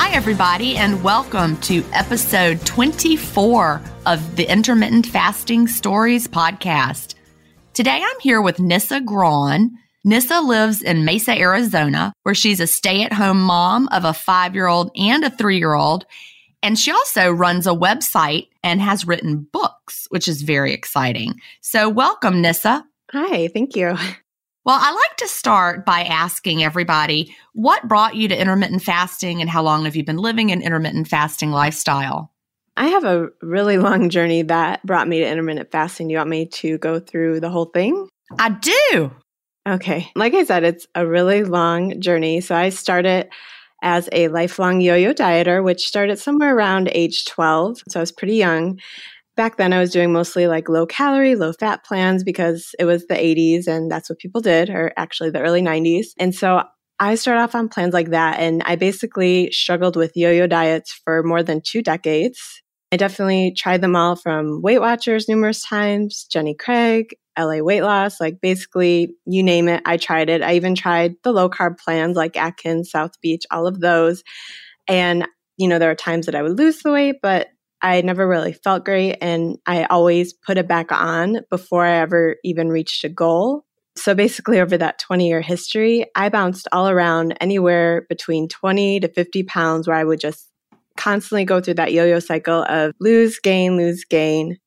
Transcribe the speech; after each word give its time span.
Hi, 0.00 0.14
everybody, 0.14 0.76
and 0.76 1.02
welcome 1.02 1.56
to 1.62 1.84
episode 1.92 2.64
24 2.64 3.82
of 4.06 4.36
the 4.36 4.44
Intermittent 4.44 5.08
Fasting 5.08 5.66
Stories 5.66 6.28
podcast. 6.28 7.16
Today 7.74 8.00
I'm 8.00 8.20
here 8.20 8.40
with 8.40 8.60
Nissa 8.60 9.00
Graun. 9.00 9.70
Nissa 10.04 10.40
lives 10.40 10.82
in 10.82 11.04
Mesa, 11.04 11.36
Arizona, 11.36 12.12
where 12.22 12.34
she's 12.36 12.60
a 12.60 12.68
stay 12.68 13.02
at 13.02 13.12
home 13.12 13.42
mom 13.42 13.88
of 13.88 14.04
a 14.04 14.14
five 14.14 14.54
year 14.54 14.68
old 14.68 14.92
and 14.94 15.24
a 15.24 15.30
three 15.30 15.58
year 15.58 15.74
old. 15.74 16.06
And 16.62 16.78
she 16.78 16.92
also 16.92 17.32
runs 17.32 17.66
a 17.66 17.70
website 17.70 18.50
and 18.62 18.80
has 18.80 19.04
written 19.04 19.48
books, 19.52 20.06
which 20.10 20.28
is 20.28 20.42
very 20.42 20.72
exciting. 20.72 21.40
So, 21.60 21.88
welcome, 21.88 22.40
Nissa. 22.40 22.84
Hi, 23.10 23.48
thank 23.48 23.74
you. 23.74 23.96
Well, 24.68 24.78
I 24.78 24.92
like 24.92 25.16
to 25.16 25.28
start 25.28 25.86
by 25.86 26.02
asking 26.02 26.62
everybody 26.62 27.34
what 27.54 27.88
brought 27.88 28.16
you 28.16 28.28
to 28.28 28.38
intermittent 28.38 28.82
fasting 28.82 29.40
and 29.40 29.48
how 29.48 29.62
long 29.62 29.86
have 29.86 29.96
you 29.96 30.04
been 30.04 30.18
living 30.18 30.52
an 30.52 30.60
intermittent 30.60 31.08
fasting 31.08 31.52
lifestyle? 31.52 32.30
I 32.76 32.88
have 32.88 33.02
a 33.02 33.30
really 33.40 33.78
long 33.78 34.10
journey 34.10 34.42
that 34.42 34.84
brought 34.84 35.08
me 35.08 35.20
to 35.20 35.26
intermittent 35.26 35.72
fasting. 35.72 36.08
Do 36.08 36.12
you 36.12 36.18
want 36.18 36.28
me 36.28 36.44
to 36.44 36.76
go 36.76 37.00
through 37.00 37.40
the 37.40 37.48
whole 37.48 37.64
thing? 37.64 38.10
I 38.38 38.50
do. 38.50 39.10
Okay. 39.66 40.10
Like 40.14 40.34
I 40.34 40.44
said, 40.44 40.64
it's 40.64 40.86
a 40.94 41.06
really 41.06 41.44
long 41.44 41.98
journey. 41.98 42.42
So 42.42 42.54
I 42.54 42.68
started 42.68 43.30
as 43.82 44.10
a 44.12 44.28
lifelong 44.28 44.82
yo 44.82 44.96
yo 44.96 45.14
dieter, 45.14 45.64
which 45.64 45.88
started 45.88 46.18
somewhere 46.18 46.54
around 46.54 46.90
age 46.92 47.24
12. 47.24 47.84
So 47.88 48.00
I 48.00 48.02
was 48.02 48.12
pretty 48.12 48.36
young 48.36 48.78
back 49.38 49.56
then 49.56 49.72
I 49.72 49.78
was 49.78 49.92
doing 49.92 50.12
mostly 50.12 50.48
like 50.48 50.68
low 50.68 50.84
calorie, 50.84 51.36
low 51.36 51.52
fat 51.52 51.84
plans 51.84 52.24
because 52.24 52.74
it 52.76 52.84
was 52.84 53.06
the 53.06 53.14
80s 53.14 53.68
and 53.68 53.88
that's 53.88 54.10
what 54.10 54.18
people 54.18 54.40
did, 54.40 54.68
or 54.68 54.92
actually 54.96 55.30
the 55.30 55.40
early 55.40 55.62
90s. 55.62 56.08
And 56.18 56.34
so 56.34 56.64
I 56.98 57.14
started 57.14 57.42
off 57.42 57.54
on 57.54 57.68
plans 57.68 57.94
like 57.94 58.10
that. 58.10 58.40
And 58.40 58.64
I 58.66 58.74
basically 58.74 59.52
struggled 59.52 59.94
with 59.94 60.16
yo 60.16 60.32
yo 60.32 60.48
diets 60.48 61.00
for 61.04 61.22
more 61.22 61.44
than 61.44 61.62
two 61.64 61.82
decades. 61.82 62.40
I 62.90 62.96
definitely 62.96 63.54
tried 63.56 63.80
them 63.80 63.94
all 63.94 64.16
from 64.16 64.60
Weight 64.60 64.80
Watchers 64.80 65.28
numerous 65.28 65.62
times, 65.62 66.26
Jenny 66.32 66.56
Craig, 66.56 67.14
LA 67.38 67.58
Weight 67.60 67.82
Loss, 67.82 68.20
like 68.20 68.40
basically 68.42 69.14
you 69.24 69.44
name 69.44 69.68
it, 69.68 69.82
I 69.86 69.98
tried 69.98 70.30
it. 70.30 70.42
I 70.42 70.54
even 70.54 70.74
tried 70.74 71.14
the 71.22 71.30
low 71.30 71.48
carb 71.48 71.78
plans 71.78 72.16
like 72.16 72.36
Atkins, 72.36 72.90
South 72.90 73.12
Beach, 73.20 73.44
all 73.52 73.68
of 73.68 73.78
those. 73.78 74.24
And, 74.88 75.28
you 75.56 75.68
know, 75.68 75.78
there 75.78 75.92
are 75.92 75.94
times 75.94 76.26
that 76.26 76.34
I 76.34 76.42
would 76.42 76.58
lose 76.58 76.82
the 76.82 76.90
weight, 76.90 77.16
but 77.22 77.48
I 77.80 78.00
never 78.00 78.26
really 78.26 78.52
felt 78.52 78.84
great 78.84 79.16
and 79.20 79.58
I 79.66 79.84
always 79.84 80.32
put 80.32 80.58
it 80.58 80.66
back 80.66 80.90
on 80.90 81.40
before 81.50 81.84
I 81.84 81.98
ever 81.98 82.36
even 82.44 82.68
reached 82.68 83.04
a 83.04 83.08
goal. 83.08 83.64
So 83.96 84.14
basically, 84.14 84.60
over 84.60 84.78
that 84.78 85.00
20 85.00 85.26
year 85.26 85.40
history, 85.40 86.06
I 86.14 86.28
bounced 86.28 86.68
all 86.70 86.88
around 86.88 87.36
anywhere 87.40 88.06
between 88.08 88.48
20 88.48 89.00
to 89.00 89.08
50 89.08 89.42
pounds 89.44 89.88
where 89.88 89.96
I 89.96 90.04
would 90.04 90.20
just 90.20 90.48
constantly 90.96 91.44
go 91.44 91.60
through 91.60 91.74
that 91.74 91.92
yo 91.92 92.04
yo 92.04 92.18
cycle 92.20 92.64
of 92.68 92.92
lose, 93.00 93.38
gain, 93.40 93.76
lose, 93.76 94.04
gain. 94.04 94.58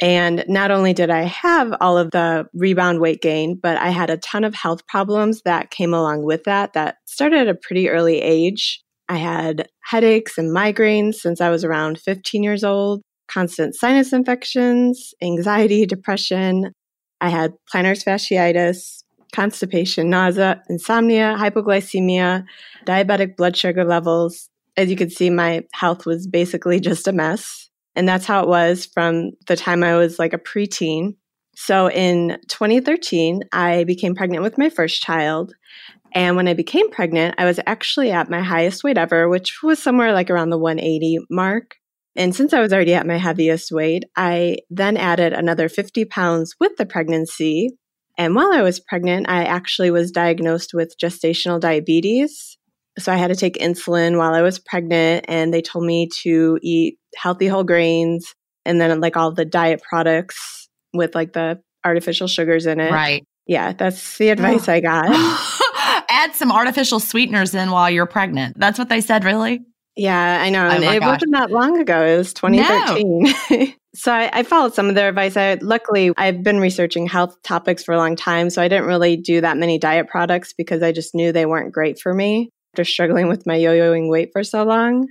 And 0.00 0.44
not 0.48 0.70
only 0.70 0.92
did 0.92 1.10
I 1.10 1.22
have 1.22 1.74
all 1.80 1.96
of 1.96 2.10
the 2.10 2.46
rebound 2.52 3.00
weight 3.00 3.22
gain, 3.22 3.58
but 3.62 3.76
I 3.76 3.90
had 3.90 4.10
a 4.10 4.16
ton 4.18 4.44
of 4.44 4.54
health 4.54 4.86
problems 4.86 5.42
that 5.44 5.70
came 5.70 5.94
along 5.94 6.24
with 6.24 6.44
that 6.44 6.72
that 6.74 6.96
started 7.06 7.40
at 7.40 7.48
a 7.48 7.54
pretty 7.54 7.88
early 7.88 8.20
age. 8.20 8.83
I 9.08 9.16
had 9.16 9.68
headaches 9.82 10.38
and 10.38 10.54
migraines 10.54 11.16
since 11.16 11.40
I 11.40 11.50
was 11.50 11.64
around 11.64 12.00
15 12.00 12.42
years 12.42 12.64
old, 12.64 13.02
constant 13.28 13.74
sinus 13.74 14.12
infections, 14.12 15.14
anxiety, 15.22 15.86
depression. 15.86 16.72
I 17.20 17.28
had 17.28 17.52
plantar 17.72 18.02
fasciitis, 18.02 19.02
constipation, 19.34 20.08
nausea, 20.08 20.62
insomnia, 20.68 21.36
hypoglycemia, 21.38 22.44
diabetic 22.86 23.36
blood 23.36 23.56
sugar 23.56 23.84
levels. 23.84 24.48
As 24.76 24.90
you 24.90 24.96
can 24.96 25.10
see, 25.10 25.30
my 25.30 25.64
health 25.72 26.06
was 26.06 26.26
basically 26.26 26.80
just 26.80 27.06
a 27.06 27.12
mess. 27.12 27.68
And 27.96 28.08
that's 28.08 28.26
how 28.26 28.42
it 28.42 28.48
was 28.48 28.86
from 28.86 29.32
the 29.46 29.56
time 29.56 29.82
I 29.82 29.96
was 29.96 30.18
like 30.18 30.32
a 30.32 30.38
preteen. 30.38 31.14
So 31.56 31.88
in 31.88 32.38
2013, 32.48 33.42
I 33.52 33.84
became 33.84 34.14
pregnant 34.14 34.42
with 34.42 34.58
my 34.58 34.68
first 34.68 35.02
child. 35.02 35.54
And 36.14 36.36
when 36.36 36.46
I 36.46 36.54
became 36.54 36.90
pregnant, 36.90 37.34
I 37.38 37.44
was 37.44 37.58
actually 37.66 38.12
at 38.12 38.30
my 38.30 38.40
highest 38.40 38.84
weight 38.84 38.96
ever, 38.96 39.28
which 39.28 39.62
was 39.62 39.82
somewhere 39.82 40.12
like 40.12 40.30
around 40.30 40.50
the 40.50 40.58
180 40.58 41.18
mark. 41.28 41.74
And 42.16 42.34
since 42.34 42.52
I 42.52 42.60
was 42.60 42.72
already 42.72 42.94
at 42.94 43.06
my 43.06 43.16
heaviest 43.16 43.72
weight, 43.72 44.04
I 44.16 44.58
then 44.70 44.96
added 44.96 45.32
another 45.32 45.68
50 45.68 46.04
pounds 46.04 46.54
with 46.60 46.76
the 46.76 46.86
pregnancy. 46.86 47.70
And 48.16 48.36
while 48.36 48.52
I 48.52 48.62
was 48.62 48.78
pregnant, 48.78 49.28
I 49.28 49.44
actually 49.44 49.90
was 49.90 50.12
diagnosed 50.12 50.72
with 50.72 50.94
gestational 51.02 51.58
diabetes. 51.58 52.56
So 52.96 53.12
I 53.12 53.16
had 53.16 53.28
to 53.28 53.36
take 53.36 53.56
insulin 53.56 54.16
while 54.16 54.34
I 54.34 54.42
was 54.42 54.60
pregnant, 54.60 55.24
and 55.26 55.52
they 55.52 55.62
told 55.62 55.84
me 55.84 56.08
to 56.22 56.60
eat 56.62 56.96
healthy 57.16 57.48
whole 57.48 57.64
grains 57.64 58.32
and 58.64 58.80
then 58.80 59.00
like 59.00 59.16
all 59.16 59.32
the 59.32 59.44
diet 59.44 59.82
products 59.82 60.68
with 60.92 61.16
like 61.16 61.32
the 61.32 61.60
artificial 61.84 62.28
sugars 62.28 62.66
in 62.66 62.78
it. 62.78 62.92
Right. 62.92 63.24
Yeah, 63.48 63.72
that's 63.72 64.16
the 64.18 64.30
advice 64.30 64.68
I 64.68 64.80
got. 64.80 65.60
Add 66.24 66.34
some 66.34 66.50
artificial 66.50 67.00
sweeteners 67.00 67.54
in 67.54 67.70
while 67.70 67.90
you're 67.90 68.06
pregnant. 68.06 68.58
That's 68.58 68.78
what 68.78 68.88
they 68.88 69.02
said, 69.02 69.24
really? 69.24 69.60
Yeah, 69.94 70.40
I 70.40 70.48
know. 70.48 70.66
Oh 70.66 70.70
and 70.70 70.82
it 70.82 71.00
gosh. 71.00 71.16
wasn't 71.16 71.32
that 71.32 71.50
long 71.50 71.78
ago. 71.78 72.04
It 72.04 72.16
was 72.16 72.32
2013. 72.32 73.74
so 73.94 74.10
I, 74.10 74.30
I 74.32 74.42
followed 74.42 74.74
some 74.74 74.88
of 74.88 74.94
their 74.94 75.10
advice. 75.10 75.36
I 75.36 75.58
luckily 75.60 76.12
I've 76.16 76.42
been 76.42 76.60
researching 76.60 77.06
health 77.06 77.36
topics 77.42 77.84
for 77.84 77.92
a 77.92 77.98
long 77.98 78.16
time, 78.16 78.48
so 78.48 78.62
I 78.62 78.68
didn't 78.68 78.86
really 78.86 79.16
do 79.16 79.42
that 79.42 79.58
many 79.58 79.78
diet 79.78 80.08
products 80.08 80.52
because 80.52 80.82
I 80.82 80.92
just 80.92 81.14
knew 81.14 81.30
they 81.30 81.46
weren't 81.46 81.72
great 81.72 82.00
for 82.00 82.14
me 82.14 82.48
after 82.72 82.84
struggling 82.84 83.28
with 83.28 83.46
my 83.46 83.56
yo-yoing 83.56 84.08
weight 84.08 84.30
for 84.32 84.42
so 84.42 84.64
long. 84.64 85.06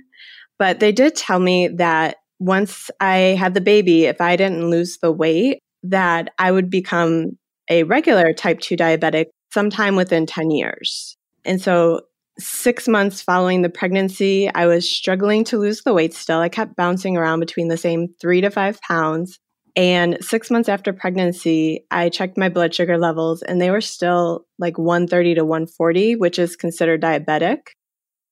But 0.58 0.80
they 0.80 0.90
did 0.90 1.14
tell 1.14 1.38
me 1.38 1.68
that 1.68 2.16
once 2.40 2.90
I 3.00 3.36
had 3.38 3.54
the 3.54 3.60
baby, 3.60 4.06
if 4.06 4.20
I 4.20 4.36
didn't 4.36 4.68
lose 4.68 4.98
the 5.00 5.12
weight, 5.12 5.60
that 5.84 6.30
I 6.38 6.50
would 6.50 6.70
become 6.70 7.38
a 7.70 7.84
regular 7.84 8.32
type 8.32 8.60
2 8.60 8.76
diabetic 8.76 9.26
sometime 9.54 9.94
within 9.94 10.26
10 10.26 10.50
years. 10.50 11.16
And 11.44 11.62
so 11.62 12.00
six 12.38 12.88
months 12.88 13.22
following 13.22 13.62
the 13.62 13.70
pregnancy, 13.70 14.50
I 14.52 14.66
was 14.66 14.90
struggling 14.90 15.44
to 15.44 15.58
lose 15.58 15.82
the 15.82 15.94
weight 15.94 16.12
still. 16.12 16.40
I 16.40 16.48
kept 16.48 16.74
bouncing 16.74 17.16
around 17.16 17.38
between 17.38 17.68
the 17.68 17.76
same 17.76 18.08
three 18.20 18.40
to 18.40 18.50
five 18.50 18.80
pounds. 18.80 19.38
And 19.76 20.18
six 20.20 20.50
months 20.50 20.68
after 20.68 20.92
pregnancy, 20.92 21.86
I 21.92 22.08
checked 22.08 22.36
my 22.36 22.48
blood 22.48 22.74
sugar 22.74 22.98
levels 22.98 23.42
and 23.42 23.60
they 23.60 23.70
were 23.70 23.80
still 23.80 24.46
like 24.58 24.76
130 24.76 25.36
to 25.36 25.44
140, 25.44 26.16
which 26.16 26.38
is 26.38 26.56
considered 26.56 27.00
diabetic. 27.00 27.58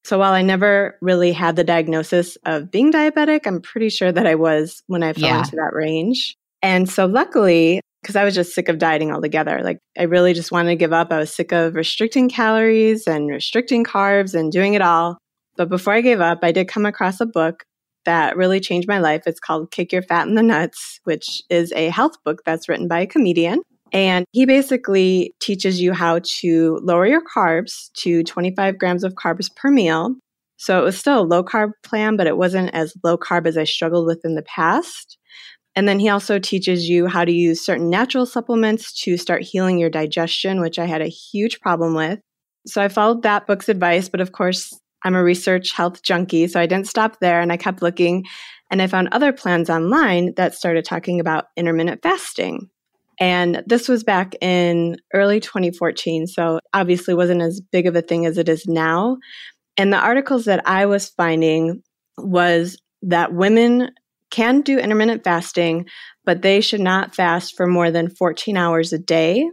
So 0.04 0.18
while 0.18 0.32
I 0.32 0.42
never 0.42 0.98
really 1.00 1.30
had 1.30 1.54
the 1.54 1.62
diagnosis 1.64 2.36
of 2.44 2.72
being 2.72 2.92
diabetic, 2.92 3.46
I'm 3.46 3.60
pretty 3.60 3.88
sure 3.88 4.10
that 4.10 4.26
I 4.26 4.34
was 4.34 4.82
when 4.88 5.04
I 5.04 5.12
fell 5.12 5.24
Yeah. 5.24 5.38
into 5.38 5.56
that 5.56 5.72
range. 5.72 6.36
And 6.60 6.90
so 6.90 7.06
luckily, 7.06 7.80
because 8.02 8.16
I 8.16 8.24
was 8.24 8.34
just 8.34 8.54
sick 8.54 8.68
of 8.68 8.78
dieting 8.78 9.12
altogether. 9.12 9.60
Like 9.62 9.78
I 9.98 10.02
really 10.02 10.34
just 10.34 10.52
wanted 10.52 10.70
to 10.70 10.76
give 10.76 10.92
up. 10.92 11.12
I 11.12 11.18
was 11.18 11.32
sick 11.32 11.52
of 11.52 11.74
restricting 11.74 12.28
calories 12.28 13.06
and 13.06 13.28
restricting 13.28 13.84
carbs 13.84 14.34
and 14.34 14.50
doing 14.50 14.74
it 14.74 14.82
all. 14.82 15.18
But 15.56 15.68
before 15.68 15.94
I 15.94 16.00
gave 16.00 16.20
up, 16.20 16.40
I 16.42 16.52
did 16.52 16.68
come 16.68 16.86
across 16.86 17.20
a 17.20 17.26
book 17.26 17.64
that 18.04 18.36
really 18.36 18.58
changed 18.58 18.88
my 18.88 18.98
life. 18.98 19.22
It's 19.26 19.38
called 19.38 19.70
Kick 19.70 19.92
Your 19.92 20.02
Fat 20.02 20.26
in 20.26 20.34
the 20.34 20.42
Nuts, 20.42 20.98
which 21.04 21.42
is 21.48 21.72
a 21.72 21.88
health 21.90 22.16
book 22.24 22.42
that's 22.44 22.68
written 22.68 22.88
by 22.88 23.00
a 23.00 23.06
comedian. 23.06 23.62
And 23.92 24.24
he 24.32 24.46
basically 24.46 25.34
teaches 25.40 25.80
you 25.80 25.92
how 25.92 26.20
to 26.40 26.80
lower 26.82 27.06
your 27.06 27.22
carbs 27.22 27.92
to 27.98 28.24
25 28.24 28.78
grams 28.78 29.04
of 29.04 29.14
carbs 29.14 29.54
per 29.54 29.70
meal. 29.70 30.14
So 30.56 30.80
it 30.80 30.84
was 30.84 30.98
still 30.98 31.20
a 31.20 31.22
low 31.22 31.44
carb 31.44 31.72
plan, 31.82 32.16
but 32.16 32.26
it 32.26 32.36
wasn't 32.36 32.70
as 32.74 32.94
low 33.04 33.18
carb 33.18 33.46
as 33.46 33.58
I 33.58 33.64
struggled 33.64 34.06
with 34.06 34.24
in 34.24 34.34
the 34.34 34.42
past. 34.42 35.18
And 35.74 35.88
then 35.88 35.98
he 35.98 36.08
also 36.08 36.38
teaches 36.38 36.88
you 36.88 37.06
how 37.06 37.24
to 37.24 37.32
use 37.32 37.64
certain 37.64 37.88
natural 37.88 38.26
supplements 38.26 38.92
to 39.02 39.16
start 39.16 39.42
healing 39.42 39.78
your 39.78 39.90
digestion, 39.90 40.60
which 40.60 40.78
I 40.78 40.84
had 40.84 41.00
a 41.00 41.08
huge 41.08 41.60
problem 41.60 41.94
with. 41.94 42.18
So 42.66 42.82
I 42.82 42.88
followed 42.88 43.22
that 43.22 43.46
book's 43.46 43.68
advice, 43.68 44.08
but 44.08 44.20
of 44.20 44.32
course, 44.32 44.78
I'm 45.04 45.14
a 45.14 45.24
research 45.24 45.72
health 45.72 46.02
junkie, 46.02 46.46
so 46.46 46.60
I 46.60 46.66
didn't 46.66 46.86
stop 46.86 47.18
there 47.20 47.40
and 47.40 47.50
I 47.50 47.56
kept 47.56 47.82
looking 47.82 48.24
and 48.70 48.80
I 48.80 48.86
found 48.86 49.08
other 49.12 49.32
plans 49.32 49.68
online 49.68 50.34
that 50.36 50.54
started 50.54 50.84
talking 50.84 51.20
about 51.20 51.46
intermittent 51.56 52.02
fasting. 52.02 52.70
And 53.20 53.62
this 53.66 53.88
was 53.88 54.02
back 54.02 54.34
in 54.40 54.96
early 55.12 55.40
2014, 55.40 56.26
so 56.26 56.58
obviously 56.72 57.14
wasn't 57.14 57.42
as 57.42 57.60
big 57.60 57.86
of 57.86 57.94
a 57.94 58.02
thing 58.02 58.26
as 58.26 58.38
it 58.38 58.48
is 58.48 58.66
now. 58.66 59.18
And 59.76 59.92
the 59.92 59.98
articles 59.98 60.44
that 60.46 60.66
I 60.66 60.86
was 60.86 61.10
finding 61.10 61.82
was 62.16 62.78
that 63.02 63.34
women 63.34 63.90
can 64.32 64.62
do 64.62 64.78
intermittent 64.78 65.22
fasting, 65.22 65.86
but 66.24 66.42
they 66.42 66.60
should 66.60 66.80
not 66.80 67.14
fast 67.14 67.56
for 67.56 67.68
more 67.68 67.92
than 67.92 68.10
14 68.10 68.56
hours 68.56 68.92
a 68.92 68.98
day. 68.98 69.48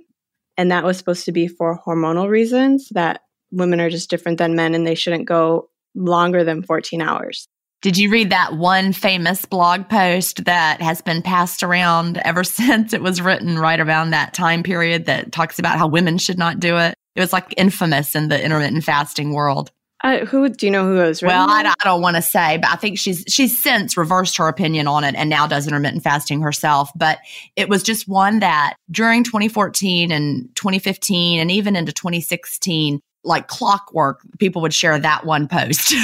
And 0.57 0.71
that 0.71 0.83
was 0.83 0.97
supposed 0.97 1.25
to 1.25 1.31
be 1.31 1.47
for 1.47 1.79
hormonal 1.85 2.27
reasons 2.27 2.89
that 2.91 3.21
women 3.51 3.79
are 3.79 3.89
just 3.89 4.09
different 4.09 4.39
than 4.39 4.55
men 4.55 4.73
and 4.73 4.87
they 4.87 4.95
shouldn't 4.95 5.27
go 5.27 5.69
longer 5.95 6.43
than 6.43 6.63
14 6.63 7.01
hours. 7.01 7.47
Did 7.81 7.97
you 7.97 8.11
read 8.11 8.31
that 8.31 8.57
one 8.57 8.91
famous 8.91 9.45
blog 9.45 9.87
post 9.87 10.43
that 10.43 10.81
has 10.81 11.01
been 11.01 11.21
passed 11.21 11.63
around 11.63 12.17
ever 12.17 12.43
since 12.43 12.93
it 12.93 13.01
was 13.01 13.21
written 13.21 13.57
right 13.57 13.79
around 13.79 14.09
that 14.09 14.33
time 14.33 14.63
period 14.63 15.05
that 15.05 15.31
talks 15.31 15.59
about 15.59 15.77
how 15.77 15.87
women 15.87 16.17
should 16.17 16.37
not 16.37 16.59
do 16.59 16.77
it? 16.77 16.93
It 17.15 17.21
was 17.21 17.33
like 17.33 17.53
infamous 17.57 18.15
in 18.15 18.27
the 18.27 18.43
intermittent 18.43 18.83
fasting 18.83 19.33
world. 19.33 19.71
Uh, 20.01 20.19
who 20.25 20.47
do 20.47 20.65
you 20.65 20.71
know 20.71 20.85
who 20.85 20.95
was 20.95 21.21
written? 21.21 21.37
Well, 21.37 21.49
I, 21.49 21.63
don't- 21.63 21.75
I 21.81 21.83
don't 21.83 22.01
want 22.01 22.15
to 22.15 22.21
say, 22.21 22.57
but 22.57 22.69
I 22.71 22.75
think 22.77 22.97
she's 22.97 23.23
she's 23.27 23.61
since 23.61 23.97
reversed 23.97 24.37
her 24.37 24.47
opinion 24.47 24.87
on 24.87 25.03
it 25.03 25.13
and 25.15 25.29
now 25.29 25.45
does 25.45 25.67
intermittent 25.67 26.03
fasting 26.03 26.41
herself. 26.41 26.89
But 26.95 27.19
it 27.57 27.67
was 27.67 27.83
just 27.83 28.07
one 28.07 28.39
that 28.39 28.75
during 28.89 29.23
2014 29.25 30.11
and 30.11 30.49
2015 30.55 31.39
and 31.41 31.51
even 31.51 31.75
into 31.75 31.91
2016, 31.91 33.01
like 33.25 33.47
clockwork, 33.47 34.21
people 34.39 34.61
would 34.61 34.73
share 34.73 34.97
that 34.97 35.25
one 35.25 35.47
post. 35.49 35.93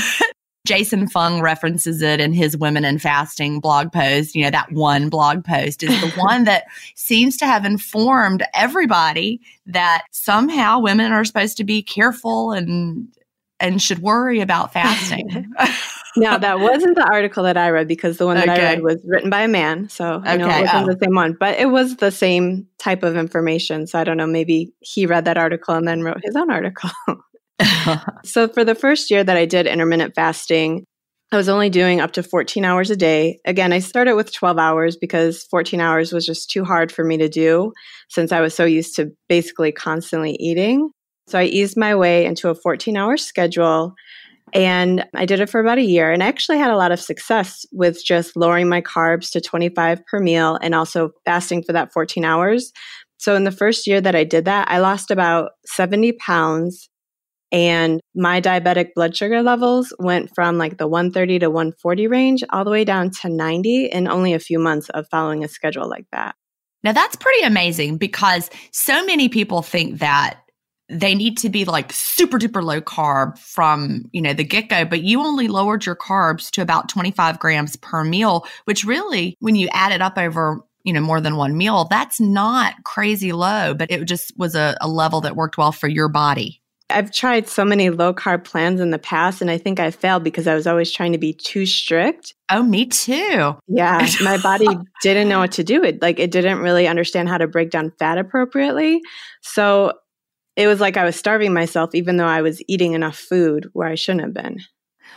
Jason 0.68 1.08
Fung 1.08 1.42
references 1.42 2.02
it 2.02 2.20
in 2.20 2.34
his 2.34 2.58
Women 2.58 2.84
in 2.86 2.98
Fasting 2.98 3.60
blog 3.60 3.92
post. 3.94 4.36
You 4.36 4.44
know, 4.44 4.50
that 4.50 4.72
one 4.72 5.10
blog 5.10 5.46
post 5.46 5.84
is 5.84 6.02
the 6.02 6.10
one 6.20 6.44
that 6.46 6.66
seems 6.96 7.38
to 7.38 7.46
have 7.46 7.66
informed 7.66 8.44
everybody 8.54 9.40
that 9.68 10.04
somehow 10.12 10.80
women 10.80 11.12
are 11.12 11.24
supposed 11.24 11.56
to 11.58 11.64
be 11.64 11.82
careful 11.84 12.52
and 12.52 13.08
and 13.66 13.82
should 13.82 14.00
worry 14.00 14.42
about 14.42 14.74
fasting. 14.74 15.52
no, 16.16 16.38
that 16.38 16.60
wasn't 16.60 16.96
the 16.96 17.04
article 17.04 17.44
that 17.44 17.58
I 17.58 17.70
read 17.70 17.88
because 17.88 18.18
the 18.18 18.26
one 18.26 18.38
that 18.38 18.50
I 18.50 18.58
read 18.58 18.82
was 18.82 19.02
written 19.06 19.30
by 19.30 19.42
a 19.42 19.48
man. 19.48 19.90
So 19.90 20.22
I 20.24 20.38
know 20.38 20.46
Okay, 20.46 20.60
it 20.60 20.62
wasn't 20.62 20.90
oh. 20.90 20.94
the 20.94 21.00
same 21.04 21.16
one, 21.16 21.36
but 21.40 21.60
it 21.60 21.68
was 21.68 21.98
the 21.98 22.12
same 22.12 22.68
type 22.78 23.04
of 23.04 23.18
information. 23.18 23.88
So 23.88 24.00
I 24.00 24.04
don't 24.04 24.18
know, 24.18 24.28
maybe 24.28 24.74
he 24.80 25.06
read 25.06 25.26
that 25.26 25.38
article 25.38 25.76
and 25.76 25.88
then 25.88 26.02
wrote 26.02 26.22
his 26.24 26.36
own 26.36 26.52
article. 26.52 26.90
so 28.24 28.48
for 28.48 28.64
the 28.64 28.76
first 28.76 29.10
year 29.12 29.24
that 29.24 29.38
I 29.38 29.46
did 29.46 29.68
intermittent 29.68 30.16
fasting, 30.16 30.86
I 31.32 31.38
was 31.38 31.50
only 31.50 31.70
doing 31.70 32.00
up 32.00 32.12
to 32.14 32.24
14 32.24 32.64
hours 32.64 32.92
a 32.92 32.96
day. 32.96 33.40
Again, 33.46 33.74
I 33.74 33.80
started 33.80 34.16
with 34.16 34.32
12 34.32 34.58
hours 34.58 34.96
because 34.96 35.44
14 35.50 35.82
hours 35.82 36.14
was 36.14 36.26
just 36.26 36.50
too 36.50 36.64
hard 36.64 36.92
for 36.92 37.04
me 37.04 37.18
to 37.18 37.28
do 37.28 37.74
since 38.10 38.32
I 38.32 38.42
was 38.42 38.54
so 38.54 38.64
used 38.64 38.96
to 38.98 39.12
basically 39.28 39.72
constantly 39.72 40.38
eating. 40.40 40.92
So 41.28 41.40
I 41.40 41.44
eased 41.46 41.78
my 41.78 41.96
way 41.96 42.26
into 42.26 42.50
a 42.50 42.56
14 42.56 42.98
hour 42.98 43.18
schedule 43.18 43.96
and 44.54 45.06
I 45.14 45.26
did 45.26 45.40
it 45.40 45.50
for 45.50 45.60
about 45.60 45.80
a 45.80 45.84
year. 45.84 46.12
And 46.12 46.24
I 46.24 46.28
actually 46.28 46.60
had 46.60 46.70
a 46.70 46.78
lot 46.78 46.92
of 46.92 47.00
success 47.00 47.66
with 47.72 48.04
just 48.04 48.36
lowering 48.36 48.70
my 48.70 48.82
carbs 48.82 49.32
to 49.32 49.42
25 49.42 50.06
per 50.06 50.20
meal 50.20 50.58
and 50.62 50.76
also 50.76 51.12
fasting 51.26 51.64
for 51.64 51.74
that 51.74 51.92
14 51.92 52.24
hours. 52.24 52.72
So 53.18 53.36
in 53.36 53.44
the 53.44 53.52
first 53.52 53.88
year 53.88 54.02
that 54.02 54.16
I 54.16 54.24
did 54.24 54.46
that, 54.46 54.70
I 54.70 54.80
lost 54.80 55.12
about 55.12 55.52
70 55.66 56.14
pounds 56.14 56.90
and 57.52 58.02
my 58.16 58.42
diabetic 58.42 58.90
blood 58.96 59.16
sugar 59.16 59.42
levels 59.42 59.94
went 60.00 60.30
from 60.36 60.58
like 60.58 60.78
the 60.78 60.88
130 60.88 61.40
to 61.40 61.50
140 61.50 62.08
range 62.08 62.44
all 62.50 62.66
the 62.66 62.72
way 62.72 62.84
down 62.84 63.12
to 63.22 63.30
90 63.30 63.86
in 63.86 64.08
only 64.08 64.34
a 64.34 64.40
few 64.40 64.60
months 64.60 64.90
of 64.90 65.08
following 65.10 65.44
a 65.44 65.48
schedule 65.48 65.88
like 65.88 66.06
that. 66.12 66.36
Now 66.84 66.92
that's 66.92 67.16
pretty 67.16 67.44
amazing 67.44 67.98
because 67.98 68.50
so 68.72 69.06
many 69.06 69.30
people 69.30 69.62
think 69.62 70.00
that 70.00 70.40
they 70.90 71.16
need 71.16 71.38
to 71.40 71.50
be 71.50 71.66
like 71.66 71.92
super 71.92 72.38
duper 72.38 72.64
low 72.64 72.82
carb 72.82 73.38
from, 73.38 74.06
you 74.12 74.22
know, 74.22 74.34
the 74.34 74.44
get 74.44 74.70
go, 74.70 74.86
but 74.86 75.02
you 75.02 75.22
only 75.22 75.48
lowered 75.48 75.86
your 75.86 75.96
carbs 75.96 76.50
to 76.52 76.62
about 76.62 76.90
25 76.90 77.40
grams 77.40 77.76
per 77.76 78.04
meal, 78.04 78.46
which 78.66 78.84
really, 78.84 79.36
when 79.40 79.56
you 79.56 79.68
add 79.72 79.92
it 79.92 80.02
up 80.02 80.18
over, 80.18 80.62
you 80.84 80.94
know, 80.94 81.02
more 81.02 81.22
than 81.22 81.38
one 81.38 81.58
meal, 81.58 81.86
that's 81.86 82.20
not 82.20 82.84
crazy 82.84 83.32
low, 83.32 83.74
but 83.74 83.90
it 83.90 84.06
just 84.06 84.38
was 84.38 84.56
a, 84.56 84.78
a 84.80 84.88
level 84.88 85.22
that 85.22 85.36
worked 85.36 85.58
well 85.58 85.72
for 85.72 85.88
your 85.88 86.08
body. 86.08 86.62
I've 86.90 87.12
tried 87.12 87.48
so 87.48 87.66
many 87.66 87.90
low 87.90 88.14
carb 88.14 88.44
plans 88.44 88.80
in 88.80 88.92
the 88.92 89.00
past, 89.00 89.42
and 89.42 89.50
I 89.50 89.58
think 89.58 89.80
I 89.80 89.90
failed 89.90 90.24
because 90.24 90.46
I 90.46 90.54
was 90.54 90.68
always 90.68 90.92
trying 90.92 91.14
to 91.14 91.18
be 91.18 91.34
too 91.34 91.66
strict. 91.66 92.36
Oh, 92.52 92.62
me 92.62 92.86
too. 92.86 93.58
Yeah, 93.68 94.08
my 94.22 94.38
body 94.44 94.68
didn't 95.02 95.28
know 95.28 95.40
what 95.40 95.54
to 95.54 95.64
do. 95.64 95.84
It 95.84 96.02
like 96.04 96.20
it 96.20 96.30
didn't 96.30 96.60
really 96.60 96.88
understand 96.88 97.28
how 97.28 97.40
to 97.40 97.48
break 97.48 97.72
down 97.72 97.92
fat 97.98 98.20
appropriately. 98.20 99.02
So 99.42 99.94
it 100.56 100.68
was 100.68 100.80
like 100.80 100.98
I 100.98 101.04
was 101.04 101.16
starving 101.16 101.54
myself, 101.54 101.94
even 101.94 102.18
though 102.18 102.26
I 102.26 102.42
was 102.42 102.62
eating 102.68 102.94
enough 102.94 103.18
food 103.18 103.70
where 103.74 103.88
I 103.88 103.96
shouldn't 103.96 104.24
have 104.24 104.34
been. 104.34 104.60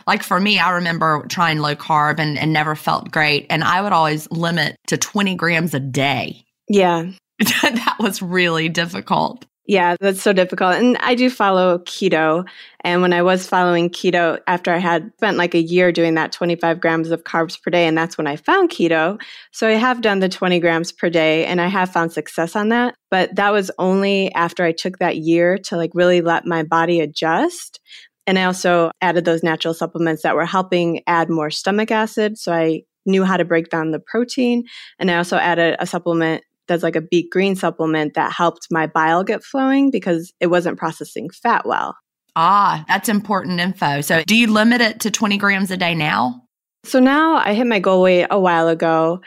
Like 0.07 0.23
for 0.23 0.39
me, 0.39 0.59
I 0.59 0.71
remember 0.71 1.25
trying 1.29 1.59
low 1.59 1.75
carb 1.75 2.19
and, 2.19 2.37
and 2.37 2.53
never 2.53 2.75
felt 2.75 3.11
great. 3.11 3.47
And 3.49 3.63
I 3.63 3.81
would 3.81 3.93
always 3.93 4.29
limit 4.31 4.75
to 4.87 4.97
20 4.97 5.35
grams 5.35 5.73
a 5.73 5.79
day. 5.79 6.45
Yeah. 6.67 7.11
that 7.39 7.95
was 7.99 8.21
really 8.21 8.69
difficult. 8.69 9.45
Yeah, 9.69 9.97
that's 9.99 10.23
so 10.23 10.33
difficult. 10.33 10.77
And 10.77 10.97
I 10.97 11.13
do 11.13 11.29
follow 11.29 11.77
keto. 11.77 12.43
And 12.81 13.03
when 13.03 13.13
I 13.13 13.21
was 13.21 13.45
following 13.45 13.91
keto, 13.91 14.39
after 14.47 14.73
I 14.73 14.79
had 14.79 15.11
spent 15.17 15.37
like 15.37 15.53
a 15.53 15.61
year 15.61 15.91
doing 15.91 16.15
that 16.15 16.31
25 16.31 16.79
grams 16.81 17.11
of 17.11 17.23
carbs 17.23 17.61
per 17.61 17.69
day, 17.69 17.85
and 17.85 17.95
that's 17.95 18.17
when 18.17 18.25
I 18.25 18.35
found 18.35 18.71
keto. 18.71 19.21
So 19.51 19.67
I 19.67 19.73
have 19.73 20.01
done 20.01 20.21
the 20.21 20.27
20 20.27 20.59
grams 20.59 20.91
per 20.91 21.11
day 21.11 21.45
and 21.45 21.61
I 21.61 21.67
have 21.67 21.91
found 21.91 22.11
success 22.11 22.55
on 22.55 22.69
that. 22.69 22.95
But 23.11 23.35
that 23.35 23.51
was 23.51 23.69
only 23.77 24.33
after 24.33 24.63
I 24.63 24.71
took 24.71 24.97
that 24.97 25.17
year 25.17 25.59
to 25.65 25.77
like 25.77 25.91
really 25.93 26.21
let 26.21 26.47
my 26.47 26.63
body 26.63 26.99
adjust. 26.99 27.79
And 28.25 28.39
I 28.39 28.45
also 28.45 28.89
added 29.01 29.23
those 29.23 29.43
natural 29.43 29.75
supplements 29.75 30.23
that 30.23 30.35
were 30.35 30.47
helping 30.47 31.03
add 31.05 31.29
more 31.29 31.51
stomach 31.51 31.91
acid. 31.91 32.39
So 32.39 32.51
I 32.53 32.81
knew 33.05 33.23
how 33.23 33.37
to 33.37 33.45
break 33.45 33.69
down 33.69 33.91
the 33.91 33.99
protein. 33.99 34.63
And 34.97 35.11
I 35.11 35.17
also 35.17 35.37
added 35.37 35.75
a 35.77 35.85
supplement 35.85 36.43
that's 36.69 36.83
like 36.83 36.95
a 36.95 37.01
beet 37.01 37.29
green 37.29 37.57
supplement 37.57 38.13
that 38.13 38.31
helped 38.31 38.67
my 38.71 38.87
bile 38.87 39.25
get 39.25 39.43
flowing 39.43 39.91
because 39.91 40.31
it 40.39 40.47
wasn't 40.47 40.77
processing 40.77 41.29
fat 41.29 41.65
well. 41.65 41.97
Ah, 42.37 42.85
that's 42.87 43.09
important 43.09 43.59
info. 43.59 43.99
So, 43.99 44.23
do 44.23 44.35
you 44.35 44.47
limit 44.47 44.79
it 44.79 45.01
to 45.01 45.11
20 45.11 45.37
grams 45.37 45.71
a 45.71 45.77
day 45.77 45.93
now? 45.93 46.43
So 46.85 46.99
now 46.99 47.35
I 47.35 47.53
hit 47.53 47.67
my 47.67 47.79
goal 47.79 48.01
weight 48.01 48.27
a 48.29 48.39
while 48.39 48.69
ago 48.69 49.21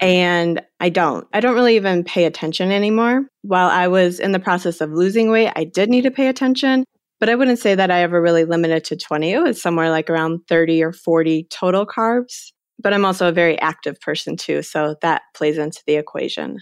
and 0.00 0.60
I 0.78 0.88
don't. 0.90 1.26
I 1.32 1.40
don't 1.40 1.54
really 1.54 1.76
even 1.76 2.04
pay 2.04 2.24
attention 2.24 2.70
anymore. 2.70 3.26
While 3.42 3.68
I 3.68 3.88
was 3.88 4.20
in 4.20 4.32
the 4.32 4.38
process 4.38 4.80
of 4.80 4.92
losing 4.92 5.30
weight, 5.30 5.50
I 5.56 5.64
did 5.64 5.88
need 5.88 6.02
to 6.02 6.10
pay 6.10 6.28
attention, 6.28 6.84
but 7.18 7.28
I 7.28 7.34
wouldn't 7.34 7.58
say 7.58 7.74
that 7.74 7.90
I 7.90 8.02
ever 8.02 8.20
really 8.20 8.44
limited 8.44 8.84
to 8.84 8.96
20. 8.96 9.32
It 9.32 9.42
was 9.42 9.60
somewhere 9.60 9.90
like 9.90 10.10
around 10.10 10.40
30 10.48 10.82
or 10.84 10.92
40 10.92 11.46
total 11.50 11.86
carbs. 11.86 12.52
But 12.80 12.92
I'm 12.92 13.04
also 13.04 13.28
a 13.28 13.32
very 13.32 13.58
active 13.60 13.98
person 14.00 14.36
too, 14.36 14.62
so 14.62 14.94
that 15.02 15.22
plays 15.34 15.58
into 15.58 15.82
the 15.86 15.96
equation. 15.96 16.58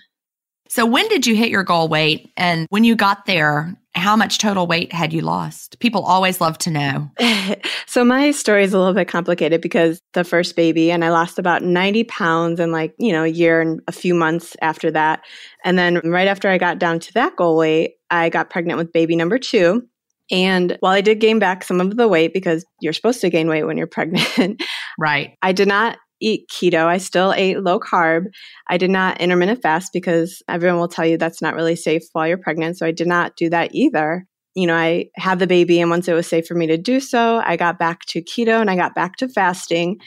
So, 0.69 0.87
when 0.87 1.09
did 1.09 1.27
you 1.27 1.35
hit 1.35 1.51
your 1.51 1.65
goal 1.65 1.89
weight? 1.89 2.33
And 2.37 2.67
when 2.71 2.85
you 2.85 2.97
got 2.97 3.27
there, 3.27 3.77
how 3.95 4.17
much 4.17 4.39
total 4.39 4.67
weight 4.67 4.93
had 4.93 5.13
you 5.13 5.23
lost? 5.23 5.79
People 5.79 6.03
always 6.05 6.41
love 6.41 6.59
to 6.59 6.71
know. 6.71 7.11
so, 7.87 8.05
my 8.05 8.31
story 8.31 8.65
is 8.65 8.75
a 8.75 8.79
little 8.79 8.95
bit 8.95 9.09
complicated 9.09 9.61
because 9.61 10.01
the 10.13 10.25
first 10.25 10.57
baby, 10.57 10.91
and 10.91 11.05
I 11.05 11.11
lost 11.11 11.39
about 11.39 11.63
90 11.63 12.05
pounds 12.05 12.61
in 12.61 12.73
like, 12.73 12.95
you 12.99 13.13
know, 13.13 13.25
a 13.25 13.29
year 13.29 13.61
and 13.61 13.81
a 13.89 13.93
few 13.93 14.15
months 14.15 14.57
after 14.61 14.91
that. 14.91 15.23
And 15.65 15.79
then 15.79 16.01
right 16.05 16.29
after 16.29 16.49
I 16.49 16.59
got 16.59 16.79
down 16.79 17.01
to 17.01 17.13
that 17.15 17.37
goal 17.37 17.57
weight, 17.57 17.95
I 18.11 18.29
got 18.29 18.51
pregnant 18.51 18.79
with 18.79 18.93
baby 18.93 19.17
number 19.17 19.39
two. 19.39 19.87
And 20.31 20.77
while 20.81 20.93
I 20.93 21.01
did 21.01 21.21
gain 21.21 21.39
back 21.39 21.63
some 21.63 21.81
of 21.81 21.97
the 21.97 22.09
weight 22.09 22.33
because 22.33 22.65
you're 22.81 22.93
supposed 22.93 23.21
to 23.21 23.31
gain 23.31 23.49
weight 23.49 23.65
when 23.65 23.77
you're 23.77 23.87
pregnant, 23.87 24.63
right? 24.99 25.37
I 25.41 25.53
did 25.53 25.69
not 25.69 25.99
eat 26.21 26.49
keto. 26.49 26.87
I 26.87 26.99
still 26.99 27.33
ate 27.33 27.63
low 27.63 27.79
carb. 27.79 28.25
I 28.69 28.79
did 28.79 28.91
not 28.91 29.21
intermittent 29.21 29.63
fast 29.63 29.93
because 29.93 30.43
everyone 30.49 30.79
will 30.79 30.89
tell 30.89 31.07
you 31.07 31.19
that's 31.19 31.43
not 31.43 31.55
really 31.55 31.77
safe 31.77 32.03
while 32.13 32.27
you're 32.27 32.39
pregnant. 32.39 32.79
So 32.79 32.87
I 32.87 32.93
did 32.93 33.07
not 33.07 33.37
do 33.37 33.51
that 33.51 33.75
either. 33.75 34.27
You 34.55 34.67
know, 34.67 34.75
I 34.75 35.07
had 35.17 35.39
the 35.39 35.47
baby, 35.47 35.81
and 35.81 35.91
once 35.91 36.09
it 36.09 36.15
was 36.15 36.27
safe 36.27 36.47
for 36.47 36.55
me 36.55 36.67
to 36.69 36.79
do 36.79 36.99
so, 36.99 37.43
I 37.45 37.57
got 37.57 37.79
back 37.79 38.07
to 38.07 38.23
keto 38.23 38.61
and 38.61 38.71
I 38.71 38.77
got 38.77 38.95
back 38.95 39.17
to 39.17 39.29
fasting. 39.29 39.99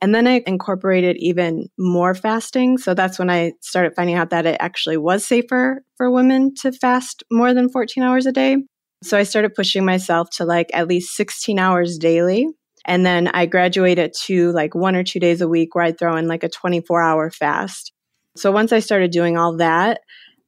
And 0.00 0.14
then 0.14 0.26
I 0.26 0.42
incorporated 0.46 1.16
even 1.18 1.68
more 1.78 2.14
fasting. 2.14 2.78
So 2.78 2.94
that's 2.94 3.18
when 3.18 3.28
I 3.28 3.52
started 3.60 3.94
finding 3.94 4.16
out 4.16 4.30
that 4.30 4.46
it 4.46 4.56
actually 4.60 4.96
was 4.96 5.26
safer 5.26 5.82
for 5.96 6.10
women 6.10 6.54
to 6.62 6.72
fast 6.72 7.22
more 7.30 7.52
than 7.52 7.68
14 7.68 8.02
hours 8.02 8.24
a 8.24 8.32
day. 8.32 8.58
So 9.02 9.18
I 9.18 9.24
started 9.24 9.54
pushing 9.54 9.84
myself 9.84 10.30
to 10.36 10.44
like 10.44 10.70
at 10.72 10.88
least 10.88 11.14
16 11.16 11.58
hours 11.58 11.98
daily. 11.98 12.48
And 12.86 13.04
then 13.04 13.28
I 13.28 13.46
graduated 13.46 14.14
to 14.24 14.52
like 14.52 14.74
one 14.74 14.96
or 14.96 15.04
two 15.04 15.20
days 15.20 15.40
a 15.40 15.48
week 15.48 15.74
where 15.74 15.84
I'd 15.84 15.98
throw 15.98 16.16
in 16.16 16.28
like 16.28 16.42
a 16.42 16.48
24 16.48 17.02
hour 17.02 17.30
fast. 17.30 17.92
So 18.36 18.52
once 18.52 18.72
I 18.72 18.78
started 18.78 19.10
doing 19.10 19.36
all 19.36 19.56
that, 19.56 20.00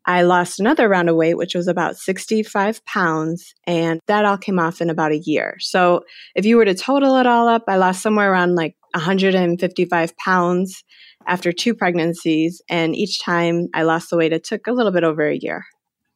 I 0.07 0.23
lost 0.23 0.59
another 0.59 0.89
round 0.89 1.09
of 1.09 1.17
weight, 1.17 1.37
which 1.37 1.55
was 1.55 1.69
about 1.69 1.97
65 1.97 2.85
pounds. 2.87 3.55
And 3.67 4.01
that 4.07 4.25
all 4.25 4.39
came 4.39 4.59
off 4.59 4.81
in 4.81 4.91
about 4.91 5.13
a 5.13 5.19
year. 5.19 5.57
So 5.61 6.03
if 6.35 6.47
you 6.47 6.57
were 6.57 6.65
to 6.65 6.75
total 6.75 7.17
it 7.17 7.27
all 7.27 7.49
up, 7.49 7.65
I 7.69 7.77
lost 7.77 8.03
somewhere 8.03 8.33
around 8.33 8.55
like 8.55 8.77
155 8.95 10.17
pounds 10.17 10.85
after 11.27 11.53
two 11.53 11.75
pregnancies. 11.75 12.63
And 12.69 12.97
each 12.97 13.21
time 13.21 13.69
I 13.75 13.83
lost 13.83 14.11
the 14.11 14.17
weight, 14.17 14.33
it 14.33 14.45
took 14.45 14.67
a 14.67 14.73
little 14.73 14.93
bit 14.93 15.05
over 15.05 15.29
a 15.29 15.37
year. 15.37 15.65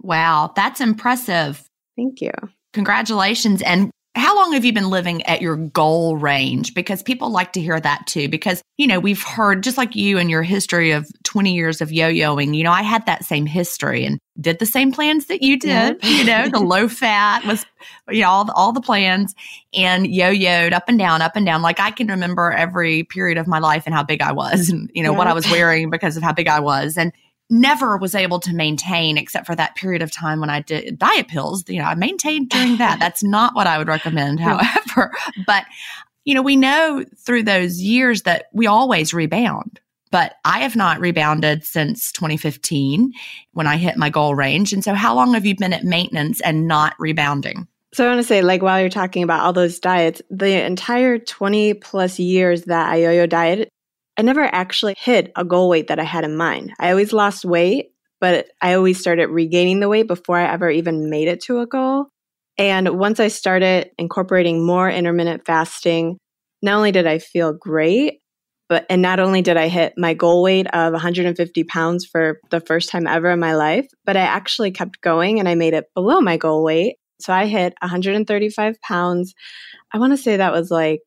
Wow, 0.02 0.52
that's 0.56 0.80
impressive. 0.80 1.62
Thank 1.96 2.20
you. 2.20 2.32
Congratulations. 2.72 3.62
And 3.62 3.90
how 4.16 4.36
long 4.36 4.52
have 4.52 4.64
you 4.64 4.72
been 4.72 4.90
living 4.90 5.22
at 5.24 5.42
your 5.42 5.56
goal 5.56 6.16
range? 6.16 6.72
Because 6.72 7.02
people 7.02 7.30
like 7.30 7.52
to 7.54 7.60
hear 7.60 7.80
that 7.80 8.06
too. 8.06 8.28
Because, 8.28 8.62
you 8.76 8.86
know, 8.86 9.00
we've 9.00 9.22
heard 9.22 9.64
just 9.64 9.76
like 9.76 9.96
you 9.96 10.18
and 10.18 10.30
your 10.30 10.42
history 10.42 10.92
of 10.92 11.08
20 11.24 11.52
years 11.52 11.80
of 11.80 11.90
yo 11.90 12.10
yoing, 12.10 12.54
you 12.56 12.62
know, 12.62 12.70
I 12.70 12.82
had 12.82 13.06
that 13.06 13.24
same 13.24 13.44
history 13.44 14.04
and 14.04 14.20
did 14.40 14.60
the 14.60 14.66
same 14.66 14.92
plans 14.92 15.26
that 15.26 15.42
you 15.42 15.58
did. 15.58 15.68
Yep. 15.68 15.98
you 16.02 16.24
know, 16.24 16.48
the 16.48 16.60
low 16.64 16.86
fat 16.86 17.44
was, 17.44 17.66
you 18.08 18.22
know, 18.22 18.28
all 18.28 18.44
the, 18.44 18.52
all 18.52 18.72
the 18.72 18.80
plans 18.80 19.34
and 19.74 20.06
yo 20.06 20.30
yoed 20.30 20.72
up 20.72 20.84
and 20.88 20.98
down, 20.98 21.20
up 21.20 21.34
and 21.34 21.44
down. 21.44 21.62
Like 21.62 21.80
I 21.80 21.90
can 21.90 22.06
remember 22.06 22.52
every 22.52 23.02
period 23.02 23.36
of 23.36 23.48
my 23.48 23.58
life 23.58 23.82
and 23.86 23.94
how 23.94 24.04
big 24.04 24.22
I 24.22 24.30
was 24.30 24.68
and, 24.68 24.90
you 24.94 25.02
know, 25.02 25.10
yep. 25.10 25.18
what 25.18 25.26
I 25.26 25.32
was 25.32 25.50
wearing 25.50 25.90
because 25.90 26.16
of 26.16 26.22
how 26.22 26.32
big 26.32 26.46
I 26.46 26.60
was. 26.60 26.96
And, 26.96 27.12
never 27.50 27.96
was 27.96 28.14
able 28.14 28.40
to 28.40 28.54
maintain 28.54 29.18
except 29.18 29.46
for 29.46 29.54
that 29.54 29.74
period 29.74 30.02
of 30.02 30.10
time 30.10 30.40
when 30.40 30.50
I 30.50 30.60
did 30.60 30.98
diet 30.98 31.28
pills. 31.28 31.64
You 31.68 31.78
know, 31.78 31.84
I 31.84 31.94
maintained 31.94 32.50
during 32.50 32.78
that. 32.78 32.98
That's 32.98 33.22
not 33.24 33.54
what 33.54 33.66
I 33.66 33.78
would 33.78 33.88
recommend, 33.88 34.40
however. 34.40 35.12
But, 35.46 35.64
you 36.24 36.34
know, 36.34 36.42
we 36.42 36.56
know 36.56 37.04
through 37.18 37.44
those 37.44 37.80
years 37.80 38.22
that 38.22 38.46
we 38.52 38.66
always 38.66 39.14
rebound. 39.14 39.80
But 40.10 40.36
I 40.44 40.60
have 40.60 40.76
not 40.76 41.00
rebounded 41.00 41.64
since 41.64 42.12
2015 42.12 43.12
when 43.52 43.66
I 43.66 43.76
hit 43.76 43.96
my 43.96 44.10
goal 44.10 44.36
range. 44.36 44.72
And 44.72 44.84
so, 44.84 44.94
how 44.94 45.12
long 45.12 45.34
have 45.34 45.44
you 45.44 45.56
been 45.56 45.72
at 45.72 45.82
maintenance 45.82 46.40
and 46.40 46.68
not 46.68 46.94
rebounding? 47.00 47.66
So 47.94 48.04
I 48.04 48.08
want 48.08 48.18
to 48.18 48.26
say, 48.26 48.42
like, 48.42 48.60
while 48.60 48.80
you're 48.80 48.88
talking 48.88 49.22
about 49.22 49.44
all 49.44 49.52
those 49.52 49.78
diets, 49.78 50.20
the 50.28 50.64
entire 50.64 51.18
20 51.18 51.74
plus 51.74 52.18
years 52.18 52.64
that 52.64 52.90
I 52.90 52.96
yo-yo 52.96 53.26
diet, 53.26 53.68
I 54.16 54.22
never 54.22 54.42
actually 54.42 54.94
hit 54.96 55.32
a 55.36 55.44
goal 55.44 55.68
weight 55.68 55.88
that 55.88 55.98
I 55.98 56.04
had 56.04 56.24
in 56.24 56.36
mind. 56.36 56.72
I 56.78 56.90
always 56.90 57.12
lost 57.12 57.44
weight, 57.44 57.90
but 58.20 58.46
I 58.62 58.74
always 58.74 59.00
started 59.00 59.28
regaining 59.28 59.80
the 59.80 59.88
weight 59.88 60.06
before 60.06 60.38
I 60.38 60.52
ever 60.52 60.70
even 60.70 61.10
made 61.10 61.28
it 61.28 61.42
to 61.44 61.60
a 61.60 61.66
goal. 61.66 62.06
And 62.56 62.98
once 62.98 63.18
I 63.18 63.28
started 63.28 63.90
incorporating 63.98 64.64
more 64.64 64.88
intermittent 64.88 65.44
fasting, 65.44 66.18
not 66.62 66.76
only 66.76 66.92
did 66.92 67.06
I 67.06 67.18
feel 67.18 67.52
great, 67.52 68.20
but 68.68 68.86
and 68.88 69.02
not 69.02 69.20
only 69.20 69.42
did 69.42 69.56
I 69.56 69.68
hit 69.68 69.94
my 69.96 70.14
goal 70.14 70.42
weight 70.42 70.66
of 70.72 70.92
150 70.92 71.64
pounds 71.64 72.06
for 72.06 72.40
the 72.50 72.60
first 72.60 72.90
time 72.90 73.06
ever 73.06 73.30
in 73.30 73.40
my 73.40 73.54
life, 73.54 73.86
but 74.04 74.16
I 74.16 74.20
actually 74.22 74.70
kept 74.70 75.00
going 75.00 75.38
and 75.38 75.48
I 75.48 75.54
made 75.54 75.74
it 75.74 75.86
below 75.94 76.20
my 76.20 76.36
goal 76.36 76.64
weight. 76.64 76.96
So 77.20 77.32
I 77.32 77.46
hit 77.46 77.74
135 77.82 78.80
pounds. 78.80 79.34
I 79.92 79.98
want 79.98 80.12
to 80.12 80.16
say 80.16 80.36
that 80.36 80.52
was 80.52 80.70
like 80.70 81.02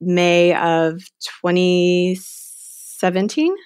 May 0.00 0.54
of 0.54 1.02
2017. 1.42 3.56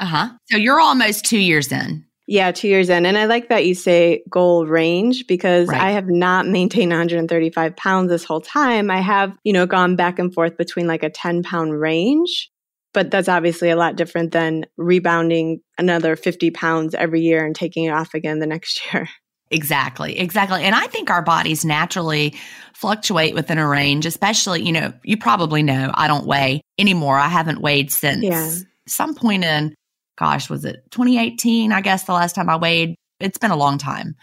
Uh 0.00 0.06
huh. 0.06 0.28
So 0.46 0.56
you're 0.56 0.80
almost 0.80 1.24
two 1.24 1.38
years 1.38 1.70
in. 1.72 2.04
Yeah, 2.30 2.52
two 2.52 2.68
years 2.68 2.90
in. 2.90 3.06
And 3.06 3.16
I 3.16 3.24
like 3.24 3.48
that 3.48 3.64
you 3.64 3.74
say 3.74 4.22
goal 4.28 4.66
range 4.66 5.26
because 5.26 5.68
right. 5.68 5.80
I 5.80 5.92
have 5.92 6.08
not 6.08 6.46
maintained 6.46 6.90
135 6.90 7.74
pounds 7.74 8.10
this 8.10 8.24
whole 8.24 8.42
time. 8.42 8.90
I 8.90 9.00
have, 9.00 9.32
you 9.44 9.52
know, 9.54 9.64
gone 9.64 9.96
back 9.96 10.18
and 10.18 10.32
forth 10.32 10.58
between 10.58 10.86
like 10.86 11.02
a 11.02 11.08
10 11.08 11.42
pound 11.42 11.80
range, 11.80 12.50
but 12.92 13.10
that's 13.10 13.30
obviously 13.30 13.70
a 13.70 13.76
lot 13.76 13.96
different 13.96 14.32
than 14.32 14.66
rebounding 14.76 15.62
another 15.78 16.16
50 16.16 16.50
pounds 16.50 16.94
every 16.94 17.22
year 17.22 17.46
and 17.46 17.56
taking 17.56 17.84
it 17.84 17.92
off 17.92 18.12
again 18.12 18.40
the 18.40 18.46
next 18.46 18.78
year. 18.92 19.08
Exactly, 19.50 20.18
exactly. 20.18 20.62
And 20.62 20.74
I 20.74 20.86
think 20.88 21.10
our 21.10 21.22
bodies 21.22 21.64
naturally 21.64 22.34
fluctuate 22.74 23.34
within 23.34 23.58
a 23.58 23.66
range, 23.66 24.06
especially, 24.06 24.62
you 24.62 24.72
know, 24.72 24.92
you 25.02 25.16
probably 25.16 25.62
know 25.62 25.90
I 25.94 26.06
don't 26.06 26.26
weigh 26.26 26.60
anymore. 26.78 27.18
I 27.18 27.28
haven't 27.28 27.60
weighed 27.60 27.90
since 27.90 28.22
yeah. 28.22 28.50
some 28.86 29.14
point 29.14 29.44
in, 29.44 29.74
gosh, 30.18 30.50
was 30.50 30.64
it 30.64 30.82
2018? 30.90 31.72
I 31.72 31.80
guess 31.80 32.04
the 32.04 32.12
last 32.12 32.34
time 32.34 32.50
I 32.50 32.56
weighed. 32.56 32.94
It's 33.20 33.38
been 33.38 33.50
a 33.50 33.56
long 33.56 33.78
time, 33.78 34.14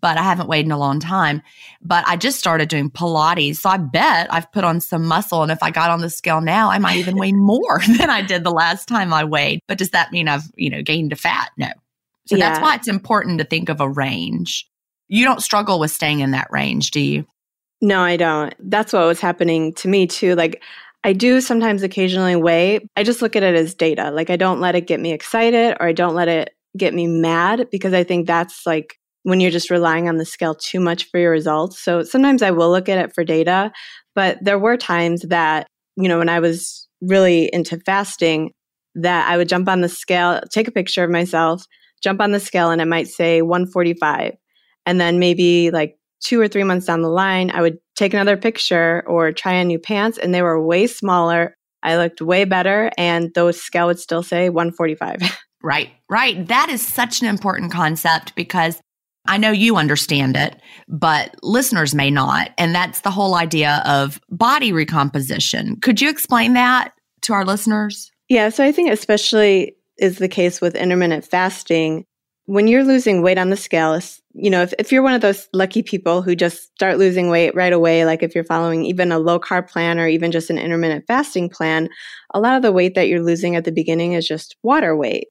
but 0.00 0.16
I 0.16 0.22
haven't 0.22 0.48
weighed 0.48 0.66
in 0.66 0.70
a 0.70 0.78
long 0.78 1.00
time. 1.00 1.42
But 1.82 2.06
I 2.06 2.16
just 2.16 2.38
started 2.38 2.68
doing 2.68 2.90
Pilates. 2.90 3.56
So 3.56 3.70
I 3.70 3.76
bet 3.76 4.32
I've 4.32 4.52
put 4.52 4.62
on 4.62 4.80
some 4.80 5.04
muscle. 5.04 5.42
And 5.42 5.50
if 5.50 5.60
I 5.64 5.72
got 5.72 5.90
on 5.90 6.00
the 6.00 6.08
scale 6.08 6.40
now, 6.40 6.70
I 6.70 6.78
might 6.78 6.98
even 6.98 7.16
weigh 7.16 7.32
more 7.34 7.80
than 7.98 8.08
I 8.08 8.22
did 8.22 8.44
the 8.44 8.52
last 8.52 8.86
time 8.86 9.12
I 9.12 9.24
weighed. 9.24 9.58
But 9.66 9.78
does 9.78 9.90
that 9.90 10.12
mean 10.12 10.28
I've, 10.28 10.44
you 10.54 10.70
know, 10.70 10.80
gained 10.80 11.12
a 11.12 11.16
fat? 11.16 11.50
No. 11.56 11.70
So 12.26 12.36
yeah. 12.36 12.48
that's 12.48 12.62
why 12.62 12.74
it's 12.74 12.88
important 12.88 13.38
to 13.38 13.44
think 13.44 13.68
of 13.68 13.80
a 13.80 13.88
range. 13.88 14.68
You 15.08 15.24
don't 15.24 15.42
struggle 15.42 15.78
with 15.78 15.90
staying 15.90 16.20
in 16.20 16.32
that 16.32 16.48
range, 16.50 16.90
do 16.90 17.00
you? 17.00 17.26
No, 17.80 18.00
I 18.00 18.16
don't. 18.16 18.54
That's 18.58 18.92
what 18.92 19.06
was 19.06 19.20
happening 19.20 19.74
to 19.74 19.88
me 19.88 20.06
too. 20.06 20.34
Like, 20.34 20.62
I 21.04 21.12
do 21.12 21.40
sometimes 21.40 21.82
occasionally 21.82 22.34
weigh. 22.34 22.80
I 22.96 23.04
just 23.04 23.22
look 23.22 23.36
at 23.36 23.42
it 23.42 23.54
as 23.54 23.74
data. 23.74 24.10
Like, 24.10 24.30
I 24.30 24.36
don't 24.36 24.60
let 24.60 24.74
it 24.74 24.86
get 24.86 24.98
me 24.98 25.12
excited 25.12 25.76
or 25.78 25.86
I 25.86 25.92
don't 25.92 26.14
let 26.14 26.28
it 26.28 26.54
get 26.76 26.94
me 26.94 27.06
mad 27.06 27.68
because 27.70 27.92
I 27.92 28.02
think 28.02 28.26
that's 28.26 28.66
like 28.66 28.98
when 29.22 29.40
you're 29.40 29.50
just 29.50 29.70
relying 29.70 30.08
on 30.08 30.16
the 30.16 30.24
scale 30.24 30.54
too 30.54 30.80
much 30.80 31.08
for 31.10 31.20
your 31.20 31.30
results. 31.30 31.82
So 31.82 32.02
sometimes 32.02 32.42
I 32.42 32.50
will 32.50 32.70
look 32.70 32.88
at 32.88 32.98
it 32.98 33.14
for 33.14 33.24
data, 33.24 33.72
but 34.14 34.38
there 34.42 34.58
were 34.58 34.76
times 34.76 35.22
that 35.28 35.66
you 35.96 36.08
know, 36.08 36.18
when 36.18 36.28
I 36.28 36.40
was 36.40 36.86
really 37.00 37.50
into 37.52 37.78
fasting, 37.80 38.52
that 38.94 39.28
I 39.28 39.36
would 39.36 39.48
jump 39.48 39.68
on 39.68 39.80
the 39.80 39.88
scale, 39.88 40.40
take 40.50 40.68
a 40.68 40.72
picture 40.72 41.04
of 41.04 41.10
myself, 41.10 41.64
jump 42.02 42.20
on 42.20 42.32
the 42.32 42.40
scale, 42.40 42.70
and 42.70 42.80
it 42.80 42.86
might 42.86 43.08
say 43.08 43.42
145. 43.42 44.36
And 44.84 45.00
then 45.00 45.18
maybe 45.18 45.70
like 45.70 45.98
two 46.20 46.40
or 46.40 46.48
three 46.48 46.64
months 46.64 46.86
down 46.86 47.02
the 47.02 47.08
line, 47.08 47.50
I 47.50 47.60
would 47.60 47.78
take 47.96 48.14
another 48.14 48.36
picture 48.36 49.02
or 49.06 49.32
try 49.32 49.60
on 49.60 49.68
new 49.68 49.78
pants, 49.78 50.18
and 50.18 50.34
they 50.34 50.42
were 50.42 50.64
way 50.64 50.86
smaller. 50.86 51.56
I 51.82 51.96
looked 51.96 52.20
way 52.20 52.44
better, 52.44 52.90
and 52.96 53.32
those 53.34 53.60
scale 53.60 53.86
would 53.86 54.00
still 54.00 54.22
say 54.22 54.48
145. 54.48 55.20
Right, 55.62 55.90
right. 56.08 56.46
That 56.46 56.68
is 56.68 56.86
such 56.86 57.22
an 57.22 57.26
important 57.26 57.72
concept 57.72 58.36
because 58.36 58.80
I 59.26 59.38
know 59.38 59.50
you 59.50 59.76
understand 59.76 60.36
it, 60.36 60.60
but 60.88 61.34
listeners 61.42 61.94
may 61.94 62.10
not. 62.10 62.50
And 62.58 62.74
that's 62.74 63.00
the 63.00 63.10
whole 63.10 63.34
idea 63.34 63.82
of 63.84 64.20
body 64.30 64.72
recomposition. 64.72 65.76
Could 65.80 66.00
you 66.00 66.08
explain 66.08 66.52
that 66.52 66.92
to 67.22 67.32
our 67.32 67.44
listeners? 67.44 68.10
Yeah, 68.28 68.48
so 68.48 68.64
I 68.64 68.72
think 68.72 68.90
especially 68.90 69.75
is 69.98 70.18
the 70.18 70.28
case 70.28 70.60
with 70.60 70.74
intermittent 70.74 71.24
fasting. 71.24 72.04
When 72.46 72.68
you're 72.68 72.84
losing 72.84 73.22
weight 73.22 73.38
on 73.38 73.50
the 73.50 73.56
scale, 73.56 73.98
you 74.32 74.50
know, 74.50 74.62
if, 74.62 74.72
if 74.78 74.92
you're 74.92 75.02
one 75.02 75.14
of 75.14 75.20
those 75.20 75.48
lucky 75.52 75.82
people 75.82 76.22
who 76.22 76.36
just 76.36 76.64
start 76.74 76.98
losing 76.98 77.28
weight 77.28 77.54
right 77.56 77.72
away, 77.72 78.04
like 78.04 78.22
if 78.22 78.34
you're 78.34 78.44
following 78.44 78.84
even 78.84 79.10
a 79.10 79.18
low 79.18 79.40
carb 79.40 79.68
plan 79.68 79.98
or 79.98 80.06
even 80.06 80.30
just 80.30 80.50
an 80.50 80.58
intermittent 80.58 81.06
fasting 81.08 81.48
plan, 81.48 81.88
a 82.34 82.40
lot 82.40 82.54
of 82.56 82.62
the 82.62 82.72
weight 82.72 82.94
that 82.94 83.08
you're 83.08 83.22
losing 83.22 83.56
at 83.56 83.64
the 83.64 83.72
beginning 83.72 84.12
is 84.12 84.28
just 84.28 84.56
water 84.62 84.96
weight. 84.96 85.26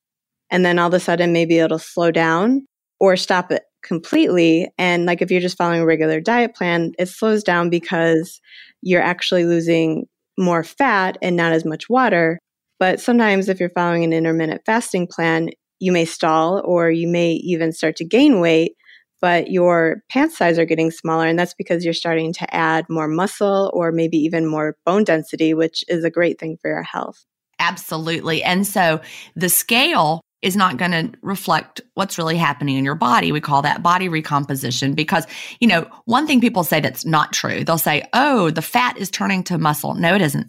And 0.50 0.66
then 0.66 0.78
all 0.78 0.88
of 0.88 0.94
a 0.94 1.00
sudden, 1.00 1.32
maybe 1.32 1.58
it'll 1.58 1.80
slow 1.80 2.12
down 2.12 2.66
or 3.00 3.16
stop 3.16 3.52
it 3.52 3.64
completely. 3.84 4.70
And 4.78 5.06
like 5.06 5.22
if 5.22 5.32
you're 5.32 5.42
just 5.42 5.58
following 5.58 5.82
a 5.82 5.86
regular 5.86 6.20
diet 6.20 6.56
plan, 6.56 6.92
it 7.00 7.08
slows 7.08 7.44
down 7.44 7.70
because 7.70 8.42
you're 8.82 9.02
actually 9.02 9.46
losing 9.46 10.06
more 10.38 10.64
fat 10.64 11.18
and 11.22 11.36
not 11.36 11.54
as 11.54 11.66
much 11.66 11.90
water. 11.90 12.40
But 12.79 13.00
sometimes 13.00 13.50
if 13.50 13.60
you're 13.60 13.70
following 13.70 14.03
an 14.03 14.13
intermittent 14.13 14.62
fasting 14.65 15.08
plan, 15.08 15.50
you 15.79 15.91
may 15.91 16.05
stall 16.05 16.62
or 16.65 16.89
you 16.89 17.08
may 17.08 17.34
even 17.34 17.72
start 17.72 17.96
to 17.98 18.05
gain 18.05 18.39
weight, 18.39 18.74
but 19.22 19.50
your 19.50 20.03
pant 20.10 20.32
size 20.32 20.60
are 20.60 20.65
getting 20.65 20.91
smaller. 20.91 21.25
And 21.25 21.38
that's 21.38 21.53
because 21.53 21.84
you're 21.84 21.94
starting 21.94 22.34
to 22.34 22.55
add 22.55 22.86
more 22.89 23.08
muscle 23.08 23.72
or 23.74 23.91
maybe 23.91 24.17
even 24.17 24.46
more 24.46 24.77
bone 24.86 25.03
density, 25.03 25.53
which 25.53 25.84
is 25.88 26.03
a 26.03 26.10
great 26.10 26.39
thing 26.39 26.58
for 26.62 26.70
your 26.70 26.84
health. 26.84 27.25
Absolutely. 27.60 28.44
And 28.44 28.67
so 28.67 29.01
the 29.36 29.50
scale 29.50 30.22
is 30.46 30.56
not 30.56 30.78
going 30.78 30.92
to 30.92 31.12
reflect 31.24 31.82
what's 31.96 32.20
really 32.20 32.38
happening 32.38 32.78
in 32.78 32.86
your 32.86 32.94
body. 32.94 33.32
We 33.32 33.42
call 33.42 33.64
that 33.64 33.82
body 33.82 34.08
recomposition 34.08 34.94
because, 34.94 35.25
you 35.60 35.68
know, 35.68 35.90
one 36.06 36.28
thing 36.28 36.40
people 36.40 36.64
say 36.64 36.80
that's 36.80 37.04
not 37.04 37.34
true. 37.34 37.64
They'll 37.64 37.80
say, 37.80 38.08
oh, 38.14 38.52
the 38.52 38.62
fat 38.62 38.96
is 38.96 39.10
turning 39.10 39.44
to 39.46 39.58
muscle. 39.58 39.96
No, 39.96 40.14
it 40.14 40.22
isn't. 40.22 40.48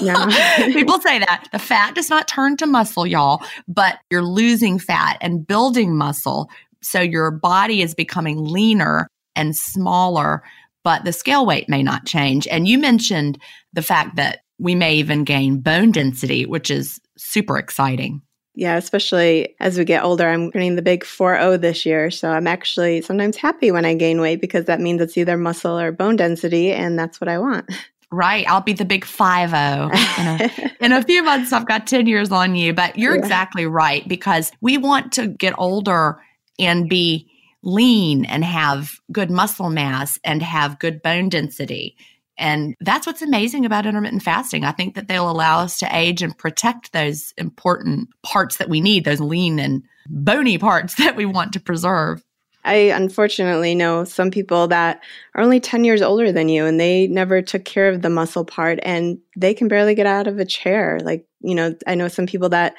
Yeah. 0.00 0.24
people 0.72 0.98
say 0.98 1.18
that. 1.18 1.46
The 1.52 1.58
fat 1.58 1.94
does 1.94 2.08
not 2.08 2.26
turn 2.26 2.56
to 2.56 2.66
muscle, 2.66 3.06
y'all, 3.06 3.42
but 3.68 3.98
you're 4.10 4.24
losing 4.24 4.78
fat 4.78 5.18
and 5.20 5.46
building 5.46 5.94
muscle. 5.94 6.48
So 6.82 7.02
your 7.02 7.30
body 7.30 7.82
is 7.82 7.94
becoming 7.94 8.42
leaner 8.42 9.08
and 9.36 9.54
smaller, 9.54 10.42
but 10.84 11.04
the 11.04 11.12
scale 11.12 11.44
weight 11.44 11.68
may 11.68 11.82
not 11.82 12.06
change. 12.06 12.46
And 12.46 12.66
you 12.66 12.78
mentioned 12.78 13.38
the 13.74 13.82
fact 13.82 14.16
that 14.16 14.40
we 14.58 14.74
may 14.74 14.94
even 14.94 15.24
gain 15.24 15.60
bone 15.60 15.92
density, 15.92 16.46
which 16.46 16.70
is 16.70 16.98
super 17.18 17.58
exciting. 17.58 18.22
Yeah, 18.56 18.76
especially 18.76 19.56
as 19.58 19.76
we 19.76 19.84
get 19.84 20.04
older. 20.04 20.28
I'm 20.28 20.52
turning 20.52 20.76
the 20.76 20.82
big 20.82 21.04
4 21.04 21.58
this 21.58 21.84
year. 21.84 22.10
So 22.10 22.30
I'm 22.30 22.46
actually 22.46 23.02
sometimes 23.02 23.36
happy 23.36 23.72
when 23.72 23.84
I 23.84 23.94
gain 23.94 24.20
weight 24.20 24.40
because 24.40 24.66
that 24.66 24.80
means 24.80 25.00
it's 25.00 25.16
either 25.16 25.36
muscle 25.36 25.78
or 25.78 25.90
bone 25.90 26.16
density, 26.16 26.72
and 26.72 26.98
that's 26.98 27.20
what 27.20 27.28
I 27.28 27.38
want. 27.38 27.68
Right. 28.12 28.46
I'll 28.48 28.60
be 28.60 28.74
the 28.74 28.84
big 28.84 29.04
5 29.04 29.48
in 29.50 29.56
a, 29.56 30.50
in 30.80 30.92
a 30.92 31.02
few 31.02 31.24
months, 31.24 31.52
I've 31.52 31.66
got 31.66 31.88
10 31.88 32.06
years 32.06 32.30
on 32.30 32.54
you. 32.54 32.72
But 32.72 32.96
you're 32.96 33.16
yeah. 33.16 33.22
exactly 33.22 33.66
right 33.66 34.06
because 34.06 34.52
we 34.60 34.78
want 34.78 35.12
to 35.14 35.26
get 35.26 35.54
older 35.58 36.20
and 36.58 36.88
be 36.88 37.28
lean 37.64 38.24
and 38.26 38.44
have 38.44 39.00
good 39.10 39.30
muscle 39.30 39.70
mass 39.70 40.18
and 40.22 40.42
have 40.42 40.78
good 40.78 41.02
bone 41.02 41.28
density. 41.28 41.96
And 42.36 42.74
that's 42.80 43.06
what's 43.06 43.22
amazing 43.22 43.64
about 43.64 43.86
intermittent 43.86 44.22
fasting. 44.22 44.64
I 44.64 44.72
think 44.72 44.94
that 44.94 45.08
they'll 45.08 45.30
allow 45.30 45.60
us 45.60 45.78
to 45.78 45.96
age 45.96 46.22
and 46.22 46.36
protect 46.36 46.92
those 46.92 47.32
important 47.36 48.08
parts 48.22 48.56
that 48.56 48.68
we 48.68 48.80
need, 48.80 49.04
those 49.04 49.20
lean 49.20 49.58
and 49.58 49.82
bony 50.08 50.58
parts 50.58 50.94
that 50.98 51.16
we 51.16 51.26
want 51.26 51.52
to 51.52 51.60
preserve. 51.60 52.22
I 52.66 52.74
unfortunately 52.74 53.74
know 53.74 54.04
some 54.04 54.30
people 54.30 54.68
that 54.68 55.02
are 55.34 55.42
only 55.42 55.60
10 55.60 55.84
years 55.84 56.00
older 56.00 56.32
than 56.32 56.48
you 56.48 56.64
and 56.64 56.80
they 56.80 57.06
never 57.08 57.42
took 57.42 57.64
care 57.64 57.90
of 57.90 58.00
the 58.00 58.08
muscle 58.08 58.44
part 58.44 58.78
and 58.82 59.18
they 59.36 59.52
can 59.52 59.68
barely 59.68 59.94
get 59.94 60.06
out 60.06 60.26
of 60.26 60.38
a 60.38 60.46
chair. 60.46 60.98
Like, 61.02 61.26
you 61.40 61.54
know, 61.54 61.74
I 61.86 61.94
know 61.94 62.08
some 62.08 62.26
people 62.26 62.48
that 62.50 62.74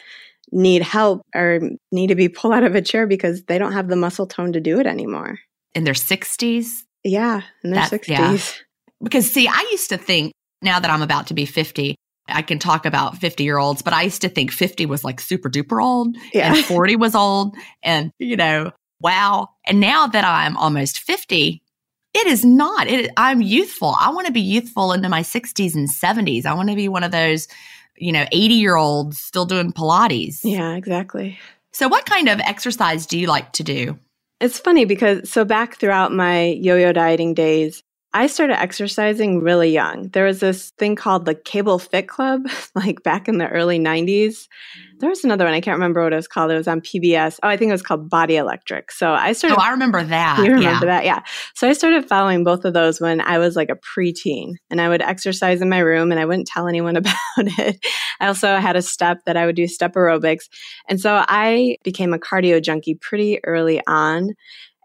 need 0.51 0.81
help 0.81 1.21
or 1.35 1.59
need 1.91 2.07
to 2.07 2.15
be 2.15 2.29
pulled 2.29 2.53
out 2.53 2.63
of 2.63 2.73
a 2.73 2.81
chair 2.81 3.05
because 3.05 3.43
they 3.43 3.59
don't 3.59 3.73
have 3.73 3.87
the 3.87 3.95
muscle 3.95 4.25
tone 4.25 4.53
to 4.53 4.59
do 4.59 4.79
it 4.79 4.87
anymore. 4.87 5.37
In 5.75 5.83
their 5.83 5.93
60s? 5.93 6.83
Yeah, 7.03 7.41
in 7.63 7.71
their 7.71 7.83
60s. 7.83 8.07
Yeah. 8.07 8.37
Because, 9.03 9.29
see, 9.29 9.47
I 9.47 9.67
used 9.71 9.89
to 9.89 9.97
think 9.97 10.33
now 10.61 10.79
that 10.79 10.89
I'm 10.89 11.01
about 11.01 11.27
to 11.27 11.33
be 11.33 11.45
50, 11.45 11.95
I 12.27 12.41
can 12.41 12.59
talk 12.59 12.85
about 12.85 13.17
50 13.17 13.43
year 13.43 13.57
olds, 13.57 13.81
but 13.81 13.93
I 13.93 14.03
used 14.03 14.21
to 14.21 14.29
think 14.29 14.51
50 14.51 14.85
was 14.85 15.03
like 15.03 15.19
super 15.19 15.49
duper 15.49 15.83
old 15.83 16.17
yeah. 16.33 16.53
and 16.53 16.65
40 16.65 16.95
was 16.95 17.15
old. 17.15 17.55
And, 17.83 18.11
you 18.17 18.35
know, 18.35 18.71
wow. 18.99 19.49
And 19.65 19.79
now 19.79 20.07
that 20.07 20.23
I'm 20.23 20.57
almost 20.57 20.99
50, 20.99 21.61
it 22.15 22.27
is 22.27 22.43
not. 22.43 22.87
It, 22.87 23.11
I'm 23.17 23.41
youthful. 23.41 23.95
I 23.99 24.09
want 24.11 24.27
to 24.27 24.33
be 24.33 24.41
youthful 24.41 24.93
into 24.93 25.09
my 25.09 25.21
60s 25.21 25.75
and 25.75 25.89
70s. 25.89 26.45
I 26.45 26.53
want 26.53 26.69
to 26.69 26.75
be 26.75 26.87
one 26.87 27.03
of 27.03 27.11
those, 27.11 27.47
you 27.97 28.11
know, 28.11 28.25
80 28.31 28.53
year 28.55 28.75
olds 28.75 29.19
still 29.19 29.45
doing 29.45 29.71
Pilates. 29.71 30.39
Yeah, 30.43 30.75
exactly. 30.75 31.37
So, 31.73 31.89
what 31.89 32.05
kind 32.05 32.29
of 32.29 32.39
exercise 32.39 33.05
do 33.05 33.19
you 33.19 33.27
like 33.27 33.51
to 33.53 33.63
do? 33.63 33.99
It's 34.39 34.59
funny 34.59 34.85
because 34.85 35.29
so 35.29 35.43
back 35.43 35.75
throughout 35.75 36.13
my 36.13 36.45
yo 36.45 36.77
yo 36.77 36.93
dieting 36.93 37.33
days, 37.33 37.83
I 38.15 38.27
started 38.27 38.57
exercising 38.61 39.41
really 39.41 39.71
young. 39.71 40.07
There 40.07 40.23
was 40.23 40.39
this 40.39 40.69
thing 40.77 40.95
called 40.95 41.25
the 41.25 41.35
Cable 41.35 41.79
Fit 41.79 42.07
Club, 42.07 42.43
like 42.75 43.03
back 43.03 43.27
in 43.27 43.39
the 43.39 43.49
early 43.49 43.77
90s. 43.77 44.07
Mm. 44.07 44.99
There 44.99 45.09
was 45.09 45.25
another 45.25 45.43
one, 45.43 45.53
I 45.53 45.59
can't 45.59 45.75
remember 45.75 46.01
what 46.01 46.13
it 46.13 46.15
was 46.15 46.27
called. 46.29 46.49
It 46.49 46.55
was 46.55 46.69
on 46.69 46.79
PBS. 46.79 47.41
Oh, 47.43 47.49
I 47.49 47.57
think 47.57 47.67
it 47.67 47.73
was 47.73 47.81
called 47.81 48.09
Body 48.09 48.37
Electric. 48.37 48.93
So 48.93 49.11
I 49.11 49.33
started. 49.33 49.59
Oh, 49.59 49.61
I 49.61 49.71
remember 49.71 50.01
that. 50.01 50.37
You 50.37 50.53
remember 50.53 50.85
yeah. 50.85 50.91
that? 50.91 51.03
Yeah. 51.03 51.23
So 51.55 51.67
I 51.67 51.73
started 51.73 52.07
following 52.07 52.45
both 52.45 52.63
of 52.63 52.73
those 52.73 53.01
when 53.01 53.19
I 53.19 53.37
was 53.37 53.57
like 53.57 53.69
a 53.69 53.75
preteen 53.75 54.53
and 54.69 54.79
I 54.79 54.87
would 54.87 55.01
exercise 55.01 55.61
in 55.61 55.67
my 55.67 55.79
room 55.79 56.09
and 56.09 56.19
I 56.19 56.23
wouldn't 56.23 56.47
tell 56.47 56.69
anyone 56.69 56.95
about 56.95 57.15
it. 57.37 57.85
I 58.21 58.27
also 58.27 58.55
had 58.55 58.77
a 58.77 58.81
step 58.81 59.25
that 59.25 59.35
I 59.35 59.45
would 59.45 59.57
do 59.57 59.67
step 59.67 59.93
aerobics. 59.95 60.47
And 60.87 61.01
so 61.01 61.25
I 61.27 61.75
became 61.83 62.13
a 62.13 62.19
cardio 62.19 62.63
junkie 62.63 62.95
pretty 62.95 63.43
early 63.43 63.81
on. 63.87 64.35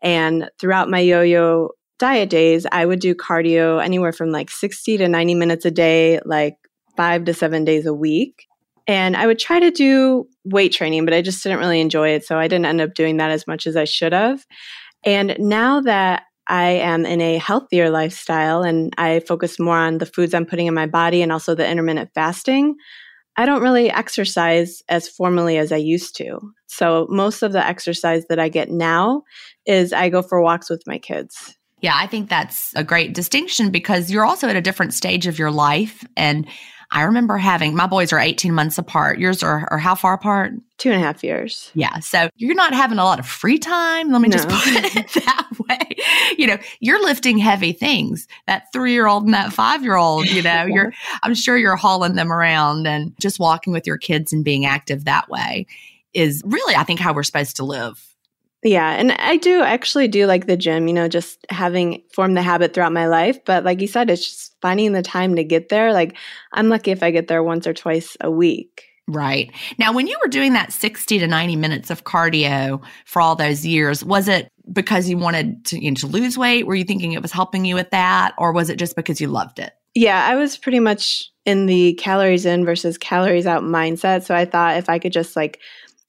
And 0.03 0.51
throughout 0.59 0.91
my 0.91 0.99
yo 0.99 1.21
yo 1.21 1.71
diet 2.01 2.31
days, 2.31 2.67
I 2.73 2.87
would 2.87 2.99
do 2.99 3.15
cardio 3.15 3.85
anywhere 3.85 4.13
from 4.13 4.31
like 4.31 4.51
60 4.51 4.97
to 4.97 5.07
90 5.09 5.35
minutes 5.35 5.65
a 5.65 5.71
day, 5.71 6.19
like 6.25 6.57
five 6.97 7.25
to 7.27 7.35
seven 7.35 7.65
days 7.65 7.87
a 7.87 7.95
week. 7.95 8.47
And 8.89 9.17
I 9.17 9.27
would 9.27 9.39
try 9.39 9.61
to 9.61 9.71
do 9.71 10.27
weight 10.45 10.73
training, 10.73 11.05
but 11.05 11.15
I 11.15 11.23
just 11.23 11.43
didn't 11.43 11.61
really 11.61 11.81
enjoy 11.81 12.09
it. 12.09 12.25
So 12.25 12.39
I 12.39 12.49
didn't 12.49 12.67
end 12.67 12.81
up 12.81 12.95
doing 12.95 13.19
that 13.19 13.31
as 13.31 13.47
much 13.47 13.67
as 13.67 13.77
I 13.77 13.85
should 13.85 14.13
have. 14.13 14.45
And 15.05 15.37
now 15.39 15.81
that 15.83 16.25
I 16.49 16.71
am 16.71 17.07
in 17.07 17.21
a 17.21 17.39
healthier 17.39 17.91
lifestyle 17.91 18.63
and 18.63 18.93
I 18.99 19.21
focus 19.21 19.61
more 19.61 19.77
on 19.77 19.99
the 19.99 20.07
foods 20.07 20.35
I'm 20.35 20.47
putting 20.47 20.67
in 20.67 20.75
my 20.75 20.87
body 20.87 21.23
and 21.23 21.31
also 21.31 21.55
the 21.55 21.69
intermittent 21.69 22.11
fasting, 22.15 22.75
I 23.37 23.47
don't 23.47 23.63
really 23.63 23.91
exercise 23.91 24.83
as 24.89 25.09
formally 25.09 25.59
as 25.59 25.71
I 25.71 25.77
used 25.77 26.17
to. 26.17 26.41
So 26.67 27.07
most 27.11 27.43
of 27.43 27.53
the 27.53 27.65
exercise 27.65 28.25
that 28.29 28.41
I 28.41 28.49
get 28.49 28.71
now 28.71 29.23
is 29.67 29.93
I 29.93 30.09
go 30.09 30.23
for 30.23 30.43
walks 30.43 30.69
with 30.69 30.83
my 30.87 30.99
kids. 30.99 31.57
Yeah, 31.81 31.95
I 31.95 32.07
think 32.07 32.29
that's 32.29 32.75
a 32.75 32.85
great 32.85 33.15
distinction 33.15 33.71
because 33.71 34.11
you're 34.11 34.25
also 34.25 34.49
at 34.49 34.57
a 34.57 34.61
different 34.61 34.95
stage 34.95 35.27
of 35.27 35.39
your 35.39 35.51
life. 35.51 36.05
And 36.17 36.47
I 36.93 37.03
remember 37.03 37.37
having 37.37 37.77
my 37.77 37.87
boys 37.87 38.13
are 38.13 38.19
18 38.19 38.53
months 38.53 38.77
apart. 38.77 39.21
Yours 39.21 39.43
are, 39.45 39.67
are 39.71 39.79
how 39.79 39.95
far 39.95 40.15
apart? 40.15 40.53
Two 40.79 40.91
and 40.91 41.01
a 41.01 41.05
half 41.05 41.23
years. 41.23 41.71
Yeah. 41.75 42.01
So 42.01 42.29
you're 42.37 42.57
not 42.57 42.75
having 42.75 42.99
a 42.99 43.05
lot 43.05 43.21
of 43.21 43.27
free 43.27 43.59
time. 43.59 44.11
Let 44.11 44.21
me 44.21 44.29
no. 44.29 44.37
just 44.37 44.49
put 44.49 44.97
it 44.97 45.13
that 45.25 45.49
way. 45.69 45.97
You 46.37 46.49
know, 46.49 46.59
you're 46.81 47.03
lifting 47.03 47.39
heavy 47.39 47.73
things. 47.73 48.27
That 48.49 48.73
three 48.73 48.93
year 48.93 49.07
old 49.07 49.25
and 49.25 49.35
that 49.35 49.53
five 49.53 49.85
year 49.85 49.97
old, 49.97 50.29
you 50.29 50.43
know, 50.43 50.65
you're, 50.65 50.93
I'm 51.23 51.35
sure 51.35 51.57
you're 51.57 51.77
hauling 51.77 52.17
them 52.17 52.33
around 52.33 52.89
and 52.89 53.15
just 53.21 53.39
walking 53.39 53.73
with 53.73 53.87
your 53.87 53.99
kids 53.99 54.33
and 54.33 54.45
being 54.45 54.67
active 54.67 55.05
that 55.05 55.29
way 55.29 55.67
is 56.13 56.43
really, 56.45 56.75
I 56.75 56.83
think, 56.83 56.99
how 56.99 57.13
we're 57.13 57.23
supposed 57.23 57.57
to 57.57 57.65
live 57.65 58.05
yeah, 58.63 58.91
and 58.93 59.13
I 59.13 59.39
do 59.39 59.63
actually 59.63 60.09
do 60.09 60.27
like 60.27 60.47
the 60.47 60.57
gym, 60.57 60.87
you 60.87 60.95
know, 60.95 61.09
just 61.09 61.47
having 61.49 62.03
formed 62.13 62.37
the 62.37 62.43
habit 62.43 62.75
throughout 62.75 62.93
my 62.93 63.07
life. 63.07 63.43
But 63.45 63.65
like 63.65 63.81
you 63.81 63.87
said, 63.87 64.11
it's 64.11 64.25
just 64.25 64.57
finding 64.61 64.93
the 64.93 65.03
time 65.03 65.37
to 65.37 65.45
get 65.45 65.71
there. 65.71 65.93
Like 65.93 66.17
I'm 66.53 66.69
lucky 66.69 66.91
if 66.91 67.03
I 67.03 67.11
get 67.11 67.29
there 67.29 67.43
once 67.43 67.67
or 67.67 67.73
twice 67.73 68.17
a 68.21 68.31
week. 68.31 68.85
Right. 69.09 69.51
Now, 69.79 69.93
when 69.93 70.07
you 70.07 70.17
were 70.23 70.29
doing 70.29 70.53
that 70.53 70.73
60 70.73 71.19
to 71.19 71.27
90 71.27 71.57
minutes 71.57 71.91
of 71.91 72.05
cardio 72.05 72.81
for 73.07 73.21
all 73.21 73.35
those 73.35 73.67
years, 73.67 74.05
was 74.05 74.29
it 74.29 74.49
because 74.73 75.09
you 75.09 75.19
wanted 75.19 75.65
to, 75.67 75.83
you 75.83 75.91
know, 75.91 75.97
to 75.97 76.07
lose 76.07 76.39
weight? 76.39 76.67
Were 76.67 76.77
you 76.77 76.85
thinking 76.85 77.13
it 77.13 77.23
was 77.23 77.33
helping 77.33 77.65
you 77.65 77.75
with 77.75 77.91
that? 77.91 78.35
Or 78.39 78.53
was 78.53 78.71
it 78.71 78.77
just 78.77 78.95
because 78.95 79.21
you 79.21 79.27
loved 79.27 79.59
it? 79.59 79.73
Yeah, 79.95 80.25
I 80.25 80.37
was 80.37 80.57
pretty 80.57 80.79
much 80.79 81.29
in 81.45 81.67
the 81.67 81.95
calories 81.95 82.47
in 82.47 82.65
versus 82.65 82.97
calories 82.99 83.47
out 83.47 83.65
mindset. 83.65 84.23
So 84.25 84.35
I 84.35 84.45
thought 84.45 84.77
if 84.77 84.89
I 84.89 85.01
could 85.01 85.13
just 85.13 85.35
like 85.35 85.61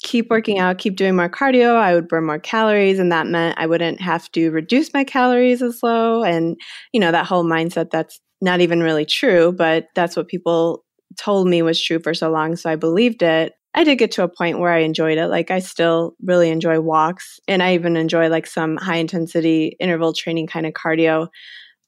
keep 0.04 0.30
working 0.30 0.60
out, 0.60 0.78
keep 0.78 0.96
doing 0.96 1.16
more 1.16 1.30
cardio, 1.30 1.76
I 1.76 1.94
would 1.94 2.08
burn 2.08 2.26
more 2.26 2.40
calories. 2.40 3.00
And 3.00 3.12
that 3.12 3.28
meant 3.28 3.58
I 3.58 3.68
wouldn't 3.68 4.02
have 4.02 4.32
to 4.32 4.50
reduce 4.50 4.94
my 4.94 5.04
calories 5.04 5.62
as 5.62 5.82
low. 5.84 6.24
And, 6.24 6.60
you 6.92 7.00
know, 7.00 7.12
that 7.12 7.26
whole 7.26 7.44
mindset 7.44 7.92
that's 7.92 8.20
not 8.42 8.62
even 8.62 8.82
really 8.82 9.06
true, 9.06 9.52
but 9.52 9.88
that's 9.96 10.16
what 10.16 10.28
people 10.28 10.84
told 11.18 11.48
me 11.48 11.62
was 11.62 11.82
true 11.82 12.00
for 12.00 12.14
so 12.14 12.32
long. 12.32 12.56
So 12.56 12.70
I 12.70 12.76
believed 12.76 13.22
it. 13.22 13.54
I 13.74 13.84
did 13.84 13.98
get 13.98 14.12
to 14.14 14.24
a 14.24 14.30
point 14.30 14.60
where 14.60 14.72
I 14.72 14.80
enjoyed 14.80 15.18
it. 15.18 15.28
Like 15.28 15.52
I 15.52 15.60
still 15.60 16.16
really 16.24 16.50
enjoy 16.50 16.80
walks 16.80 17.40
and 17.48 17.64
I 17.64 17.74
even 17.76 17.96
enjoy 17.96 18.28
like 18.28 18.48
some 18.48 18.78
high 18.78 18.98
intensity 18.98 19.78
interval 19.80 20.14
training 20.14 20.48
kind 20.48 20.66
of 20.66 20.74
cardio, 20.74 21.28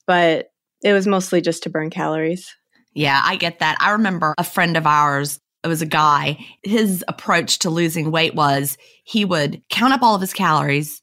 but 0.07 0.47
it 0.83 0.93
was 0.93 1.07
mostly 1.07 1.41
just 1.41 1.63
to 1.63 1.69
burn 1.69 1.89
calories. 1.89 2.55
Yeah, 2.93 3.21
I 3.23 3.35
get 3.37 3.59
that. 3.59 3.77
I 3.79 3.91
remember 3.91 4.33
a 4.37 4.43
friend 4.43 4.77
of 4.77 4.85
ours 4.85 5.39
it 5.63 5.67
was 5.67 5.81
a 5.81 5.87
guy. 5.87 6.37
His 6.63 7.03
approach 7.07 7.59
to 7.59 7.69
losing 7.69 8.11
weight 8.11 8.35
was 8.35 8.77
he 9.03 9.25
would 9.25 9.61
count 9.69 9.93
up 9.93 10.01
all 10.01 10.15
of 10.15 10.21
his 10.21 10.33
calories 10.33 11.01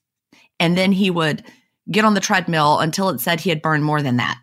and 0.58 0.76
then 0.76 0.92
he 0.92 1.10
would 1.10 1.42
get 1.90 2.04
on 2.04 2.14
the 2.14 2.20
treadmill 2.20 2.78
until 2.78 3.08
it 3.08 3.20
said 3.20 3.40
he 3.40 3.50
had 3.50 3.62
burned 3.62 3.84
more 3.84 4.02
than 4.02 4.16
that. 4.16 4.38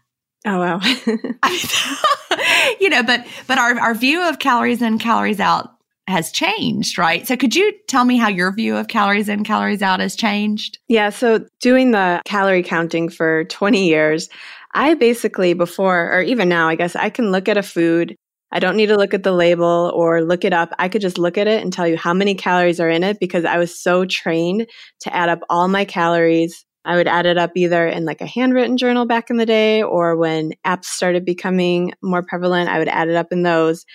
Oh 0.46 0.60
wow. 0.60 0.80
you 2.80 2.90
know, 2.90 3.04
but 3.04 3.26
but 3.48 3.58
our 3.58 3.80
our 3.80 3.94
view 3.94 4.28
of 4.28 4.40
calories 4.40 4.82
in, 4.82 4.98
calories 4.98 5.40
out 5.40 5.70
has 6.08 6.32
changed, 6.32 6.98
right? 6.98 7.28
So 7.28 7.36
could 7.36 7.56
you 7.56 7.74
tell 7.88 8.06
me 8.06 8.18
how 8.18 8.30
your 8.30 8.54
view 8.54 8.78
of 8.78 8.88
calories 8.88 9.28
in, 9.28 9.44
calories 9.44 9.82
out 9.82 10.00
has 10.00 10.16
changed? 10.16 10.80
Yeah, 10.88 11.10
so 11.10 11.46
doing 11.60 11.92
the 11.92 12.22
calorie 12.26 12.64
counting 12.64 13.10
for 13.10 13.44
20 13.46 13.86
years, 13.86 14.30
I 14.74 14.94
basically 14.94 15.54
before 15.54 16.12
or 16.12 16.22
even 16.22 16.48
now, 16.48 16.70
I 16.70 16.76
guess 16.76 16.96
I 16.96 17.10
can 17.10 17.32
look 17.32 17.50
at 17.50 17.58
a 17.58 17.64
food 17.64 18.16
I 18.52 18.60
don't 18.60 18.78
need 18.78 18.88
to 18.88 18.96
look 18.96 19.14
at 19.14 19.24
the 19.24 19.34
label 19.34 19.92
or 19.94 20.22
look 20.22 20.46
it 20.46 20.54
up. 20.54 20.74
I 20.80 20.88
could 20.88 21.02
just 21.02 21.18
look 21.18 21.38
at 21.38 21.48
it 21.48 21.62
and 21.62 21.74
tell 21.74 21.88
you 21.88 21.98
how 21.98 22.14
many 22.14 22.34
calories 22.34 22.80
are 22.80 22.90
in 22.90 23.04
it 23.04 23.20
because 23.20 23.46
I 23.46 23.58
was 23.58 23.78
so 23.78 24.06
trained 24.06 24.68
to 25.02 25.14
add 25.14 25.30
up 25.30 25.40
all 25.50 25.68
my 25.68 25.84
calories. 25.86 26.66
I 26.86 26.96
would 26.96 27.08
add 27.08 27.26
it 27.26 27.38
up 27.38 27.52
either 27.56 27.86
in 27.86 28.06
like 28.06 28.22
a 28.22 28.26
handwritten 28.26 28.78
journal 28.78 29.06
back 29.06 29.30
in 29.30 29.36
the 29.36 29.46
day 29.46 29.84
or 29.84 30.16
when 30.16 30.54
apps 30.66 30.86
started 30.86 31.26
becoming 31.26 31.92
more 32.02 32.24
prevalent, 32.24 32.70
I 32.70 32.80
would 32.80 32.88
add 32.88 33.10
it 33.10 33.16
up 33.16 33.28
in 33.32 33.44
those. 33.44 33.86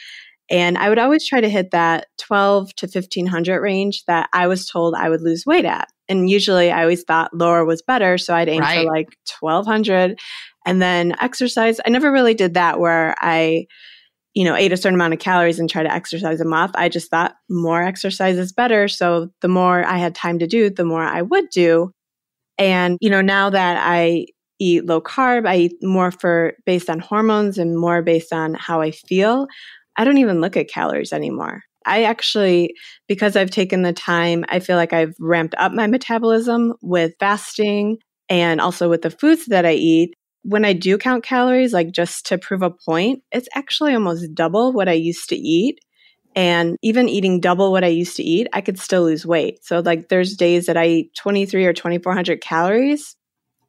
And 0.51 0.77
I 0.77 0.91
would 0.91 0.99
always 0.99 1.27
try 1.27 1.41
to 1.41 1.49
hit 1.49 1.71
that 1.71 2.09
12 2.19 2.75
to 2.77 2.87
1500 2.87 3.61
range 3.61 4.05
that 4.05 4.29
I 4.35 4.47
was 4.47 4.67
told 4.67 4.95
I 4.95 5.09
would 5.09 5.23
lose 5.23 5.47
weight 5.47 5.65
at. 5.65 5.89
And 6.11 6.29
usually 6.29 6.71
I 6.71 6.83
always 6.83 7.05
thought 7.05 7.33
lower 7.33 7.65
was 7.65 7.81
better. 7.81 8.19
So 8.19 8.35
I'd 8.35 8.51
aim 8.51 8.61
right. 8.61 8.85
for 8.85 8.93
like 8.93 9.17
1200. 9.41 10.19
And 10.67 10.83
then 10.83 11.17
exercise, 11.23 11.81
I 11.87 11.89
never 11.89 12.13
really 12.13 12.35
did 12.35 12.53
that 12.55 12.79
where 12.79 13.15
I 13.19 13.67
you 14.35 14.45
know, 14.45 14.55
ate 14.55 14.73
a 14.73 14.77
certain 14.77 14.95
amount 14.95 15.15
of 15.15 15.21
calories 15.21 15.59
and 15.59 15.69
try 15.69 15.83
to 15.83 15.93
exercise 15.93 16.39
them 16.39 16.53
off. 16.53 16.71
I 16.75 16.89
just 16.89 17.11
thought 17.11 17.35
more 17.51 17.83
exercise 17.83 18.39
is 18.39 18.53
better. 18.53 18.89
So 18.89 19.29
the 19.41 19.49
more 19.49 19.85
I 19.85 19.99
had 19.99 20.15
time 20.15 20.39
to 20.39 20.47
do, 20.47 20.71
the 20.71 20.85
more 20.85 21.03
I 21.03 21.23
would 21.23 21.51
do. 21.51 21.93
And, 22.59 22.97
you 23.01 23.11
know, 23.11 23.21
now 23.21 23.51
that 23.51 23.79
I 23.83 24.27
eat 24.59 24.87
low 24.87 25.01
carb, 25.01 25.47
I 25.47 25.57
eat 25.57 25.75
more 25.83 26.11
for 26.11 26.55
based 26.65 26.89
on 26.89 27.01
hormones 27.01 27.59
and 27.59 27.79
more 27.79 28.01
based 28.03 28.33
on 28.33 28.55
how 28.55 28.81
I 28.81 28.93
feel. 28.93 29.47
I 29.97 30.05
don't 30.05 30.19
even 30.19 30.41
look 30.41 30.57
at 30.57 30.69
calories 30.69 31.13
anymore. 31.13 31.63
I 31.85 32.05
actually, 32.05 32.75
because 33.09 33.37
I've 33.37 33.51
taken 33.51 33.83
the 33.83 33.93
time, 33.93 34.45
I 34.49 34.61
feel 34.61 34.77
like 34.77 34.93
I've 34.93 35.15
ramped 35.19 35.55
up 35.59 35.73
my 35.73 35.87
metabolism 35.87 36.75
with 36.81 37.15
fasting 37.19 37.99
and 38.29 38.61
also 38.61 38.89
with 38.89 39.03
the 39.03 39.11
foods 39.11 39.47
that 39.47 39.67
I 39.67 39.73
eat 39.73 40.15
when 40.43 40.65
I 40.65 40.73
do 40.73 40.99
count 40.99 41.25
calories, 41.25 41.73
like 41.73 41.93
just 41.93 42.27
to 42.27 42.39
prove 42.39 42.63
a 42.63 42.71
point, 42.71 43.23
it's 43.33 43.49
actually 43.55 43.95
almost 43.95 44.35
double 44.35 44.73
what 44.73 44.89
I 44.89 44.93
used 44.93 45.29
to 45.29 45.37
eat. 45.37 45.79
And 46.35 46.77
even 46.83 47.09
eating 47.09 47.41
double 47.41 47.73
what 47.73 47.85
I 47.85 47.89
used 47.89 48.17
to 48.17 48.23
eat, 48.23 48.49
I 48.53 48.63
could 48.63 48.79
still 48.79 49.03
lose 49.03 49.27
weight. 49.27 49.63
So, 49.65 49.81
like, 49.81 50.09
there's 50.09 50.35
days 50.35 50.67
that 50.67 50.79
I 50.79 50.87
eat 50.87 51.15
23 51.15 51.67
or 51.67 51.75
2400 51.75 52.41
calories 52.41 53.17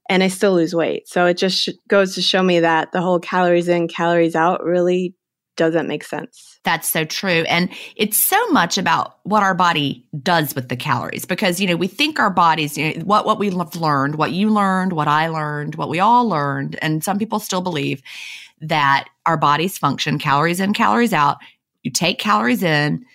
and 0.10 0.24
I 0.24 0.30
still 0.30 0.54
lose 0.54 0.74
weight. 0.74 1.08
So, 1.10 1.26
it 1.26 1.38
just 1.38 1.60
sh- 1.60 1.70
goes 1.90 2.16
to 2.16 2.22
show 2.22 2.42
me 2.42 2.62
that 2.62 2.94
the 2.94 3.02
whole 3.02 3.20
calories 3.20 3.68
in, 3.68 3.90
calories 3.90 4.34
out 4.36 4.64
really 4.64 5.14
doesn't 5.56 5.88
make 5.88 6.04
sense. 6.04 6.60
That's 6.64 6.90
so 6.90 7.06
true. 7.06 7.44
And 7.48 7.70
it's 7.96 8.18
so 8.18 8.48
much 8.48 8.78
about 8.78 9.18
what 9.24 9.44
our 9.44 9.54
body 9.54 10.06
does 10.22 10.56
with 10.56 10.70
the 10.70 10.76
calories 10.76 11.26
because, 11.26 11.60
you 11.60 11.68
know, 11.68 11.76
we 11.76 11.88
think 11.88 12.20
our 12.20 12.30
bodies, 12.30 12.78
you 12.78 12.96
know, 12.96 13.02
what, 13.04 13.26
what 13.26 13.40
we've 13.40 13.54
learned, 13.54 14.16
what 14.16 14.32
you 14.32 14.50
learned, 14.50 14.94
what 14.94 15.08
I 15.08 15.28
learned, 15.28 15.76
what 15.76 15.90
we 15.90 16.00
all 16.00 16.28
learned, 16.28 16.78
and 16.82 17.04
some 17.04 17.20
people 17.20 17.40
still 17.40 17.62
believe 17.62 18.02
that 18.62 19.10
our 19.26 19.38
bodies 19.38 19.78
function 19.78 20.18
calories 20.18 20.60
in, 20.60 20.74
calories 20.74 21.14
out. 21.14 21.38
You 21.84 21.92
take 21.92 22.18
calories 22.18 22.64
in, 22.64 23.06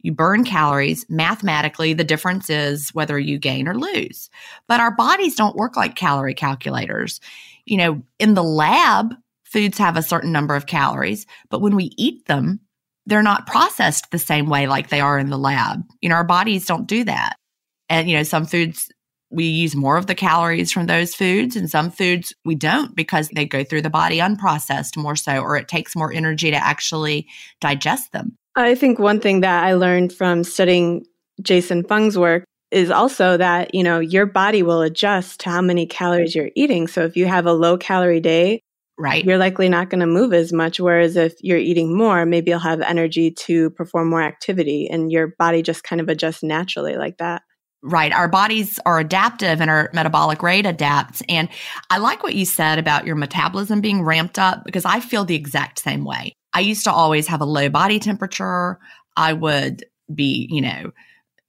you 0.00 0.12
burn 0.12 0.44
calories. 0.44 1.06
Mathematically, 1.08 1.92
the 1.92 2.04
difference 2.04 2.50
is 2.50 2.90
whether 2.90 3.18
you 3.18 3.38
gain 3.38 3.68
or 3.68 3.76
lose. 3.76 4.30
But 4.66 4.80
our 4.80 4.94
bodies 4.94 5.34
don't 5.34 5.56
work 5.56 5.76
like 5.76 5.94
calorie 5.94 6.34
calculators. 6.34 7.20
You 7.66 7.78
know, 7.78 8.02
in 8.18 8.34
the 8.34 8.42
lab, 8.42 9.14
foods 9.54 9.78
have 9.78 9.96
a 9.96 10.02
certain 10.02 10.32
number 10.32 10.56
of 10.56 10.66
calories, 10.66 11.26
but 11.48 11.60
when 11.60 11.76
we 11.76 11.92
eat 11.96 12.26
them, 12.26 12.58
they're 13.06 13.22
not 13.22 13.46
processed 13.46 14.10
the 14.10 14.18
same 14.18 14.48
way 14.48 14.66
like 14.66 14.88
they 14.88 15.00
are 15.00 15.16
in 15.16 15.30
the 15.30 15.38
lab. 15.38 15.82
You 16.02 16.08
know, 16.08 16.16
our 16.16 16.24
bodies 16.24 16.66
don't 16.66 16.88
do 16.88 17.04
that. 17.04 17.36
And, 17.88 18.10
you 18.10 18.16
know, 18.16 18.24
some 18.24 18.46
foods 18.46 18.90
we 19.30 19.44
use 19.44 19.76
more 19.76 19.96
of 19.96 20.06
the 20.06 20.14
calories 20.14 20.72
from 20.72 20.86
those 20.86 21.14
foods, 21.14 21.54
and 21.54 21.70
some 21.70 21.90
foods 21.90 22.34
we 22.44 22.56
don't 22.56 22.96
because 22.96 23.28
they 23.28 23.46
go 23.46 23.62
through 23.62 23.82
the 23.82 23.90
body 23.90 24.18
unprocessed 24.18 24.96
more 24.96 25.14
so, 25.14 25.38
or 25.38 25.56
it 25.56 25.68
takes 25.68 25.94
more 25.94 26.12
energy 26.12 26.50
to 26.50 26.56
actually 26.56 27.28
digest 27.60 28.10
them. 28.12 28.36
I 28.56 28.74
think 28.74 28.98
one 28.98 29.20
thing 29.20 29.40
that 29.40 29.64
I 29.64 29.74
learned 29.74 30.12
from 30.12 30.42
studying 30.42 31.04
Jason 31.42 31.84
Fung's 31.84 32.18
work 32.18 32.44
is 32.70 32.90
also 32.90 33.36
that, 33.36 33.72
you 33.74 33.84
know, 33.84 34.00
your 34.00 34.26
body 34.26 34.64
will 34.64 34.82
adjust 34.82 35.40
to 35.40 35.50
how 35.50 35.60
many 35.60 35.86
calories 35.86 36.34
you're 36.34 36.50
eating. 36.56 36.88
So 36.88 37.02
if 37.04 37.16
you 37.16 37.26
have 37.26 37.46
a 37.46 37.52
low 37.52 37.76
calorie 37.76 38.20
day, 38.20 38.60
right. 38.98 39.24
you're 39.24 39.38
likely 39.38 39.68
not 39.68 39.90
going 39.90 40.00
to 40.00 40.06
move 40.06 40.32
as 40.32 40.52
much 40.52 40.80
whereas 40.80 41.16
if 41.16 41.34
you're 41.40 41.58
eating 41.58 41.96
more 41.96 42.24
maybe 42.26 42.50
you'll 42.50 42.60
have 42.60 42.80
energy 42.80 43.30
to 43.30 43.70
perform 43.70 44.08
more 44.08 44.22
activity 44.22 44.88
and 44.90 45.10
your 45.10 45.34
body 45.38 45.62
just 45.62 45.84
kind 45.84 46.00
of 46.00 46.08
adjusts 46.08 46.42
naturally 46.42 46.96
like 46.96 47.18
that. 47.18 47.42
Right. 47.86 48.12
Our 48.12 48.28
bodies 48.28 48.80
are 48.86 48.98
adaptive 48.98 49.60
and 49.60 49.68
our 49.68 49.90
metabolic 49.92 50.42
rate 50.42 50.64
adapts. 50.64 51.22
And 51.28 51.48
i 51.90 51.98
like 51.98 52.22
what 52.22 52.34
you 52.34 52.46
said 52.46 52.78
about 52.78 53.06
your 53.06 53.16
metabolism 53.16 53.80
being 53.80 54.02
ramped 54.02 54.38
up 54.38 54.64
because 54.64 54.84
i 54.84 55.00
feel 55.00 55.24
the 55.24 55.34
exact 55.34 55.78
same 55.78 56.04
way. 56.04 56.32
I 56.52 56.60
used 56.60 56.84
to 56.84 56.92
always 56.92 57.26
have 57.26 57.40
a 57.40 57.46
low 57.46 57.68
body 57.68 57.98
temperature. 57.98 58.78
I 59.16 59.32
would 59.32 59.84
be 60.14 60.48
you 60.50 60.60
know 60.60 60.92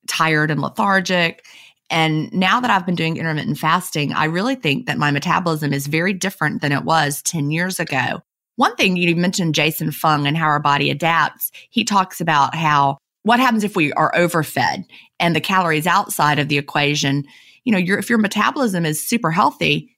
tired 0.08 0.52
and 0.52 0.62
lethargic 0.62 1.46
and 1.90 2.34
now 2.34 2.60
that 2.60 2.72
I've 2.72 2.86
been 2.86 2.96
doing 2.96 3.18
intermittent 3.18 3.58
fasting, 3.58 4.14
I 4.14 4.26
really 4.26 4.56
think 4.56 4.88
that 4.88 4.98
my 4.98 5.12
metabolism 5.12 5.72
is 5.72 5.88
very 5.88 6.14
different 6.14 6.62
than 6.62 6.72
it 6.72 6.84
was 6.84 7.22
10 7.22 7.52
years 7.52 7.80
ago. 7.80 8.22
One 8.56 8.76
thing 8.76 8.96
you 8.96 9.16
mentioned 9.16 9.54
Jason 9.54 9.92
Fung 9.92 10.26
and 10.26 10.38
how 10.38 10.46
our 10.46 10.60
body 10.60 10.90
adapts. 10.90 11.52
He 11.70 11.84
talks 11.84 12.22
about 12.22 12.56
how 12.56 12.98
what 13.24 13.40
happens 13.40 13.64
if 13.64 13.76
we 13.76 13.92
are 13.94 14.16
overfed 14.16 14.86
and 15.20 15.36
the 15.36 15.42
calories 15.42 15.88
outside 15.88 16.40
of 16.40 16.48
the 16.48 16.58
equation, 16.58 17.26
you 17.66 17.72
know, 17.72 17.78
your, 17.78 17.98
if 17.98 18.10
your 18.10 18.20
metabolism 18.20 18.86
is 18.86 19.06
super 19.06 19.32
healthy, 19.32 19.96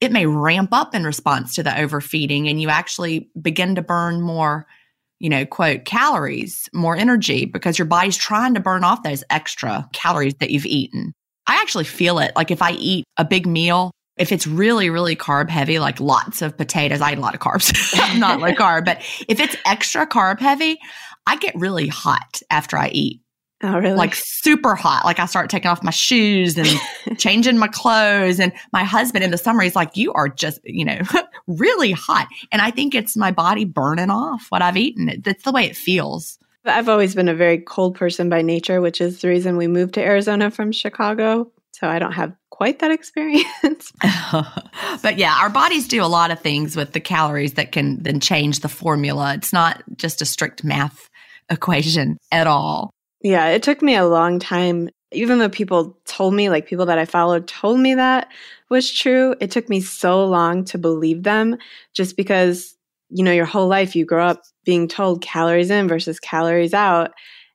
it 0.00 0.12
may 0.12 0.26
ramp 0.26 0.70
up 0.72 0.94
in 0.94 1.04
response 1.04 1.54
to 1.54 1.62
the 1.62 1.78
overfeeding 1.78 2.48
and 2.48 2.60
you 2.60 2.68
actually 2.68 3.28
begin 3.40 3.74
to 3.74 3.82
burn 3.82 4.20
more, 4.20 4.66
you 5.18 5.28
know, 5.28 5.44
quote, 5.44 5.84
calories, 5.84 6.68
more 6.72 6.96
energy 6.96 7.44
because 7.44 7.78
your 7.78 7.86
body's 7.86 8.16
trying 8.16 8.54
to 8.54 8.60
burn 8.60 8.84
off 8.84 9.02
those 9.02 9.24
extra 9.28 9.88
calories 9.92 10.34
that 10.34 10.50
you've 10.50 10.66
eaten. 10.66 11.12
I 11.48 11.60
actually 11.62 11.84
feel 11.84 12.18
it. 12.18 12.32
Like 12.36 12.50
if 12.50 12.62
I 12.62 12.72
eat 12.72 13.04
a 13.16 13.24
big 13.24 13.46
meal, 13.46 13.90
if 14.18 14.32
it's 14.32 14.46
really, 14.46 14.90
really 14.90 15.16
carb 15.16 15.48
heavy, 15.48 15.78
like 15.78 15.98
lots 15.98 16.42
of 16.42 16.56
potatoes, 16.56 17.00
I 17.00 17.12
eat 17.12 17.18
a 17.18 17.20
lot 17.20 17.34
of 17.34 17.40
carbs. 17.40 17.72
I'm 18.00 18.20
not 18.20 18.40
low 18.40 18.52
carb, 18.52 18.84
but 18.84 18.98
if 19.28 19.40
it's 19.40 19.56
extra 19.64 20.06
carb 20.06 20.40
heavy, 20.40 20.78
I 21.26 21.36
get 21.36 21.54
really 21.56 21.88
hot 21.88 22.42
after 22.50 22.76
I 22.76 22.88
eat. 22.88 23.22
Oh, 23.62 23.76
really? 23.78 23.96
Like 23.96 24.14
super 24.14 24.76
hot. 24.76 25.04
Like 25.04 25.18
I 25.18 25.26
start 25.26 25.50
taking 25.50 25.68
off 25.68 25.82
my 25.82 25.90
shoes 25.90 26.56
and 26.56 26.68
changing 27.18 27.58
my 27.58 27.66
clothes. 27.66 28.38
And 28.38 28.52
my 28.72 28.84
husband 28.84 29.24
in 29.24 29.32
the 29.32 29.38
summer, 29.38 29.62
he's 29.62 29.74
like, 29.74 29.96
you 29.96 30.12
are 30.12 30.28
just, 30.28 30.60
you 30.62 30.84
know, 30.84 31.00
really 31.48 31.90
hot. 31.90 32.28
And 32.52 32.62
I 32.62 32.70
think 32.70 32.94
it's 32.94 33.16
my 33.16 33.32
body 33.32 33.64
burning 33.64 34.10
off 34.10 34.46
what 34.50 34.62
I've 34.62 34.76
eaten. 34.76 35.20
That's 35.24 35.42
the 35.42 35.50
way 35.50 35.64
it 35.64 35.76
feels. 35.76 36.38
I've 36.68 36.88
always 36.88 37.14
been 37.14 37.28
a 37.28 37.34
very 37.34 37.58
cold 37.58 37.96
person 37.96 38.28
by 38.28 38.42
nature, 38.42 38.80
which 38.80 39.00
is 39.00 39.20
the 39.20 39.28
reason 39.28 39.56
we 39.56 39.66
moved 39.66 39.94
to 39.94 40.02
Arizona 40.02 40.50
from 40.50 40.72
Chicago. 40.72 41.50
So 41.72 41.88
I 41.88 41.98
don't 41.98 42.12
have 42.12 42.34
quite 42.50 42.80
that 42.80 42.90
experience. 42.90 43.92
but 45.02 45.16
yeah, 45.16 45.36
our 45.40 45.50
bodies 45.50 45.86
do 45.86 46.02
a 46.02 46.06
lot 46.06 46.30
of 46.30 46.40
things 46.40 46.74
with 46.74 46.92
the 46.92 47.00
calories 47.00 47.54
that 47.54 47.70
can 47.70 48.02
then 48.02 48.18
change 48.18 48.60
the 48.60 48.68
formula. 48.68 49.34
It's 49.34 49.52
not 49.52 49.82
just 49.96 50.20
a 50.20 50.24
strict 50.24 50.64
math 50.64 51.08
equation 51.48 52.18
at 52.32 52.46
all. 52.46 52.90
Yeah, 53.22 53.46
it 53.48 53.62
took 53.62 53.82
me 53.82 53.94
a 53.94 54.06
long 54.06 54.38
time. 54.38 54.90
Even 55.12 55.38
though 55.38 55.48
people 55.48 55.98
told 56.04 56.34
me, 56.34 56.50
like 56.50 56.66
people 56.66 56.86
that 56.86 56.98
I 56.98 57.04
followed 57.04 57.46
told 57.46 57.80
me 57.80 57.94
that 57.94 58.28
was 58.68 58.92
true, 58.92 59.34
it 59.40 59.50
took 59.50 59.68
me 59.68 59.80
so 59.80 60.24
long 60.24 60.64
to 60.66 60.78
believe 60.78 61.22
them 61.22 61.56
just 61.94 62.16
because 62.16 62.76
you 63.10 63.24
know, 63.24 63.32
your 63.32 63.46
whole 63.46 63.68
life 63.68 63.96
you 63.96 64.04
grow 64.04 64.26
up 64.26 64.42
being 64.64 64.88
told 64.88 65.22
calories 65.22 65.70
in 65.70 65.88
versus 65.88 66.20
calories 66.20 66.74
out 66.74 67.12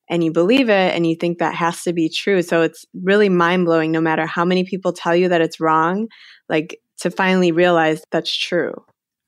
and 0.10 0.24
you 0.24 0.32
believe 0.32 0.70
it 0.70 0.96
and 0.96 1.08
you 1.08 1.16
think 1.16 1.40
that 1.40 1.56
has 1.56 1.84
to 1.84 1.94
be 1.94 2.10
true. 2.10 2.42
So 2.42 2.62
it's 2.62 2.86
really 2.94 3.30
mind 3.30 3.66
blowing 3.66 3.92
no 3.92 4.02
matter 4.02 4.26
how 4.26 4.46
many 4.46 4.64
people 4.64 4.94
tell 4.94 5.16
you 5.16 5.30
that 5.30 5.42
it's 5.42 5.60
wrong, 5.60 6.08
like 6.50 6.80
to 7.00 7.12
finally 7.12 7.52
realize 7.52 8.04
that's 8.12 8.36
true. 8.36 8.74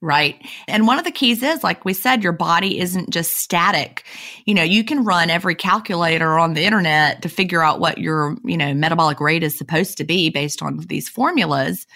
Right. 0.02 0.36
And 0.68 0.86
one 0.86 1.00
of 1.00 1.06
the 1.06 1.12
keys 1.12 1.42
is, 1.42 1.64
like 1.64 1.86
we 1.86 1.94
said, 1.94 2.24
your 2.24 2.34
body 2.34 2.80
isn't 2.80 3.10
just 3.10 3.38
static. 3.38 4.04
You 4.46 4.54
know, 4.54 4.62
you 4.62 4.84
can 4.84 5.04
run 5.04 5.32
every 5.32 5.56
calculator 5.56 6.38
on 6.38 6.54
the 6.54 6.64
internet 6.64 7.22
to 7.24 7.30
figure 7.30 7.64
out 7.64 7.80
what 7.80 7.98
your, 7.98 8.38
you 8.44 8.58
know, 8.58 8.74
metabolic 8.74 9.20
rate 9.20 9.42
is 9.42 9.58
supposed 9.58 9.98
to 9.98 10.04
be 10.04 10.30
based 10.30 10.62
on 10.62 10.78
these 10.78 11.10
formulas, 11.10 11.88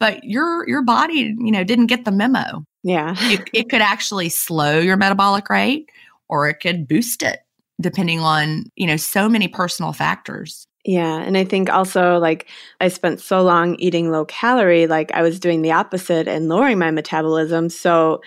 but 0.00 0.22
your 0.22 0.66
your 0.68 0.82
body, 0.82 1.34
you 1.36 1.50
know, 1.50 1.64
didn't 1.64 1.86
get 1.86 2.04
the 2.04 2.12
memo. 2.12 2.64
Yeah. 2.88 3.14
it, 3.18 3.50
it 3.52 3.68
could 3.68 3.82
actually 3.82 4.30
slow 4.30 4.78
your 4.78 4.96
metabolic 4.96 5.50
rate 5.50 5.90
or 6.28 6.48
it 6.48 6.54
could 6.54 6.88
boost 6.88 7.22
it 7.22 7.40
depending 7.80 8.20
on, 8.20 8.64
you 8.76 8.86
know, 8.86 8.96
so 8.96 9.28
many 9.28 9.46
personal 9.46 9.92
factors. 9.92 10.66
Yeah. 10.84 11.20
And 11.20 11.36
I 11.36 11.44
think 11.44 11.70
also, 11.70 12.18
like, 12.18 12.48
I 12.80 12.88
spent 12.88 13.20
so 13.20 13.42
long 13.42 13.76
eating 13.76 14.10
low 14.10 14.24
calorie, 14.24 14.86
like, 14.86 15.12
I 15.12 15.22
was 15.22 15.38
doing 15.38 15.62
the 15.62 15.72
opposite 15.72 16.26
and 16.26 16.48
lowering 16.48 16.78
my 16.78 16.90
metabolism. 16.90 17.68
So, 17.68 18.22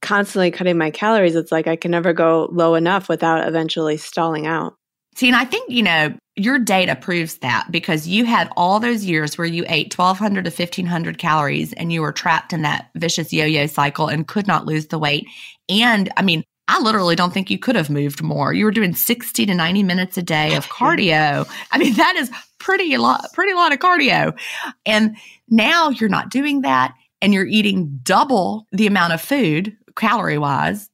constantly 0.00 0.50
cutting 0.50 0.78
my 0.78 0.90
calories, 0.90 1.34
it's 1.36 1.52
like 1.52 1.66
I 1.66 1.76
can 1.76 1.90
never 1.90 2.12
go 2.12 2.48
low 2.50 2.76
enough 2.76 3.08
without 3.08 3.46
eventually 3.46 3.98
stalling 3.98 4.46
out. 4.46 4.74
See, 5.18 5.26
and 5.26 5.34
I 5.34 5.44
think, 5.44 5.68
you 5.68 5.82
know, 5.82 6.16
your 6.36 6.60
data 6.60 6.94
proves 6.94 7.38
that 7.38 7.66
because 7.72 8.06
you 8.06 8.24
had 8.24 8.48
all 8.56 8.78
those 8.78 9.04
years 9.04 9.36
where 9.36 9.48
you 9.48 9.64
ate 9.66 9.92
1200 9.92 10.44
to 10.44 10.50
1500 10.50 11.18
calories 11.18 11.72
and 11.72 11.92
you 11.92 12.02
were 12.02 12.12
trapped 12.12 12.52
in 12.52 12.62
that 12.62 12.90
vicious 12.94 13.32
yo 13.32 13.44
yo 13.44 13.66
cycle 13.66 14.06
and 14.06 14.28
could 14.28 14.46
not 14.46 14.64
lose 14.64 14.86
the 14.86 14.98
weight. 14.98 15.26
And 15.68 16.08
I 16.16 16.22
mean, 16.22 16.44
I 16.68 16.80
literally 16.80 17.16
don't 17.16 17.34
think 17.34 17.50
you 17.50 17.58
could 17.58 17.74
have 17.74 17.90
moved 17.90 18.22
more. 18.22 18.52
You 18.52 18.64
were 18.64 18.70
doing 18.70 18.94
60 18.94 19.44
to 19.44 19.54
90 19.54 19.82
minutes 19.82 20.16
a 20.16 20.22
day 20.22 20.54
of 20.54 20.66
cardio. 20.68 21.52
I 21.72 21.78
mean, 21.78 21.94
that 21.94 22.14
is 22.14 22.30
pretty 22.60 22.94
a 22.94 23.00
lot, 23.00 23.26
pretty 23.32 23.54
lot 23.54 23.72
of 23.72 23.80
cardio. 23.80 24.38
And 24.86 25.16
now 25.48 25.88
you're 25.88 26.08
not 26.08 26.30
doing 26.30 26.60
that 26.60 26.94
and 27.20 27.34
you're 27.34 27.44
eating 27.44 27.98
double 28.04 28.68
the 28.70 28.86
amount 28.86 29.14
of 29.14 29.20
food 29.20 29.76
calorie 29.96 30.38
wise 30.38 30.88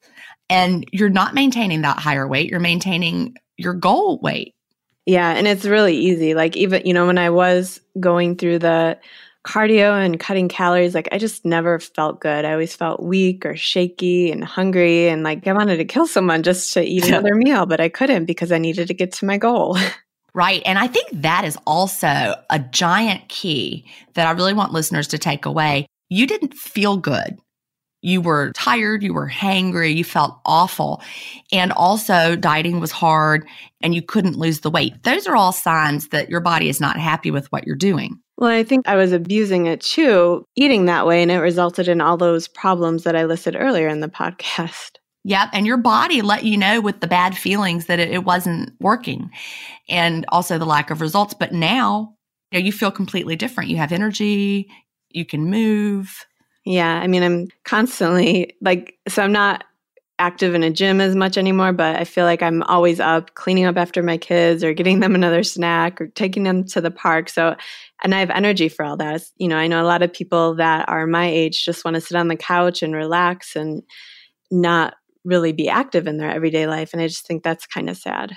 and 0.49 0.87
you're 0.93 1.11
not 1.11 1.35
maintaining 1.35 1.83
that 1.83 1.99
higher 1.99 2.27
weight. 2.27 2.49
You're 2.49 2.59
maintaining 2.59 3.37
your 3.57 3.75
goal 3.75 4.19
weight. 4.21 4.55
Yeah. 5.07 5.33
And 5.33 5.47
it's 5.47 5.65
really 5.65 5.97
easy. 5.97 6.35
Like, 6.35 6.57
even, 6.57 6.87
you 6.87 6.95
know, 6.95 7.07
when 7.07 7.19
I 7.19 7.31
was 7.31 7.81
going 8.01 8.37
through 8.37 8.61
the, 8.61 8.99
cardio 9.45 10.03
and 10.03 10.19
cutting 10.19 10.49
calories, 10.49 10.95
like 10.95 11.09
I 11.13 11.19
just 11.19 11.45
never 11.45 11.79
felt 11.79 12.21
good. 12.21 12.45
I 12.45 12.53
always 12.53 12.75
felt 12.75 13.03
weak 13.03 13.45
or 13.45 13.55
shaky 13.57 14.33
and 14.33 14.43
hungry. 14.43 15.09
And 15.09 15.23
like 15.23 15.47
I 15.47 15.53
wanted 15.53 15.77
to 15.77 15.85
kill 15.85 16.07
someone 16.07 16.43
just 16.43 16.73
to 16.75 16.83
eat 16.83 17.05
another 17.09 17.35
meal, 17.35 17.67
but 17.67 17.81
I 17.81 17.89
couldn't 17.89 18.25
because 18.25 18.51
I 18.51 18.59
needed 18.59 18.89
to 18.89 18.95
get 18.95 19.13
to 19.13 19.27
my 19.27 19.39
goal. 19.39 19.79
Right. 20.37 20.63
And 20.67 20.81
I 20.81 20.89
think 20.89 21.07
that 21.13 21.45
is 21.45 21.57
also 21.65 22.35
a 22.51 22.59
giant 22.59 23.29
key 23.29 23.87
that 24.15 24.27
I 24.27 24.33
really 24.33 24.53
want 24.53 24.73
listeners 24.73 25.07
to 25.07 25.17
take 25.17 25.47
away. 25.47 25.87
You 26.09 26.27
didn't 26.27 26.55
feel 26.55 26.97
good. 26.97 27.39
You 28.05 28.21
were 28.21 28.53
tired, 28.53 29.03
you 29.03 29.15
were 29.15 29.29
hangry, 29.29 29.97
you 29.97 30.05
felt 30.05 30.39
awful. 30.45 31.03
And 31.51 31.73
also, 31.73 32.37
dieting 32.37 32.79
was 32.79 32.93
hard 32.93 33.49
and 33.81 33.95
you 33.95 34.03
couldn't 34.03 34.37
lose 34.37 34.61
the 34.61 34.71
weight. 34.71 35.03
Those 35.05 35.27
are 35.27 35.35
all 35.35 35.53
signs 35.53 36.09
that 36.09 36.29
your 36.29 36.41
body 36.41 36.69
is 36.69 36.83
not 36.83 36.99
happy 36.99 37.31
with 37.31 37.51
what 37.51 37.67
you're 37.67 37.77
doing. 37.77 38.21
Well, 38.37 38.51
I 38.51 38.63
think 38.63 38.87
I 38.87 38.97
was 38.97 39.13
abusing 39.13 39.65
it 39.67 39.81
too, 39.81 40.45
eating 40.55 40.85
that 40.85 41.07
way, 41.07 41.23
and 41.23 41.31
it 41.31 41.39
resulted 41.39 41.89
in 41.89 42.03
all 42.03 42.19
those 42.19 42.47
problems 42.47 43.05
that 43.05 43.17
I 43.17 43.25
listed 43.25 43.57
earlier 43.57 43.89
in 43.89 44.01
the 44.01 44.09
podcast. 44.09 44.97
Yep. 45.25 45.49
And 45.55 45.67
your 45.67 45.79
body 45.79 46.21
let 46.21 46.45
you 46.45 46.59
know 46.59 46.83
with 46.83 47.01
the 47.01 47.07
bad 47.07 47.35
feelings 47.35 47.87
that 47.87 48.01
it, 48.01 48.11
it 48.11 48.25
wasn't 48.25 48.75
working 48.81 49.31
and 49.89 50.27
also 50.29 50.59
the 50.59 50.67
lack 50.67 50.91
of 50.91 51.01
results. 51.01 51.33
But 51.33 51.53
now, 51.55 52.15
you 52.53 52.61
know, 52.61 52.67
you 52.67 52.73
feel 52.73 52.91
completely 52.91 53.35
different. 53.35 53.71
You 53.71 53.79
have 53.79 53.93
energy, 53.93 54.69
you 55.09 55.25
can 55.25 55.47
move. 55.47 56.27
Yeah. 56.65 57.01
I 57.01 57.07
mean, 57.07 57.23
I'm 57.23 57.49
constantly 57.65 58.57
like, 58.61 58.99
so 59.09 59.23
I'm 59.23 59.33
not 59.33 59.65
active 60.19 60.55
in 60.55 60.63
a 60.63 60.71
gym 60.71 61.01
as 61.01 61.17
much 61.17 61.37
anymore, 61.37 61.73
but 61.73 61.97
I 61.97 62.05
feel 62.05 62.25
like 62.25 62.43
I'm 62.43 62.63
always 62.65 63.01
up 63.01 63.35
cleaning 63.35 63.65
up 63.65 63.77
after 63.77 64.03
my 64.03 64.17
kids 64.17 64.63
or 64.63 64.73
getting 64.73 65.01
them 65.01 65.15
another 65.17 65.43
snack 65.43 66.01
or 66.01 66.07
taking 66.09 66.45
them 66.45 66.65
to 66.69 66.81
the 66.81 66.91
park. 66.91 67.29
So, 67.29 67.57
and 68.03 68.15
I 68.15 68.21
have 68.21 68.31
energy 68.31 68.69
for 68.69 68.85
all 68.85 68.97
that. 68.99 69.23
You 69.37 69.49
know, 69.49 69.57
I 69.57 69.67
know 69.67 69.83
a 69.83 69.87
lot 69.87 70.03
of 70.03 70.13
people 70.13 70.55
that 70.57 70.89
are 70.89 71.07
my 71.07 71.27
age 71.27 71.65
just 71.65 71.85
want 71.85 71.97
to 71.97 72.01
sit 72.01 72.17
on 72.17 72.29
the 72.29 72.37
couch 72.37 72.83
and 72.83 72.95
relax 72.95 73.57
and 73.57 73.83
not 74.51 74.95
really 75.25 75.53
be 75.53 75.69
active 75.69 76.07
in 76.07 76.19
their 76.19 76.31
everyday 76.31 76.67
life. 76.67 76.93
And 76.93 77.03
I 77.03 77.09
just 77.09 77.27
think 77.27 77.43
that's 77.43 77.67
kind 77.67 77.91
of 77.91 77.97
sad. 77.97 78.37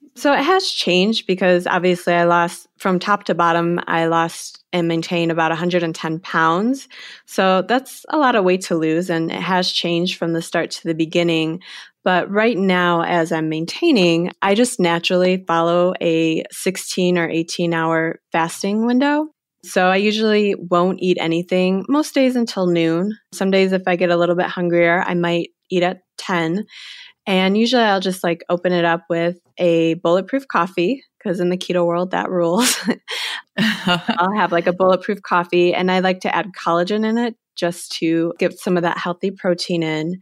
So 0.21 0.33
it 0.33 0.43
has 0.43 0.69
changed 0.69 1.25
because 1.25 1.65
obviously 1.65 2.13
I 2.13 2.25
lost 2.25 2.67
from 2.77 2.99
top 2.99 3.23
to 3.23 3.33
bottom, 3.33 3.79
I 3.87 4.05
lost 4.05 4.63
and 4.71 4.87
maintained 4.87 5.31
about 5.31 5.49
110 5.49 6.19
pounds. 6.19 6.87
So 7.25 7.63
that's 7.63 8.05
a 8.09 8.19
lot 8.19 8.35
of 8.35 8.43
weight 8.43 8.61
to 8.65 8.75
lose 8.75 9.09
and 9.09 9.31
it 9.31 9.41
has 9.41 9.71
changed 9.71 10.19
from 10.19 10.33
the 10.33 10.43
start 10.43 10.69
to 10.69 10.83
the 10.83 10.93
beginning. 10.93 11.61
But 12.03 12.29
right 12.29 12.55
now, 12.55 13.01
as 13.01 13.31
I'm 13.31 13.49
maintaining, 13.49 14.31
I 14.43 14.53
just 14.53 14.79
naturally 14.79 15.43
follow 15.47 15.95
a 15.99 16.43
16 16.51 17.17
or 17.17 17.27
18 17.27 17.73
hour 17.73 18.19
fasting 18.31 18.85
window. 18.85 19.25
So 19.65 19.87
I 19.87 19.95
usually 19.95 20.53
won't 20.53 21.01
eat 21.01 21.17
anything 21.19 21.83
most 21.89 22.13
days 22.13 22.35
until 22.35 22.67
noon. 22.67 23.17
Some 23.33 23.49
days, 23.49 23.71
if 23.71 23.87
I 23.87 23.95
get 23.95 24.11
a 24.11 24.17
little 24.17 24.35
bit 24.35 24.45
hungrier, 24.45 25.01
I 25.01 25.15
might 25.15 25.49
eat 25.71 25.81
at 25.81 26.01
10. 26.19 26.65
And 27.31 27.57
usually 27.57 27.83
I'll 27.83 28.01
just 28.01 28.25
like 28.25 28.43
open 28.49 28.73
it 28.73 28.83
up 28.83 29.05
with 29.09 29.39
a 29.57 29.93
bulletproof 29.93 30.49
coffee 30.49 31.01
because 31.17 31.39
in 31.39 31.47
the 31.47 31.55
keto 31.55 31.85
world 31.85 32.11
that 32.11 32.29
rules. 32.29 32.77
I'll 33.57 34.35
have 34.35 34.51
like 34.51 34.67
a 34.67 34.73
bulletproof 34.73 35.21
coffee 35.21 35.73
and 35.73 35.89
I 35.89 35.99
like 35.99 36.19
to 36.21 36.35
add 36.35 36.51
collagen 36.51 37.05
in 37.05 37.17
it 37.17 37.35
just 37.55 37.93
to 37.99 38.33
get 38.37 38.59
some 38.59 38.75
of 38.75 38.83
that 38.83 38.97
healthy 38.97 39.31
protein 39.31 39.81
in. 39.81 40.19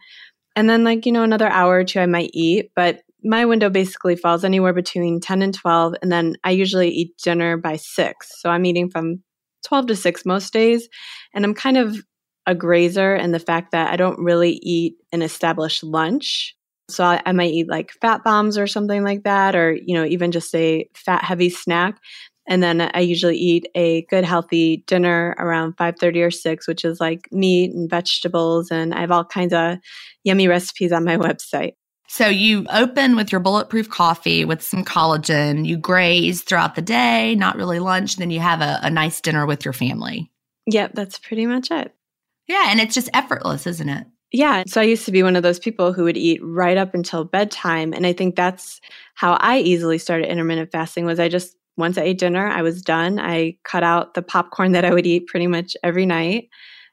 And 0.56 0.70
then, 0.70 0.84
like, 0.84 1.08
you 1.08 1.12
know, 1.12 1.24
another 1.24 1.48
hour 1.48 1.80
or 1.80 1.84
two 1.84 2.00
I 2.00 2.06
might 2.06 2.30
eat, 2.32 2.70
but 2.76 3.02
my 3.24 3.44
window 3.44 3.72
basically 3.72 4.16
falls 4.16 4.44
anywhere 4.46 4.74
between 4.74 5.20
10 5.20 5.42
and 5.42 5.54
12. 5.54 5.96
And 6.04 6.12
then 6.12 6.36
I 6.44 6.52
usually 6.52 6.90
eat 6.90 7.18
dinner 7.24 7.58
by 7.58 7.78
six. 7.78 8.40
So 8.40 8.52
I'm 8.52 8.66
eating 8.68 8.92
from 8.92 9.24
12 9.66 9.88
to 9.88 9.96
6 9.96 10.26
most 10.28 10.54
days. 10.54 10.88
And 11.34 11.44
I'm 11.44 11.56
kind 11.56 11.78
of 11.78 11.98
a 12.46 12.54
grazer 12.54 13.16
in 13.16 13.32
the 13.32 13.40
fact 13.40 13.72
that 13.72 13.92
I 13.92 13.96
don't 13.96 14.20
really 14.20 14.60
eat 14.62 14.94
an 15.12 15.24
established 15.24 15.84
lunch. 15.84 16.56
So 16.90 17.04
I, 17.04 17.22
I, 17.26 17.32
might 17.32 17.52
eat 17.52 17.70
like 17.70 17.92
fat 18.02 18.24
bombs 18.24 18.58
or 18.58 18.68
something 18.68 19.04
like 19.04 19.24
that, 19.24 19.56
or, 19.56 19.74
you 19.74 19.94
know, 19.94 20.06
even 20.06 20.32
just 20.32 20.54
a 20.56 20.90
fat 20.94 21.24
heavy 21.24 21.50
snack. 21.50 22.00
And 22.48 22.64
then 22.64 22.82
I 22.82 23.02
usually 23.02 23.38
eat 23.38 23.68
a 23.76 24.02
good 24.10 24.26
healthy 24.26 24.84
dinner 24.88 25.36
around 25.38 25.78
5:30 25.78 26.26
or 26.26 26.32
6, 26.32 26.68
which 26.68 26.84
is 26.84 27.00
like 27.00 27.32
meat 27.32 27.72
and 27.74 27.90
vegetables 27.90 28.72
and 28.72 28.94
I 28.94 29.02
have 29.02 29.12
all 29.12 29.26
kinds 29.26 29.54
of 29.54 29.78
yummy 30.24 30.48
recipes 30.48 30.92
on 30.92 31.04
my 31.04 31.18
website. 31.28 31.74
So 32.12 32.28
you 32.28 32.66
open 32.72 33.16
with 33.16 33.32
your 33.32 33.40
bulletproof 33.40 33.88
coffee 33.88 34.44
with 34.44 34.64
some 34.64 34.84
collagen, 34.84 35.68
you 35.68 35.78
graze 35.78 36.42
throughout 36.42 36.74
the 36.74 36.82
day, 36.82 37.36
not 37.36 37.56
really 37.56 37.78
lunch, 37.78 38.16
then 38.16 38.32
you 38.32 38.40
have 38.40 38.62
a, 38.62 38.80
a 38.82 38.90
nice 38.90 39.22
dinner 39.22 39.46
with 39.46 39.64
your 39.64 39.74
family. 39.74 40.32
Yep, 40.66 40.94
that's 40.96 41.20
pretty 41.20 41.46
much 41.46 41.70
it. 41.70 41.94
Yeah, 42.48 42.72
and 42.72 42.80
it's 42.80 42.96
just 42.96 43.12
effortless, 43.14 43.68
isn't 43.68 43.90
it? 43.90 44.08
Yeah. 44.32 44.64
So 44.68 44.80
I 44.80 44.84
used 44.84 45.06
to 45.06 45.12
be 45.12 45.24
one 45.24 45.36
of 45.36 45.44
those 45.44 45.60
people 45.60 45.92
who 45.92 46.04
would 46.04 46.18
eat 46.18 46.40
right 46.44 46.78
up 46.78 46.94
until 46.94 47.24
bedtime. 47.24 47.94
And 47.94 48.06
I 48.06 48.14
think 48.14 48.36
that's 48.36 48.80
how 49.16 49.34
I 49.34 49.60
easily 49.60 49.98
started 49.98 50.30
intermittent 50.30 50.72
fasting 50.72 51.06
was 51.06 51.20
I 51.20 51.30
just 51.30 51.56
once 51.78 51.98
I 51.98 52.04
ate 52.04 52.20
dinner, 52.20 52.48
I 52.48 52.62
was 52.62 52.82
done. 52.82 53.20
I 53.20 53.58
cut 53.64 53.84
out 53.84 54.14
the 54.14 54.22
popcorn 54.22 54.72
that 54.74 54.86
I 54.86 54.94
would 54.94 55.08
eat 55.08 55.28
pretty 55.28 55.48
much 55.48 55.76
every 55.84 56.06
night 56.06 56.50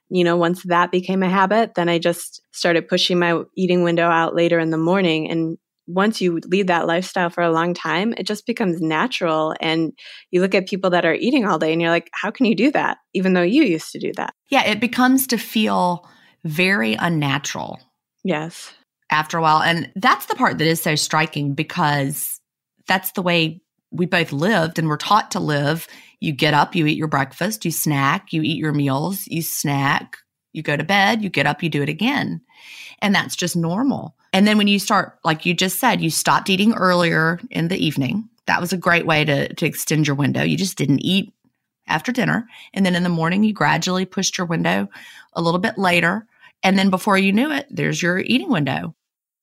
you 0.09 0.23
know, 0.23 0.37
once 0.37 0.63
that 0.63 0.91
became 0.91 1.23
a 1.23 1.29
habit, 1.29 1.75
then 1.75 1.89
I 1.89 1.99
just 1.99 2.41
started 2.51 2.87
pushing 2.87 3.19
my 3.19 3.43
eating 3.55 3.83
window 3.83 4.07
out 4.07 4.35
later 4.35 4.59
in 4.59 4.69
the 4.69 4.77
morning. 4.77 5.29
And 5.29 5.57
once 5.85 6.21
you 6.21 6.39
lead 6.45 6.67
that 6.67 6.87
lifestyle 6.87 7.29
for 7.29 7.43
a 7.43 7.51
long 7.51 7.73
time, 7.73 8.13
it 8.17 8.23
just 8.23 8.45
becomes 8.45 8.81
natural. 8.81 9.53
And 9.59 9.93
you 10.31 10.41
look 10.41 10.55
at 10.55 10.67
people 10.67 10.89
that 10.91 11.05
are 11.05 11.13
eating 11.13 11.45
all 11.45 11.59
day 11.59 11.71
and 11.71 11.81
you're 11.81 11.91
like, 11.91 12.09
how 12.13 12.31
can 12.31 12.45
you 12.45 12.55
do 12.55 12.71
that? 12.71 12.97
Even 13.13 13.33
though 13.33 13.41
you 13.41 13.63
used 13.63 13.91
to 13.91 13.99
do 13.99 14.11
that. 14.15 14.33
Yeah, 14.49 14.65
it 14.65 14.79
becomes 14.79 15.27
to 15.27 15.37
feel 15.37 16.07
very 16.47 16.93
unnatural. 16.93 17.79
Yes. 18.23 18.73
After 19.09 19.37
a 19.37 19.41
while. 19.41 19.61
And 19.61 19.91
that's 19.95 20.25
the 20.25 20.35
part 20.35 20.57
that 20.57 20.67
is 20.67 20.81
so 20.81 20.95
striking 20.95 21.53
because 21.53 22.39
that's 22.87 23.11
the 23.11 23.21
way 23.21 23.61
we 23.91 24.05
both 24.05 24.31
lived 24.31 24.79
and 24.79 24.87
were 24.87 24.97
taught 24.97 25.31
to 25.31 25.39
live 25.39 25.87
you 26.19 26.31
get 26.31 26.53
up, 26.53 26.75
you 26.75 26.87
eat 26.87 26.97
your 26.97 27.07
breakfast, 27.07 27.63
you 27.63 27.71
snack, 27.71 28.33
you 28.33 28.41
eat 28.41 28.57
your 28.57 28.73
meals, 28.73 29.27
you 29.27 29.41
snack, 29.41 30.17
you 30.51 30.63
go 30.63 30.75
to 30.75 30.83
bed, 30.83 31.21
you 31.21 31.29
get 31.29 31.45
up, 31.45 31.61
you 31.61 31.69
do 31.69 31.83
it 31.83 31.89
again. 31.89 32.41
And 33.01 33.13
that's 33.13 33.35
just 33.35 33.55
normal. 33.55 34.15
And 34.33 34.47
then 34.47 34.57
when 34.57 34.67
you 34.67 34.79
start, 34.79 35.19
like 35.23 35.45
you 35.45 35.53
just 35.53 35.79
said, 35.79 36.01
you 36.01 36.09
stopped 36.09 36.49
eating 36.49 36.73
earlier 36.73 37.39
in 37.51 37.67
the 37.67 37.77
evening. 37.77 38.29
That 38.47 38.61
was 38.61 38.73
a 38.73 38.77
great 38.77 39.05
way 39.05 39.25
to, 39.25 39.53
to 39.53 39.65
extend 39.65 40.07
your 40.07 40.15
window. 40.15 40.41
You 40.41 40.57
just 40.57 40.77
didn't 40.77 41.01
eat 41.01 41.31
after 41.87 42.11
dinner. 42.11 42.47
And 42.73 42.85
then 42.85 42.95
in 42.95 43.03
the 43.03 43.09
morning, 43.09 43.43
you 43.43 43.53
gradually 43.53 44.05
pushed 44.05 44.37
your 44.37 44.47
window 44.47 44.89
a 45.33 45.41
little 45.41 45.59
bit 45.59 45.77
later. 45.77 46.25
And 46.63 46.77
then 46.77 46.89
before 46.89 47.17
you 47.17 47.31
knew 47.31 47.51
it, 47.51 47.67
there's 47.69 48.01
your 48.01 48.19
eating 48.19 48.49
window. 48.49 48.95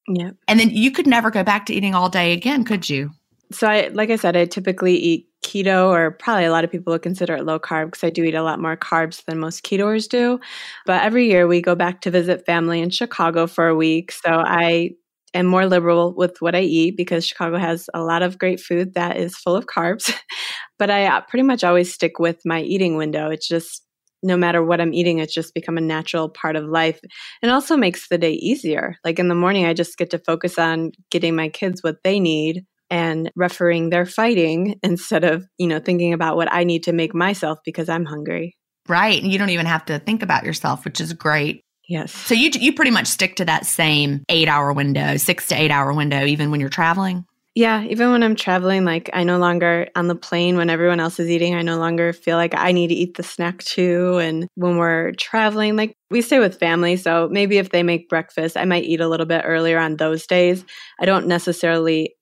Yeah. 0.09 0.33
And 0.49 0.61
then 0.61 0.71
you 0.71 0.91
could 0.91 1.07
never 1.07 1.31
go 1.31 1.43
back 1.43 1.67
to 1.67 1.75
eating 1.75 1.95
all 1.95 2.09
day 2.09 2.33
again, 2.33 2.65
could 2.65 2.89
you? 2.89 3.11
So 3.53 3.69
I 3.69 3.89
like 3.89 4.11
I 4.11 4.17
said, 4.17 4.37
I 4.37 4.45
typically 4.47 4.97
eat 4.97 5.29
keto, 5.45 5.89
or 5.89 6.11
probably 6.11 6.45
a 6.45 6.51
lot 6.51 6.65
of 6.65 6.71
people 6.71 6.93
would 6.93 7.03
consider 7.03 7.35
it 7.37 7.45
low 7.45 7.59
carb 7.59 7.87
because 7.87 8.05
I 8.05 8.11
do 8.11 8.25
eat 8.25 8.35
a 8.35 8.43
lot 8.43 8.61
more 8.61 8.77
carbs 8.77 9.25
than 9.25 9.39
most 9.39 9.63
ketoers 9.63 10.09
do. 10.09 10.41
But 10.87 11.03
every 11.03 11.29
year 11.29 11.47
we 11.47 11.61
go 11.61 11.75
back 11.75 12.01
to 12.03 12.11
visit 12.11 12.47
family 12.47 12.81
in 12.81 12.91
Chicago 12.91 13.47
for 13.47 13.69
a 13.69 13.77
week. 13.77 14.13
So 14.13 14.31
I 14.31 14.91
am 15.35 15.47
more 15.47 15.67
liberal 15.67 16.15
with 16.15 16.41
what 16.41 16.55
I 16.55 16.61
eat 16.61 16.97
because 16.97 17.27
Chicago 17.27 17.59
has 17.59 17.89
a 17.93 18.03
lot 18.03 18.23
of 18.23 18.39
great 18.39 18.61
food 18.61 18.95
that 18.95 19.17
is 19.17 19.37
full 19.37 19.57
of 19.57 19.67
carbs. 19.67 20.13
but 20.79 20.91
I 20.91 21.07
uh, 21.07 21.21
pretty 21.23 21.43
much 21.43 21.65
always 21.65 21.93
stick 21.93 22.19
with 22.19 22.41
my 22.45 22.61
eating 22.63 22.97
window. 22.97 23.31
It's 23.31 23.49
just 23.49 23.83
no 24.25 24.37
matter 24.37 24.65
what 24.65 24.81
I'm 24.81 24.95
eating, 24.95 25.19
it's 25.19 25.35
just 25.35 25.55
become 25.55 25.77
a 25.77 25.83
natural 25.83 26.29
part 26.29 26.57
of 26.57 26.65
life. 26.65 26.99
And 27.43 27.53
also 27.53 27.77
makes 27.77 28.09
the 28.09 28.19
day 28.19 28.33
easier. 28.33 28.97
Like 29.05 29.19
in 29.19 29.29
the 29.29 29.35
morning, 29.35 29.67
I 29.67 29.75
just 29.75 29.99
get 29.99 30.11
to 30.11 30.19
focus 30.19 30.59
on 30.59 30.93
getting 31.11 31.37
my 31.37 31.49
kids 31.51 31.83
what 31.83 32.03
they 32.03 32.19
need 32.19 32.65
and 32.91 33.31
refereeing 33.37 33.91
their 33.91 34.07
fighting 34.07 34.79
instead 34.83 35.25
of, 35.25 35.47
you 35.59 35.67
know, 35.67 35.79
thinking 35.79 36.13
about 36.13 36.37
what 36.37 36.53
I 36.53 36.65
need 36.65 36.85
to 36.85 36.93
make 36.93 37.15
myself 37.15 37.59
because 37.65 37.89
I'm 37.89 38.07
hungry. 38.07 38.57
Right. 38.89 39.23
And 39.23 39.31
you 39.31 39.39
don't 39.39 39.51
even 39.51 39.67
have 39.67 39.85
to 39.87 39.99
think 39.99 40.23
about 40.23 40.45
yourself, 40.45 40.85
which 40.85 41.01
is 41.01 41.13
great. 41.13 41.61
Yes. 41.87 42.13
So 42.13 42.35
you 42.35 42.51
you 42.55 42.73
pretty 42.73 42.91
much 42.91 43.07
stick 43.07 43.37
to 43.37 43.45
that 43.45 43.67
same 43.67 44.25
8-hour 44.31 44.73
window, 44.73 45.19
6 45.19 45.49
to 45.49 45.55
8 45.55 45.71
hour 45.71 45.93
window 45.93 46.25
even 46.25 46.51
when 46.51 46.61
you're 46.61 46.71
traveling? 46.71 47.27
Yeah, 47.55 47.85
even 47.85 48.11
when 48.11 48.25
I'm 48.25 48.35
traveling, 48.35 48.85
like 48.85 49.09
I 49.13 49.23
no 49.23 49.39
longer 49.39 49.89
on 49.95 50.09
the 50.09 50.17
plane 50.17 50.57
when 50.57 50.69
everyone 50.69 50.99
else 50.99 51.21
is 51.21 51.31
eating, 51.31 51.55
I 51.55 51.63
no 51.63 51.79
longer 51.79 52.13
feel 52.13 52.37
like 52.37 52.53
I 52.57 52.73
need 52.73 52.89
to 52.89 52.95
eat 52.95 53.17
the 53.17 53.23
snack 53.23 53.63
too. 53.63 54.19
And 54.19 54.49
when 54.57 54.77
we're 54.77 55.13
traveling, 55.13 55.77
like 55.77 55.97
we 56.11 56.21
stay 56.21 56.41
with 56.41 56.59
family. 56.59 56.97
So 56.97 57.29
maybe 57.31 57.59
if 57.59 57.71
they 57.71 57.85
make 57.85 58.09
breakfast, 58.09 58.57
I 58.57 58.65
might 58.65 58.83
eat 58.85 59.01
a 59.01 59.07
little 59.09 59.27
bit 59.27 59.43
earlier 59.45 59.79
on 59.79 59.97
those 59.99 60.27
days. 60.27 60.65
I 61.01 61.05
don't 61.05 61.29
necessarily 61.29 62.17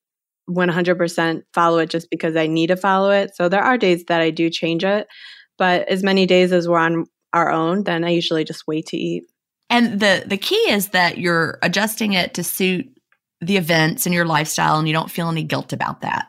100% 0.50 1.42
follow 1.54 1.78
it 1.78 1.88
just 1.88 2.10
because 2.10 2.36
I 2.36 2.46
need 2.46 2.66
to 2.66 2.76
follow 2.76 3.10
it. 3.10 3.34
So 3.34 3.48
there 3.48 3.62
are 3.62 3.78
days 3.78 4.04
that 4.08 4.20
I 4.20 4.28
do 4.30 4.50
change 4.50 4.84
it, 4.84 5.06
but 5.56 5.88
as 5.88 6.02
many 6.02 6.26
days 6.26 6.52
as 6.52 6.68
we're 6.68 6.78
on 6.78 7.06
our 7.32 7.50
own, 7.50 7.84
then 7.84 8.04
I 8.04 8.10
usually 8.10 8.44
just 8.44 8.64
wait 8.66 8.84
to 8.88 8.98
eat. 8.98 9.24
And 9.70 9.98
the 9.98 10.24
the 10.26 10.36
key 10.36 10.70
is 10.70 10.88
that 10.88 11.16
you're 11.16 11.58
adjusting 11.62 12.12
it 12.12 12.34
to 12.34 12.44
suit 12.44 12.86
the 13.42 13.56
events 13.56 14.06
and 14.06 14.14
your 14.14 14.24
lifestyle 14.24 14.78
and 14.78 14.86
you 14.86 14.94
don't 14.94 15.10
feel 15.10 15.28
any 15.28 15.42
guilt 15.42 15.72
about 15.72 16.00
that. 16.00 16.28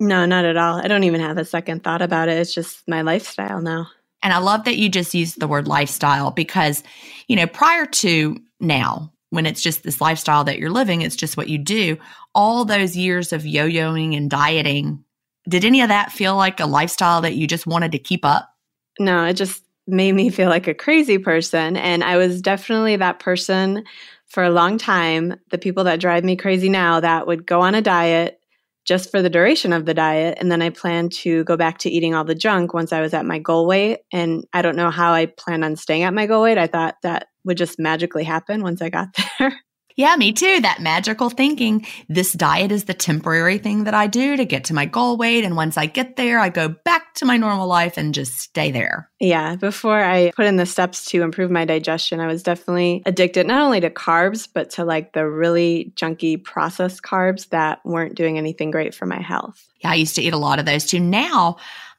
No, 0.00 0.26
not 0.26 0.44
at 0.44 0.56
all. 0.56 0.76
I 0.76 0.88
don't 0.88 1.04
even 1.04 1.20
have 1.20 1.38
a 1.38 1.44
second 1.44 1.82
thought 1.82 2.02
about 2.02 2.28
it. 2.28 2.38
It's 2.38 2.52
just 2.52 2.86
my 2.86 3.02
lifestyle 3.02 3.62
now. 3.62 3.88
And 4.22 4.32
I 4.32 4.38
love 4.38 4.64
that 4.64 4.76
you 4.76 4.88
just 4.88 5.14
used 5.14 5.38
the 5.38 5.48
word 5.48 5.68
lifestyle 5.68 6.32
because, 6.32 6.82
you 7.28 7.36
know, 7.36 7.46
prior 7.46 7.86
to 7.86 8.36
now, 8.60 9.12
when 9.30 9.46
it's 9.46 9.62
just 9.62 9.82
this 9.82 10.00
lifestyle 10.00 10.44
that 10.44 10.58
you're 10.58 10.70
living, 10.70 11.02
it's 11.02 11.16
just 11.16 11.36
what 11.36 11.48
you 11.48 11.58
do. 11.58 11.96
All 12.34 12.64
those 12.64 12.96
years 12.96 13.32
of 13.32 13.46
yo 13.46 13.68
yoing 13.68 14.16
and 14.16 14.28
dieting, 14.28 15.04
did 15.48 15.64
any 15.64 15.80
of 15.82 15.88
that 15.88 16.12
feel 16.12 16.34
like 16.34 16.58
a 16.58 16.66
lifestyle 16.66 17.20
that 17.20 17.36
you 17.36 17.46
just 17.46 17.66
wanted 17.66 17.92
to 17.92 17.98
keep 17.98 18.24
up? 18.24 18.52
No, 18.98 19.24
it 19.24 19.34
just 19.34 19.62
made 19.86 20.12
me 20.12 20.30
feel 20.30 20.48
like 20.48 20.66
a 20.66 20.74
crazy 20.74 21.18
person. 21.18 21.76
And 21.76 22.02
I 22.02 22.16
was 22.16 22.42
definitely 22.42 22.96
that 22.96 23.20
person 23.20 23.84
for 24.28 24.42
a 24.42 24.50
long 24.50 24.78
time. 24.78 25.34
The 25.50 25.58
people 25.58 25.84
that 25.84 26.00
drive 26.00 26.24
me 26.24 26.36
crazy 26.36 26.68
now 26.68 27.00
that 27.00 27.26
would 27.26 27.46
go 27.46 27.60
on 27.60 27.74
a 27.74 27.82
diet 27.82 28.40
just 28.84 29.10
for 29.10 29.20
the 29.20 29.28
duration 29.28 29.74
of 29.74 29.84
the 29.84 29.92
diet. 29.92 30.38
And 30.40 30.50
then 30.50 30.62
I 30.62 30.70
plan 30.70 31.10
to 31.10 31.44
go 31.44 31.58
back 31.58 31.76
to 31.78 31.90
eating 31.90 32.14
all 32.14 32.24
the 32.24 32.34
junk 32.34 32.72
once 32.72 32.90
I 32.90 33.02
was 33.02 33.12
at 33.12 33.26
my 33.26 33.38
goal 33.38 33.66
weight. 33.66 33.98
And 34.12 34.46
I 34.54 34.62
don't 34.62 34.76
know 34.76 34.90
how 34.90 35.12
I 35.12 35.26
plan 35.26 35.62
on 35.62 35.76
staying 35.76 36.04
at 36.04 36.14
my 36.14 36.26
goal 36.26 36.42
weight. 36.42 36.56
I 36.56 36.66
thought 36.66 36.96
that 37.02 37.28
would 37.44 37.58
just 37.58 37.78
magically 37.78 38.24
happen 38.24 38.62
once 38.62 38.80
I 38.80 38.88
got 38.88 39.08
there. 39.38 39.60
Yeah, 39.98 40.14
me 40.16 40.32
too. 40.32 40.60
That 40.60 40.80
magical 40.80 41.28
thinking. 41.28 41.84
This 42.08 42.32
diet 42.32 42.70
is 42.70 42.84
the 42.84 42.94
temporary 42.94 43.58
thing 43.58 43.84
that 43.84 43.94
I 43.94 44.06
do 44.06 44.36
to 44.36 44.44
get 44.44 44.64
to 44.64 44.74
my 44.74 44.86
goal 44.86 45.16
weight. 45.16 45.44
And 45.44 45.56
once 45.56 45.76
I 45.76 45.86
get 45.86 46.16
there, 46.16 46.38
I 46.38 46.50
go 46.50 46.68
back 46.68 46.97
to 47.18 47.26
my 47.26 47.36
normal 47.36 47.66
life 47.66 47.96
and 47.96 48.14
just 48.14 48.38
stay 48.38 48.70
there. 48.70 49.10
Yeah. 49.20 49.56
Before 49.56 50.00
I 50.00 50.32
put 50.34 50.46
in 50.46 50.56
the 50.56 50.66
steps 50.66 51.04
to 51.06 51.22
improve 51.22 51.50
my 51.50 51.64
digestion, 51.64 52.20
I 52.20 52.26
was 52.26 52.42
definitely 52.42 53.02
addicted 53.06 53.46
not 53.46 53.60
only 53.62 53.80
to 53.80 53.90
carbs, 53.90 54.48
but 54.52 54.70
to 54.70 54.84
like 54.84 55.12
the 55.12 55.28
really 55.28 55.92
junky 55.96 56.42
processed 56.42 57.02
carbs 57.02 57.48
that 57.50 57.84
weren't 57.84 58.14
doing 58.14 58.38
anything 58.38 58.70
great 58.70 58.94
for 58.94 59.06
my 59.06 59.20
health. 59.20 59.68
Yeah, 59.80 59.90
I 59.90 59.94
used 59.94 60.14
to 60.16 60.22
eat 60.22 60.32
a 60.32 60.38
lot 60.38 60.58
of 60.58 60.66
those 60.66 60.86
too. 60.86 61.00
Now, 61.00 61.56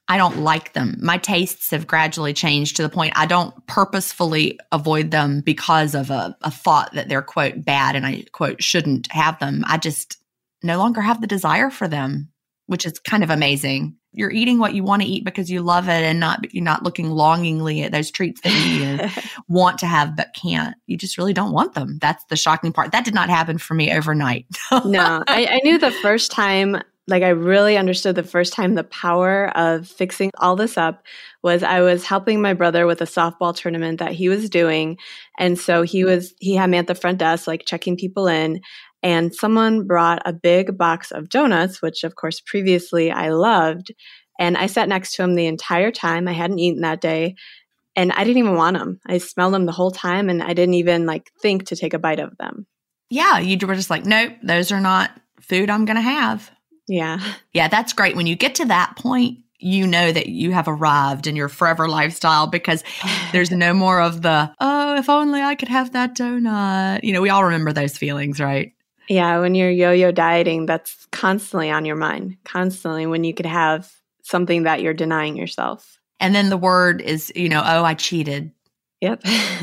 I 0.10 0.18
don't 0.18 0.40
like 0.40 0.74
them. 0.74 0.98
My 1.00 1.18
tastes 1.18 1.70
have 1.70 1.86
gradually 1.86 2.34
changed 2.34 2.76
to 2.78 2.82
the 2.82 2.90
point 2.90 3.14
I 3.16 3.28
don't 3.28 3.54
purposefully 3.68 4.60
avoid 4.72 5.12
them 5.12 5.42
because 5.42 5.94
of 5.94 6.10
a, 6.10 6.36
a 6.42 6.50
thought 6.50 6.94
that 6.94 7.10
they're, 7.10 7.22
quote, 7.22 7.64
bad 7.64 7.96
and 7.96 8.08
I, 8.08 8.26
quote, 8.32 8.64
shouldn't 8.64 9.12
have 9.12 9.38
them. 9.38 9.64
I 9.68 9.78
just 9.78 10.18
no 10.64 10.80
longer 10.80 11.02
have 11.02 11.22
the 11.22 11.28
desire 11.28 11.70
for 11.70 11.88
them. 11.88 12.30
Which 12.70 12.86
is 12.86 13.00
kind 13.00 13.24
of 13.24 13.32
amazing. 13.32 13.96
You're 14.12 14.30
eating 14.30 14.60
what 14.60 14.76
you 14.76 14.84
want 14.84 15.02
to 15.02 15.08
eat 15.08 15.26
because 15.26 15.50
you 15.50 15.64
love 15.64 15.86
it 15.86 16.04
and 16.04 16.20
not 16.20 16.54
you're 16.54 16.64
not 16.64 16.84
looking 16.84 17.10
longingly 17.10 17.82
at 17.82 17.92
those 17.92 18.12
treats 18.12 18.42
that 18.42 18.54
you 18.54 19.10
want 19.48 19.80
to 19.80 19.88
have 19.88 20.16
but 20.16 20.36
can't. 20.36 20.76
You 20.86 20.96
just 20.96 21.18
really 21.18 21.34
don't 21.34 21.52
want 21.52 21.74
them. 21.74 21.98
That's 22.00 22.24
the 22.26 22.36
shocking 22.36 22.72
part. 22.72 22.92
That 22.92 23.06
did 23.06 23.16
not 23.16 23.30
happen 23.30 23.58
for 23.58 23.74
me 23.74 23.92
overnight. 23.92 24.46
no, 24.86 25.24
I, 25.28 25.48
I 25.48 25.60
knew 25.64 25.80
the 25.80 25.90
first 25.90 26.32
time 26.32 26.78
like 27.08 27.24
I 27.24 27.30
really 27.30 27.76
understood 27.76 28.14
the 28.16 28.22
first 28.22 28.54
time 28.54 28.76
the 28.76 28.84
power 28.84 29.48
of 29.58 29.88
fixing 29.88 30.30
all 30.38 30.56
this 30.56 30.78
up 30.78 31.04
was 31.42 31.64
I 31.64 31.82
was 31.82 32.06
helping 32.06 32.40
my 32.40 32.54
brother 32.54 32.86
with 32.86 33.02
a 33.02 33.06
softball 33.06 33.56
tournament 33.56 33.98
that 33.98 34.12
he 34.12 34.30
was 34.30 34.48
doing. 34.48 34.98
And 35.40 35.58
so 35.58 35.82
he 35.82 36.04
was, 36.04 36.36
he 36.40 36.56
had 36.56 36.70
me 36.70 36.78
at 36.78 36.86
the 36.86 36.94
front 36.94 37.18
desk, 37.18 37.48
like 37.48 37.66
checking 37.66 37.98
people 37.98 38.28
in 38.28 38.62
and 39.02 39.34
someone 39.34 39.88
brought 39.88 40.22
a 40.26 40.34
big 40.34 40.78
box 40.78 41.12
of 41.12 41.30
donuts, 41.30 41.82
which 41.82 42.04
of 42.04 42.16
course 42.16 42.42
previously 42.42 43.12
I 43.12 43.30
loved. 43.30 43.94
And 44.40 44.58
I 44.58 44.68
sat 44.68 44.90
next 44.90 45.16
to 45.16 45.24
him 45.24 45.36
the 45.36 45.48
entire 45.48 45.92
time. 45.92 46.28
I 46.28 46.34
hadn't 46.34 46.60
eaten 46.60 46.82
that 46.82 47.02
day 47.02 47.36
and 47.96 48.12
I 48.14 48.24
didn't 48.24 48.38
even 48.38 48.56
want 48.56 48.78
them. 48.78 49.00
I 49.06 49.18
smelled 49.18 49.54
them 49.54 49.66
the 49.66 49.74
whole 49.74 49.92
time 49.92 50.30
and 50.30 50.42
I 50.42 50.54
didn't 50.54 50.76
even 50.76 51.06
like 51.06 51.32
think 51.42 51.68
to 51.68 51.76
take 51.76 51.94
a 51.94 52.00
bite 52.00 52.20
of 52.20 52.38
them. 52.38 52.66
Yeah, 53.10 53.40
you 53.40 53.58
were 53.66 53.76
just 53.76 53.90
like, 53.90 54.06
nope, 54.06 54.34
those 54.44 54.72
are 54.72 54.80
not 54.80 55.12
food 55.42 55.70
I'm 55.70 55.86
going 55.86 55.98
to 55.98 56.02
have. 56.02 56.50
Yeah. 56.88 57.20
Yeah, 57.54 57.68
that's 57.68 57.94
great. 57.94 58.16
When 58.16 58.28
you 58.28 58.36
get 58.36 58.56
to 58.56 58.66
that 58.66 58.96
point, 58.96 59.40
you 59.58 59.86
know 59.86 60.12
that 60.12 60.28
you 60.28 60.52
have 60.52 60.68
arrived 60.68 61.28
in 61.28 61.36
your 61.36 61.50
forever 61.50 61.90
lifestyle 61.90 62.48
because 62.48 62.84
there's 63.32 63.52
no 63.52 63.74
more 63.74 64.02
of 64.02 64.22
the, 64.22 64.54
oh, 64.60 64.96
if 64.96 65.10
only 65.10 65.42
I 65.42 65.56
could 65.56 65.68
have 65.68 65.92
that 65.94 66.16
donut. 66.16 67.04
You 67.04 67.14
know, 67.14 67.22
we 67.22 67.30
all 67.30 67.44
remember 67.44 67.74
those 67.74 67.98
feelings, 67.98 68.40
right? 68.40 68.74
Yeah, 69.10 69.40
when 69.40 69.56
you're 69.56 69.72
yo 69.72 69.92
yo 69.92 70.12
dieting, 70.12 70.68
that's 70.68 71.08
constantly 71.12 71.72
on 71.72 71.84
your 71.84 71.96
mind, 71.96 72.38
constantly 72.46 73.08
when 73.08 73.24
you 73.24 73.34
could 73.34 73.48
have 73.48 73.92
something 74.24 74.64
that 74.64 74.82
you're 74.82 74.94
denying 74.94 75.36
yourself. 75.36 75.98
And 76.20 76.36
then 76.36 76.50
the 76.50 76.58
word 76.58 77.02
is, 77.02 77.32
you 77.36 77.50
know, 77.50 77.64
oh, 77.66 77.84
I 77.84 77.96
cheated. 77.96 78.52
Yep. 79.02 79.22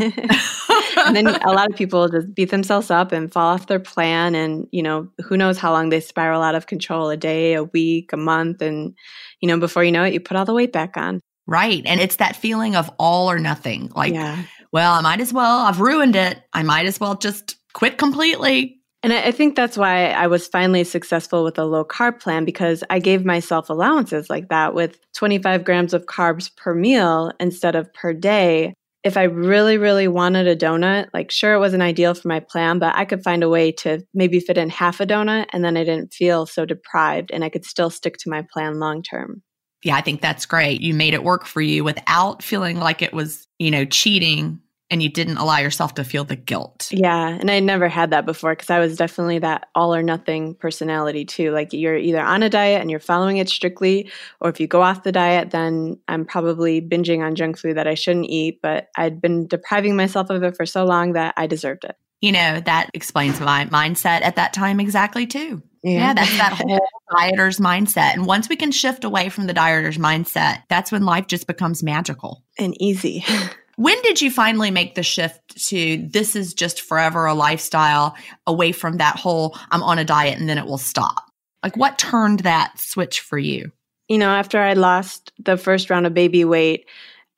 and 0.96 1.14
then 1.14 1.26
a 1.44 1.52
lot 1.52 1.70
of 1.70 1.76
people 1.76 2.08
just 2.08 2.34
beat 2.34 2.50
themselves 2.50 2.90
up 2.90 3.12
and 3.12 3.30
fall 3.30 3.48
off 3.48 3.66
their 3.66 3.80
plan. 3.80 4.34
And, 4.34 4.66
you 4.72 4.82
know, 4.82 5.08
who 5.24 5.36
knows 5.36 5.58
how 5.58 5.72
long 5.72 5.90
they 5.90 6.00
spiral 6.00 6.42
out 6.42 6.54
of 6.54 6.66
control 6.66 7.10
a 7.10 7.16
day, 7.16 7.54
a 7.54 7.64
week, 7.64 8.12
a 8.12 8.16
month. 8.16 8.62
And, 8.62 8.94
you 9.40 9.48
know, 9.48 9.58
before 9.58 9.84
you 9.84 9.92
know 9.92 10.04
it, 10.04 10.14
you 10.14 10.20
put 10.20 10.36
all 10.36 10.44
the 10.44 10.54
weight 10.54 10.72
back 10.72 10.96
on. 10.96 11.20
Right. 11.46 11.82
And 11.86 12.00
it's 12.00 12.16
that 12.16 12.34
feeling 12.34 12.74
of 12.74 12.90
all 12.98 13.30
or 13.30 13.38
nothing. 13.38 13.92
Like, 13.94 14.14
yeah. 14.14 14.42
well, 14.72 14.94
I 14.94 15.00
might 15.02 15.20
as 15.20 15.32
well, 15.32 15.58
I've 15.60 15.80
ruined 15.80 16.16
it. 16.16 16.42
I 16.52 16.62
might 16.62 16.86
as 16.86 16.98
well 16.98 17.14
just 17.14 17.56
quit 17.72 17.98
completely. 17.98 18.75
And 19.06 19.12
I 19.12 19.30
think 19.30 19.54
that's 19.54 19.78
why 19.78 20.10
I 20.10 20.26
was 20.26 20.48
finally 20.48 20.82
successful 20.82 21.44
with 21.44 21.60
a 21.60 21.64
low 21.64 21.84
carb 21.84 22.18
plan 22.18 22.44
because 22.44 22.82
I 22.90 22.98
gave 22.98 23.24
myself 23.24 23.70
allowances 23.70 24.28
like 24.28 24.48
that 24.48 24.74
with 24.74 24.98
25 25.14 25.62
grams 25.62 25.94
of 25.94 26.06
carbs 26.06 26.50
per 26.56 26.74
meal 26.74 27.30
instead 27.38 27.76
of 27.76 27.94
per 27.94 28.12
day. 28.12 28.74
If 29.04 29.16
I 29.16 29.22
really, 29.22 29.78
really 29.78 30.08
wanted 30.08 30.48
a 30.48 30.56
donut, 30.56 31.06
like 31.14 31.30
sure, 31.30 31.54
it 31.54 31.60
wasn't 31.60 31.84
ideal 31.84 32.14
for 32.14 32.26
my 32.26 32.40
plan, 32.40 32.80
but 32.80 32.96
I 32.96 33.04
could 33.04 33.22
find 33.22 33.44
a 33.44 33.48
way 33.48 33.70
to 33.70 34.04
maybe 34.12 34.40
fit 34.40 34.58
in 34.58 34.70
half 34.70 34.98
a 34.98 35.06
donut 35.06 35.46
and 35.52 35.64
then 35.64 35.76
I 35.76 35.84
didn't 35.84 36.12
feel 36.12 36.44
so 36.44 36.64
deprived 36.64 37.30
and 37.30 37.44
I 37.44 37.48
could 37.48 37.64
still 37.64 37.90
stick 37.90 38.16
to 38.18 38.28
my 38.28 38.44
plan 38.52 38.80
long 38.80 39.04
term. 39.04 39.40
Yeah, 39.84 39.94
I 39.94 40.00
think 40.00 40.20
that's 40.20 40.46
great. 40.46 40.80
You 40.80 40.94
made 40.94 41.14
it 41.14 41.22
work 41.22 41.46
for 41.46 41.60
you 41.60 41.84
without 41.84 42.42
feeling 42.42 42.80
like 42.80 43.02
it 43.02 43.12
was, 43.12 43.46
you 43.60 43.70
know, 43.70 43.84
cheating 43.84 44.60
and 44.90 45.02
you 45.02 45.08
didn't 45.08 45.38
allow 45.38 45.58
yourself 45.58 45.94
to 45.94 46.04
feel 46.04 46.24
the 46.24 46.36
guilt. 46.36 46.88
Yeah. 46.92 47.28
And 47.28 47.50
I 47.50 47.58
never 47.60 47.88
had 47.88 48.10
that 48.10 48.24
before 48.24 48.52
because 48.52 48.70
I 48.70 48.78
was 48.78 48.96
definitely 48.96 49.40
that 49.40 49.68
all 49.74 49.94
or 49.94 50.02
nothing 50.02 50.54
personality 50.54 51.24
too. 51.24 51.50
Like 51.50 51.72
you're 51.72 51.96
either 51.96 52.22
on 52.22 52.42
a 52.42 52.48
diet 52.48 52.80
and 52.80 52.90
you're 52.90 53.00
following 53.00 53.38
it 53.38 53.48
strictly, 53.48 54.10
or 54.40 54.48
if 54.48 54.60
you 54.60 54.66
go 54.66 54.82
off 54.82 55.02
the 55.02 55.12
diet, 55.12 55.50
then 55.50 55.98
I'm 56.06 56.24
probably 56.24 56.80
binging 56.80 57.24
on 57.24 57.34
junk 57.34 57.58
food 57.58 57.76
that 57.76 57.88
I 57.88 57.94
shouldn't 57.94 58.26
eat. 58.26 58.60
But 58.62 58.88
I'd 58.96 59.20
been 59.20 59.46
depriving 59.48 59.96
myself 59.96 60.30
of 60.30 60.42
it 60.42 60.56
for 60.56 60.66
so 60.66 60.84
long 60.84 61.14
that 61.14 61.34
I 61.36 61.46
deserved 61.46 61.84
it. 61.84 61.96
You 62.20 62.32
know, 62.32 62.60
that 62.60 62.90
explains 62.94 63.40
my 63.40 63.66
mindset 63.66 64.22
at 64.22 64.36
that 64.36 64.52
time 64.52 64.80
exactly 64.80 65.26
too. 65.26 65.62
Yeah, 65.82 65.92
yeah 65.92 66.14
that's 66.14 66.36
that 66.38 66.52
whole 66.64 66.80
dieter's 67.14 67.58
mindset. 67.58 68.14
And 68.14 68.24
once 68.24 68.48
we 68.48 68.56
can 68.56 68.70
shift 68.70 69.04
away 69.04 69.28
from 69.30 69.46
the 69.46 69.52
dieter's 69.52 69.98
mindset, 69.98 70.62
that's 70.68 70.90
when 70.92 71.04
life 71.04 71.26
just 71.26 71.46
becomes 71.46 71.82
magical 71.82 72.44
and 72.56 72.80
easy. 72.80 73.24
When 73.76 74.00
did 74.02 74.22
you 74.22 74.30
finally 74.30 74.70
make 74.70 74.94
the 74.94 75.02
shift 75.02 75.68
to 75.68 75.98
this 75.98 76.34
is 76.34 76.54
just 76.54 76.80
forever 76.80 77.26
a 77.26 77.34
lifestyle 77.34 78.16
away 78.46 78.72
from 78.72 78.96
that 78.96 79.16
whole 79.16 79.56
I'm 79.70 79.82
on 79.82 79.98
a 79.98 80.04
diet 80.04 80.38
and 80.38 80.48
then 80.48 80.56
it 80.58 80.66
will 80.66 80.78
stop? 80.78 81.30
Like 81.62 81.76
what 81.76 81.98
turned 81.98 82.40
that 82.40 82.72
switch 82.78 83.20
for 83.20 83.38
you? 83.38 83.70
You 84.08 84.18
know, 84.18 84.30
after 84.30 84.60
I 84.60 84.72
lost 84.72 85.32
the 85.38 85.56
first 85.56 85.90
round 85.90 86.06
of 86.06 86.14
baby 86.14 86.44
weight, 86.44 86.86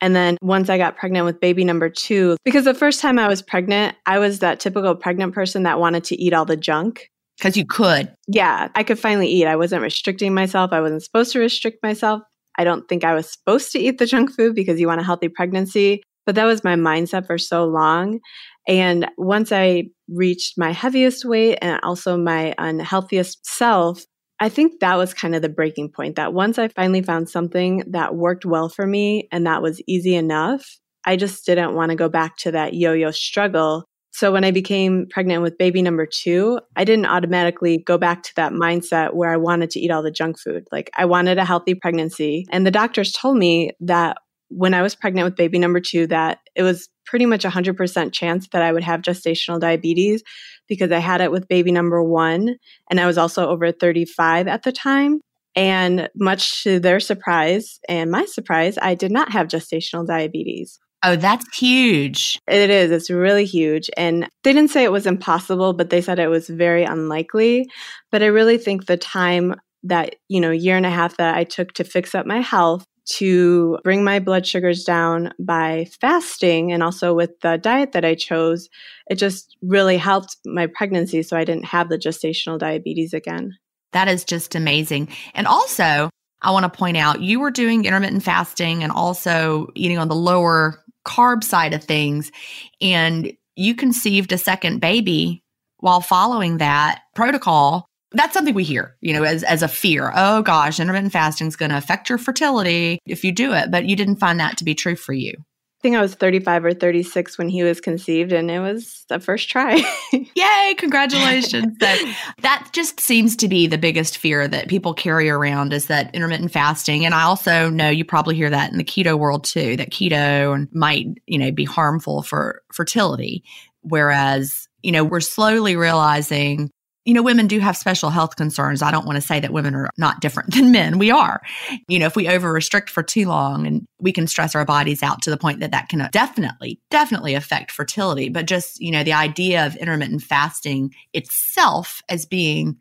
and 0.01 0.15
then 0.15 0.37
once 0.41 0.69
I 0.69 0.77
got 0.77 0.95
pregnant 0.95 1.25
with 1.25 1.41
baby 1.41 1.65
number 1.65 1.89
two, 1.89 2.37
because 2.45 2.63
the 2.63 2.73
first 2.73 3.01
time 3.01 3.19
I 3.19 3.27
was 3.27 3.41
pregnant, 3.41 3.97
I 4.05 4.19
was 4.19 4.39
that 4.39 4.59
typical 4.59 4.95
pregnant 4.95 5.33
person 5.33 5.63
that 5.63 5.79
wanted 5.79 6.05
to 6.05 6.15
eat 6.15 6.33
all 6.33 6.45
the 6.45 6.55
junk. 6.55 7.09
Because 7.37 7.57
you 7.57 7.65
could. 7.65 8.13
Yeah, 8.27 8.69
I 8.75 8.83
could 8.83 8.99
finally 8.99 9.27
eat. 9.27 9.45
I 9.45 9.55
wasn't 9.55 9.81
restricting 9.81 10.33
myself. 10.33 10.71
I 10.71 10.79
wasn't 10.79 11.03
supposed 11.03 11.33
to 11.33 11.39
restrict 11.39 11.83
myself. 11.83 12.21
I 12.57 12.63
don't 12.63 12.87
think 12.87 13.03
I 13.03 13.13
was 13.13 13.31
supposed 13.31 13.71
to 13.73 13.79
eat 13.79 13.97
the 13.97 14.05
junk 14.05 14.31
food 14.31 14.55
because 14.55 14.79
you 14.79 14.87
want 14.87 15.01
a 15.01 15.03
healthy 15.05 15.29
pregnancy. 15.29 16.03
But 16.29 16.35
that 16.35 16.45
was 16.45 16.63
my 16.63 16.75
mindset 16.75 17.25
for 17.25 17.39
so 17.39 17.65
long. 17.65 18.19
And 18.67 19.09
once 19.17 19.51
I 19.51 19.85
reached 20.07 20.59
my 20.59 20.71
heaviest 20.71 21.25
weight 21.25 21.57
and 21.59 21.79
also 21.81 22.19
my 22.19 22.53
unhealthiest 22.59 23.43
self, 23.47 24.05
I 24.39 24.47
think 24.47 24.79
that 24.79 24.95
was 24.95 25.11
kind 25.11 25.33
of 25.33 25.41
the 25.41 25.49
breaking 25.49 25.89
point. 25.89 26.17
That 26.17 26.31
once 26.31 26.59
I 26.59 26.67
finally 26.67 27.01
found 27.01 27.29
something 27.29 27.83
that 27.89 28.13
worked 28.13 28.45
well 28.45 28.69
for 28.69 28.85
me 28.85 29.27
and 29.31 29.47
that 29.47 29.63
was 29.63 29.81
easy 29.87 30.13
enough, 30.13 30.63
I 31.03 31.15
just 31.15 31.47
didn't 31.47 31.73
want 31.73 31.89
to 31.89 31.95
go 31.95 32.09
back 32.09 32.37
to 32.41 32.51
that 32.51 32.75
yo 32.75 32.93
yo 32.93 33.09
struggle. 33.09 33.85
So 34.11 34.31
when 34.31 34.43
I 34.43 34.51
became 34.51 35.07
pregnant 35.09 35.41
with 35.41 35.57
baby 35.57 35.81
number 35.81 36.05
two, 36.05 36.59
I 36.75 36.83
didn't 36.83 37.07
automatically 37.07 37.79
go 37.79 37.97
back 37.97 38.21
to 38.21 38.35
that 38.35 38.51
mindset 38.51 39.15
where 39.15 39.31
I 39.31 39.37
wanted 39.37 39.71
to 39.71 39.79
eat 39.79 39.89
all 39.89 40.03
the 40.03 40.11
junk 40.11 40.39
food. 40.39 40.67
Like 40.71 40.91
I 40.95 41.05
wanted 41.05 41.39
a 41.39 41.45
healthy 41.45 41.73
pregnancy. 41.73 42.45
And 42.51 42.67
the 42.67 42.71
doctors 42.71 43.13
told 43.13 43.37
me 43.37 43.71
that 43.79 44.17
when 44.49 44.73
I 44.73 44.81
was 44.81 44.95
pregnant 44.95 45.25
with 45.25 45.35
baby 45.35 45.59
number 45.59 45.79
two 45.79 46.07
that 46.07 46.39
it 46.55 46.63
was 46.63 46.89
pretty 47.05 47.25
much 47.25 47.45
a 47.45 47.49
100% 47.49 48.13
chance 48.13 48.47
that 48.51 48.61
I 48.61 48.71
would 48.71 48.83
have 48.83 49.01
gestational 49.01 49.59
diabetes 49.59 50.23
because 50.67 50.91
I 50.91 50.99
had 50.99 51.21
it 51.21 51.31
with 51.31 51.47
baby 51.47 51.71
number 51.71 52.03
one. 52.03 52.55
And 52.89 52.99
I 52.99 53.07
was 53.07 53.17
also 53.17 53.47
over 53.47 53.71
35 53.71 54.47
at 54.47 54.63
the 54.63 54.71
time. 54.71 55.21
And 55.55 56.09
much 56.15 56.63
to 56.63 56.79
their 56.79 56.99
surprise 56.99 57.79
and 57.89 58.11
my 58.11 58.25
surprise, 58.25 58.77
I 58.79 58.93
did 58.93 59.11
not 59.11 59.31
have 59.31 59.47
gestational 59.47 60.05
diabetes. 60.05 60.79
Oh, 61.01 61.15
that's 61.15 61.57
huge. 61.57 62.39
It 62.47 62.69
is. 62.69 62.91
It's 62.91 63.09
really 63.09 63.45
huge. 63.45 63.89
And 63.97 64.27
they 64.43 64.53
didn't 64.53 64.71
say 64.71 64.83
it 64.83 64.91
was 64.91 65.07
impossible, 65.07 65.73
but 65.73 65.89
they 65.89 66.01
said 66.01 66.19
it 66.19 66.27
was 66.27 66.49
very 66.49 66.83
unlikely. 66.83 67.67
But 68.11 68.21
I 68.21 68.27
really 68.27 68.57
think 68.57 68.85
the 68.85 68.97
time 68.97 69.55
that, 69.83 70.15
you 70.27 70.41
know, 70.41 70.51
year 70.51 70.75
and 70.75 70.85
a 70.85 70.89
half 70.89 71.17
that 71.17 71.35
I 71.35 71.45
took 71.45 71.73
to 71.73 71.85
fix 71.85 72.13
up 72.13 72.25
my 72.25 72.41
health 72.41 72.83
to 73.09 73.77
bring 73.83 74.03
my 74.03 74.19
blood 74.19 74.45
sugars 74.45 74.83
down 74.83 75.33
by 75.39 75.87
fasting 75.99 76.71
and 76.71 76.83
also 76.83 77.13
with 77.13 77.39
the 77.41 77.57
diet 77.57 77.91
that 77.93 78.05
I 78.05 78.15
chose, 78.15 78.69
it 79.09 79.15
just 79.15 79.57
really 79.61 79.97
helped 79.97 80.37
my 80.45 80.67
pregnancy 80.67 81.23
so 81.23 81.35
I 81.35 81.43
didn't 81.43 81.65
have 81.65 81.89
the 81.89 81.97
gestational 81.97 82.59
diabetes 82.59 83.13
again. 83.13 83.57
That 83.93 84.07
is 84.07 84.23
just 84.23 84.53
amazing. 84.53 85.09
And 85.33 85.47
also, 85.47 86.09
I 86.41 86.51
want 86.51 86.71
to 86.71 86.77
point 86.77 86.97
out 86.97 87.21
you 87.21 87.39
were 87.39 87.51
doing 87.51 87.85
intermittent 87.85 88.23
fasting 88.23 88.83
and 88.83 88.91
also 88.91 89.67
eating 89.75 89.97
on 89.97 90.07
the 90.07 90.15
lower 90.15 90.83
carb 91.05 91.43
side 91.43 91.73
of 91.73 91.83
things. 91.83 92.31
And 92.79 93.33
you 93.55 93.75
conceived 93.75 94.31
a 94.31 94.37
second 94.37 94.79
baby 94.79 95.43
while 95.79 96.01
following 96.01 96.57
that 96.57 97.01
protocol 97.15 97.88
that's 98.11 98.33
something 98.33 98.55
we 98.55 98.63
hear, 98.63 98.95
you 99.01 99.13
know, 99.13 99.23
as, 99.23 99.43
as 99.43 99.61
a 99.61 99.67
fear. 99.67 100.11
Oh 100.15 100.41
gosh, 100.41 100.79
intermittent 100.79 101.13
fasting 101.13 101.47
is 101.47 101.55
going 101.55 101.71
to 101.71 101.77
affect 101.77 102.09
your 102.09 102.17
fertility 102.17 102.99
if 103.05 103.23
you 103.23 103.31
do 103.31 103.53
it, 103.53 103.71
but 103.71 103.85
you 103.85 103.95
didn't 103.95 104.17
find 104.17 104.39
that 104.39 104.57
to 104.57 104.63
be 104.63 104.75
true 104.75 104.95
for 104.95 105.13
you. 105.13 105.33
I 105.37 105.81
think 105.81 105.95
I 105.95 106.01
was 106.01 106.13
35 106.13 106.65
or 106.65 106.73
36 106.73 107.37
when 107.37 107.47
he 107.47 107.63
was 107.63 107.79
conceived, 107.79 108.33
and 108.33 108.51
it 108.51 108.59
was 108.59 109.05
the 109.07 109.17
first 109.17 109.49
try. 109.49 109.81
Yay, 110.11 110.75
congratulations. 110.77 111.77
so 111.79 111.95
that 112.41 112.67
just 112.73 112.99
seems 112.99 113.37
to 113.37 113.47
be 113.47 113.65
the 113.65 113.77
biggest 113.77 114.17
fear 114.17 114.45
that 114.45 114.67
people 114.67 114.93
carry 114.93 115.29
around 115.29 115.71
is 115.71 115.85
that 115.85 116.13
intermittent 116.13 116.51
fasting. 116.51 117.05
And 117.05 117.15
I 117.15 117.21
also 117.21 117.69
know 117.69 117.89
you 117.89 118.03
probably 118.03 118.35
hear 118.35 118.49
that 118.49 118.73
in 118.73 118.77
the 118.77 118.83
keto 118.83 119.17
world 119.17 119.45
too, 119.45 119.77
that 119.77 119.89
keto 119.89 120.67
might, 120.73 121.05
you 121.27 121.37
know, 121.37 121.49
be 121.49 121.63
harmful 121.63 122.23
for 122.23 122.61
fertility. 122.73 123.45
Whereas, 123.79 124.67
you 124.83 124.91
know, 124.91 125.05
we're 125.05 125.21
slowly 125.21 125.77
realizing 125.77 126.71
you 127.09 127.15
know, 127.15 127.23
women 127.23 127.47
do 127.47 127.57
have 127.59 127.75
special 127.75 128.11
health 128.11 128.35
concerns. 128.35 128.83
I 128.83 128.91
don't 128.91 129.07
want 129.07 129.15
to 129.15 129.21
say 129.21 129.39
that 129.39 129.51
women 129.51 129.73
are 129.73 129.89
not 129.97 130.21
different 130.21 130.53
than 130.53 130.71
men. 130.71 130.99
We 130.99 131.09
are. 131.09 131.41
You 131.87 131.97
know, 131.97 132.05
if 132.05 132.15
we 132.15 132.27
over 132.27 132.53
restrict 132.53 132.87
for 132.87 133.01
too 133.01 133.25
long 133.25 133.65
and 133.65 133.87
we 133.99 134.11
can 134.11 134.27
stress 134.27 134.53
our 134.53 134.63
bodies 134.63 135.01
out 135.01 135.23
to 135.23 135.31
the 135.31 135.37
point 135.37 135.59
that 135.61 135.71
that 135.71 135.89
can 135.89 136.01
uh, 136.01 136.09
definitely, 136.11 136.79
definitely 136.91 137.33
affect 137.33 137.71
fertility. 137.71 138.29
But 138.29 138.45
just, 138.45 138.79
you 138.79 138.91
know, 138.91 139.03
the 139.03 139.13
idea 139.13 139.65
of 139.65 139.75
intermittent 139.77 140.21
fasting 140.21 140.93
itself 141.11 142.03
as 142.09 142.27
being, 142.27 142.77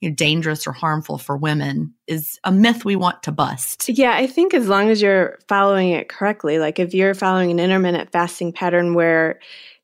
you 0.00 0.08
know, 0.08 0.14
dangerous 0.14 0.66
or 0.66 0.72
harmful 0.72 1.18
for 1.18 1.36
women 1.36 1.92
is 2.06 2.40
a 2.44 2.52
myth 2.52 2.82
we 2.82 2.96
want 2.96 3.22
to 3.24 3.32
bust. 3.32 3.90
Yeah, 3.90 4.14
I 4.14 4.26
think 4.26 4.54
as 4.54 4.68
long 4.68 4.88
as 4.88 5.02
you're 5.02 5.38
following 5.48 5.90
it 5.90 6.08
correctly, 6.08 6.58
like 6.58 6.78
if 6.78 6.94
you're 6.94 7.12
following 7.12 7.50
an 7.50 7.60
intermittent 7.60 8.10
fasting 8.10 8.54
pattern 8.54 8.94
where 8.94 9.38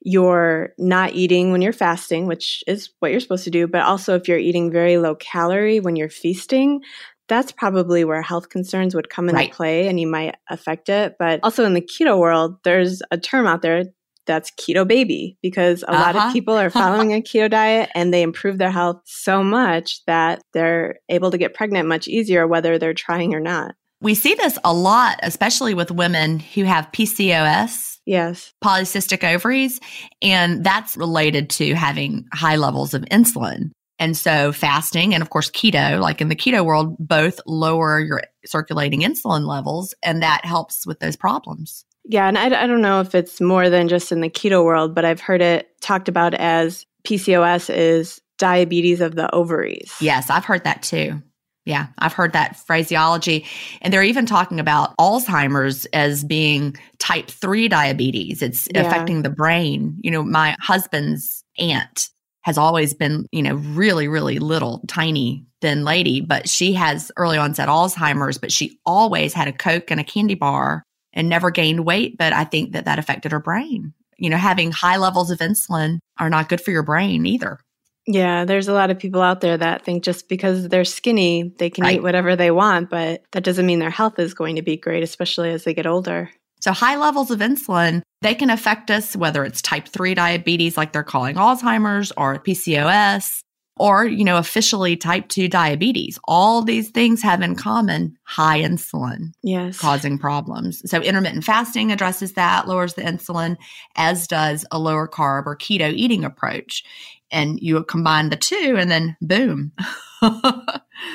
you're 0.04 0.72
not 0.78 1.14
eating 1.14 1.52
when 1.52 1.62
you're 1.62 1.72
fasting, 1.72 2.26
which 2.26 2.64
is 2.66 2.90
what 2.98 3.10
you're 3.10 3.20
supposed 3.20 3.44
to 3.44 3.50
do, 3.50 3.66
but 3.66 3.82
also 3.82 4.14
if 4.14 4.28
you're 4.28 4.38
eating 4.38 4.70
very 4.70 4.98
low 4.98 5.14
calorie 5.14 5.80
when 5.80 5.96
you're 5.96 6.08
feasting, 6.08 6.80
that's 7.28 7.52
probably 7.52 8.04
where 8.04 8.20
health 8.20 8.48
concerns 8.48 8.94
would 8.94 9.08
come 9.08 9.28
into 9.28 9.38
right. 9.38 9.52
play 9.52 9.88
and 9.88 10.00
you 10.00 10.06
might 10.06 10.36
affect 10.50 10.88
it. 10.88 11.16
But 11.18 11.40
also 11.42 11.64
in 11.64 11.74
the 11.74 11.80
keto 11.80 12.18
world, 12.18 12.56
there's 12.64 13.00
a 13.10 13.18
term 13.18 13.46
out 13.46 13.62
there 13.62 13.84
that's 14.26 14.50
keto 14.52 14.86
baby 14.86 15.36
because 15.42 15.82
a 15.82 15.90
uh-huh. 15.90 16.00
lot 16.00 16.10
of 16.10 16.16
uh-huh. 16.16 16.32
people 16.32 16.54
are 16.54 16.70
following 16.70 17.12
a 17.12 17.20
keto 17.20 17.50
diet 17.50 17.90
and 17.94 18.12
they 18.12 18.22
improve 18.22 18.58
their 18.58 18.70
health 18.70 19.00
so 19.04 19.42
much 19.42 20.04
that 20.06 20.42
they're 20.52 20.98
able 21.08 21.30
to 21.30 21.38
get 21.38 21.54
pregnant 21.54 21.88
much 21.88 22.08
easier 22.08 22.46
whether 22.46 22.78
they're 22.78 22.94
trying 22.94 23.34
or 23.34 23.40
not. 23.40 23.74
We 24.00 24.14
see 24.14 24.34
this 24.34 24.58
a 24.64 24.74
lot, 24.74 25.20
especially 25.22 25.74
with 25.74 25.90
women 25.92 26.40
who 26.40 26.64
have 26.64 26.90
PCOS. 26.92 27.91
Yes. 28.06 28.52
Polycystic 28.64 29.24
ovaries. 29.24 29.80
And 30.20 30.64
that's 30.64 30.96
related 30.96 31.50
to 31.50 31.74
having 31.74 32.26
high 32.32 32.56
levels 32.56 32.94
of 32.94 33.02
insulin. 33.02 33.70
And 33.98 34.16
so 34.16 34.50
fasting 34.52 35.14
and 35.14 35.22
of 35.22 35.30
course 35.30 35.50
keto, 35.50 36.00
like 36.00 36.20
in 36.20 36.28
the 36.28 36.36
keto 36.36 36.64
world, 36.64 36.96
both 36.98 37.38
lower 37.46 38.00
your 38.00 38.22
circulating 38.44 39.02
insulin 39.02 39.46
levels 39.46 39.94
and 40.02 40.22
that 40.22 40.44
helps 40.44 40.86
with 40.86 40.98
those 40.98 41.16
problems. 41.16 41.84
Yeah, 42.04 42.26
and 42.26 42.36
I, 42.36 42.46
I 42.46 42.66
don't 42.66 42.80
know 42.80 43.00
if 43.00 43.14
it's 43.14 43.40
more 43.40 43.70
than 43.70 43.86
just 43.86 44.10
in 44.10 44.20
the 44.20 44.28
keto 44.28 44.64
world, 44.64 44.92
but 44.92 45.04
I've 45.04 45.20
heard 45.20 45.40
it 45.40 45.68
talked 45.80 46.08
about 46.08 46.34
as 46.34 46.84
PCOS 47.04 47.72
is 47.72 48.20
diabetes 48.38 49.00
of 49.00 49.14
the 49.14 49.32
ovaries. 49.32 49.94
Yes, 50.00 50.28
I've 50.28 50.44
heard 50.44 50.64
that 50.64 50.82
too. 50.82 51.22
Yeah, 51.64 51.86
I've 51.98 52.12
heard 52.12 52.32
that 52.32 52.56
phraseology. 52.56 53.46
And 53.80 53.92
they're 53.92 54.02
even 54.02 54.26
talking 54.26 54.58
about 54.58 54.96
Alzheimer's 54.96 55.86
as 55.86 56.24
being 56.24 56.76
type 56.98 57.28
3 57.28 57.68
diabetes. 57.68 58.42
It's 58.42 58.68
yeah. 58.74 58.82
affecting 58.82 59.22
the 59.22 59.30
brain. 59.30 59.96
You 60.02 60.10
know, 60.10 60.22
my 60.24 60.56
husband's 60.60 61.44
aunt 61.58 62.08
has 62.42 62.58
always 62.58 62.94
been, 62.94 63.26
you 63.30 63.42
know, 63.42 63.54
really, 63.54 64.08
really 64.08 64.40
little, 64.40 64.82
tiny, 64.88 65.46
thin 65.60 65.84
lady, 65.84 66.20
but 66.20 66.48
she 66.48 66.72
has 66.72 67.12
early 67.16 67.38
onset 67.38 67.68
Alzheimer's, 67.68 68.38
but 68.38 68.50
she 68.50 68.80
always 68.84 69.32
had 69.32 69.46
a 69.46 69.52
Coke 69.52 69.92
and 69.92 70.00
a 70.00 70.04
candy 70.04 70.34
bar 70.34 70.82
and 71.12 71.28
never 71.28 71.52
gained 71.52 71.84
weight. 71.84 72.18
But 72.18 72.32
I 72.32 72.42
think 72.42 72.72
that 72.72 72.86
that 72.86 72.98
affected 72.98 73.30
her 73.30 73.38
brain. 73.38 73.94
You 74.18 74.30
know, 74.30 74.36
having 74.36 74.72
high 74.72 74.96
levels 74.96 75.30
of 75.30 75.38
insulin 75.38 75.98
are 76.18 76.30
not 76.30 76.48
good 76.48 76.60
for 76.60 76.72
your 76.72 76.82
brain 76.82 77.24
either. 77.26 77.58
Yeah, 78.06 78.44
there's 78.44 78.68
a 78.68 78.72
lot 78.72 78.90
of 78.90 78.98
people 78.98 79.22
out 79.22 79.40
there 79.40 79.56
that 79.56 79.84
think 79.84 80.02
just 80.02 80.28
because 80.28 80.68
they're 80.68 80.84
skinny, 80.84 81.54
they 81.58 81.70
can 81.70 81.84
right. 81.84 81.96
eat 81.96 82.02
whatever 82.02 82.34
they 82.34 82.50
want, 82.50 82.90
but 82.90 83.22
that 83.32 83.44
doesn't 83.44 83.66
mean 83.66 83.78
their 83.78 83.90
health 83.90 84.18
is 84.18 84.34
going 84.34 84.56
to 84.56 84.62
be 84.62 84.76
great, 84.76 85.04
especially 85.04 85.50
as 85.50 85.64
they 85.64 85.74
get 85.74 85.86
older. 85.86 86.30
So 86.60 86.72
high 86.72 86.96
levels 86.96 87.30
of 87.30 87.40
insulin, 87.40 88.02
they 88.20 88.34
can 88.34 88.50
affect 88.50 88.90
us 88.90 89.16
whether 89.16 89.44
it's 89.44 89.62
type 89.62 89.88
3 89.88 90.14
diabetes 90.14 90.76
like 90.76 90.92
they're 90.92 91.02
calling 91.02 91.36
Alzheimer's 91.36 92.12
or 92.16 92.38
PCOS 92.38 93.42
or, 93.76 94.04
you 94.04 94.22
know, 94.22 94.36
officially 94.36 94.96
type 94.96 95.28
2 95.28 95.48
diabetes. 95.48 96.18
All 96.24 96.62
these 96.62 96.90
things 96.90 97.22
have 97.22 97.42
in 97.42 97.56
common 97.56 98.16
high 98.24 98.60
insulin 98.60 99.32
yes. 99.42 99.78
causing 99.78 100.18
problems. 100.18 100.82
So 100.88 101.00
intermittent 101.00 101.42
fasting 101.42 101.90
addresses 101.90 102.34
that, 102.34 102.68
lowers 102.68 102.94
the 102.94 103.02
insulin, 103.02 103.56
as 103.96 104.28
does 104.28 104.64
a 104.70 104.78
lower 104.78 105.08
carb 105.08 105.46
or 105.46 105.56
keto 105.56 105.92
eating 105.92 106.24
approach. 106.24 106.84
And 107.32 107.58
you 107.60 107.82
combine 107.84 108.28
the 108.28 108.36
two 108.36 108.76
and 108.78 108.90
then 108.90 109.16
boom. 109.20 109.72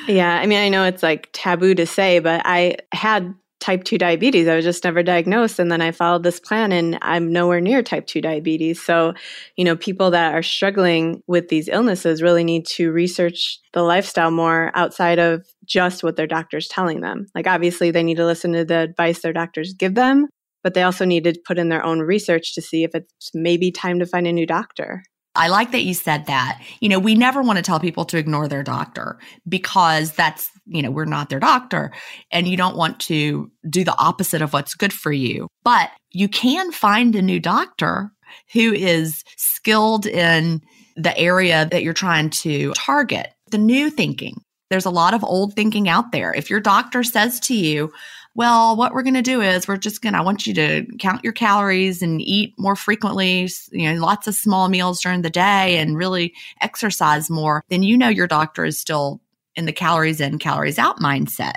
yeah, 0.08 0.36
I 0.36 0.46
mean, 0.46 0.58
I 0.58 0.68
know 0.68 0.84
it's 0.84 1.02
like 1.02 1.30
taboo 1.32 1.74
to 1.76 1.86
say, 1.86 2.18
but 2.18 2.42
I 2.44 2.76
had 2.92 3.34
type 3.60 3.84
2 3.84 3.98
diabetes. 3.98 4.46
I 4.46 4.54
was 4.54 4.64
just 4.64 4.84
never 4.84 5.02
diagnosed. 5.02 5.58
And 5.58 5.70
then 5.70 5.80
I 5.80 5.90
followed 5.90 6.22
this 6.22 6.38
plan 6.38 6.70
and 6.70 6.98
I'm 7.02 7.32
nowhere 7.32 7.60
near 7.60 7.82
type 7.82 8.06
2 8.06 8.20
diabetes. 8.20 8.80
So, 8.80 9.14
you 9.56 9.64
know, 9.64 9.76
people 9.76 10.10
that 10.12 10.34
are 10.34 10.42
struggling 10.42 11.22
with 11.26 11.48
these 11.48 11.68
illnesses 11.68 12.22
really 12.22 12.44
need 12.44 12.66
to 12.66 12.92
research 12.92 13.58
the 13.72 13.82
lifestyle 13.82 14.30
more 14.30 14.70
outside 14.74 15.18
of 15.18 15.44
just 15.64 16.02
what 16.02 16.16
their 16.16 16.26
doctor's 16.26 16.68
telling 16.68 17.00
them. 17.00 17.26
Like, 17.34 17.46
obviously, 17.46 17.90
they 17.90 18.02
need 18.02 18.16
to 18.16 18.26
listen 18.26 18.52
to 18.52 18.64
the 18.64 18.78
advice 18.78 19.20
their 19.20 19.32
doctors 19.32 19.74
give 19.74 19.94
them, 19.94 20.28
but 20.62 20.74
they 20.74 20.82
also 20.82 21.04
need 21.04 21.24
to 21.24 21.34
put 21.44 21.58
in 21.58 21.68
their 21.68 21.84
own 21.84 22.00
research 22.00 22.54
to 22.54 22.62
see 22.62 22.84
if 22.84 22.94
it's 22.94 23.30
maybe 23.34 23.72
time 23.72 23.98
to 23.98 24.06
find 24.06 24.26
a 24.26 24.32
new 24.32 24.46
doctor. 24.46 25.02
I 25.34 25.48
like 25.48 25.70
that 25.72 25.84
you 25.84 25.94
said 25.94 26.26
that. 26.26 26.60
You 26.80 26.88
know, 26.88 26.98
we 26.98 27.14
never 27.14 27.42
want 27.42 27.58
to 27.58 27.62
tell 27.62 27.78
people 27.78 28.04
to 28.06 28.18
ignore 28.18 28.48
their 28.48 28.62
doctor 28.62 29.18
because 29.48 30.12
that's, 30.12 30.50
you 30.66 30.82
know, 30.82 30.90
we're 30.90 31.04
not 31.04 31.28
their 31.28 31.40
doctor 31.40 31.92
and 32.32 32.48
you 32.48 32.56
don't 32.56 32.76
want 32.76 32.98
to 33.00 33.50
do 33.68 33.84
the 33.84 33.96
opposite 33.98 34.42
of 34.42 34.52
what's 34.52 34.74
good 34.74 34.92
for 34.92 35.12
you. 35.12 35.46
But 35.64 35.90
you 36.10 36.28
can 36.28 36.72
find 36.72 37.14
a 37.14 37.22
new 37.22 37.38
doctor 37.38 38.10
who 38.52 38.72
is 38.72 39.22
skilled 39.36 40.06
in 40.06 40.60
the 40.96 41.16
area 41.16 41.68
that 41.70 41.82
you're 41.82 41.94
trying 41.94 42.30
to 42.30 42.72
target. 42.72 43.28
The 43.50 43.58
new 43.58 43.90
thinking. 43.90 44.42
There's 44.70 44.84
a 44.84 44.90
lot 44.90 45.14
of 45.14 45.24
old 45.24 45.54
thinking 45.54 45.88
out 45.88 46.12
there. 46.12 46.34
If 46.34 46.50
your 46.50 46.60
doctor 46.60 47.02
says 47.02 47.40
to 47.40 47.54
you, 47.54 47.90
well, 48.38 48.76
what 48.76 48.94
we're 48.94 49.02
going 49.02 49.14
to 49.14 49.20
do 49.20 49.40
is 49.40 49.66
we're 49.66 49.76
just 49.76 50.00
going 50.00 50.12
to, 50.12 50.20
I 50.20 50.22
want 50.22 50.46
you 50.46 50.54
to 50.54 50.86
count 51.00 51.24
your 51.24 51.32
calories 51.32 52.02
and 52.02 52.22
eat 52.22 52.54
more 52.56 52.76
frequently, 52.76 53.50
you 53.72 53.92
know, 53.92 54.00
lots 54.00 54.28
of 54.28 54.34
small 54.36 54.68
meals 54.68 55.00
during 55.00 55.22
the 55.22 55.28
day 55.28 55.76
and 55.76 55.96
really 55.96 56.32
exercise 56.60 57.28
more, 57.28 57.64
then 57.68 57.82
you 57.82 57.98
know 57.98 58.08
your 58.08 58.28
doctor 58.28 58.64
is 58.64 58.78
still 58.78 59.20
in 59.56 59.66
the 59.66 59.72
calories 59.72 60.20
in, 60.20 60.38
calories 60.38 60.78
out 60.78 61.00
mindset. 61.00 61.54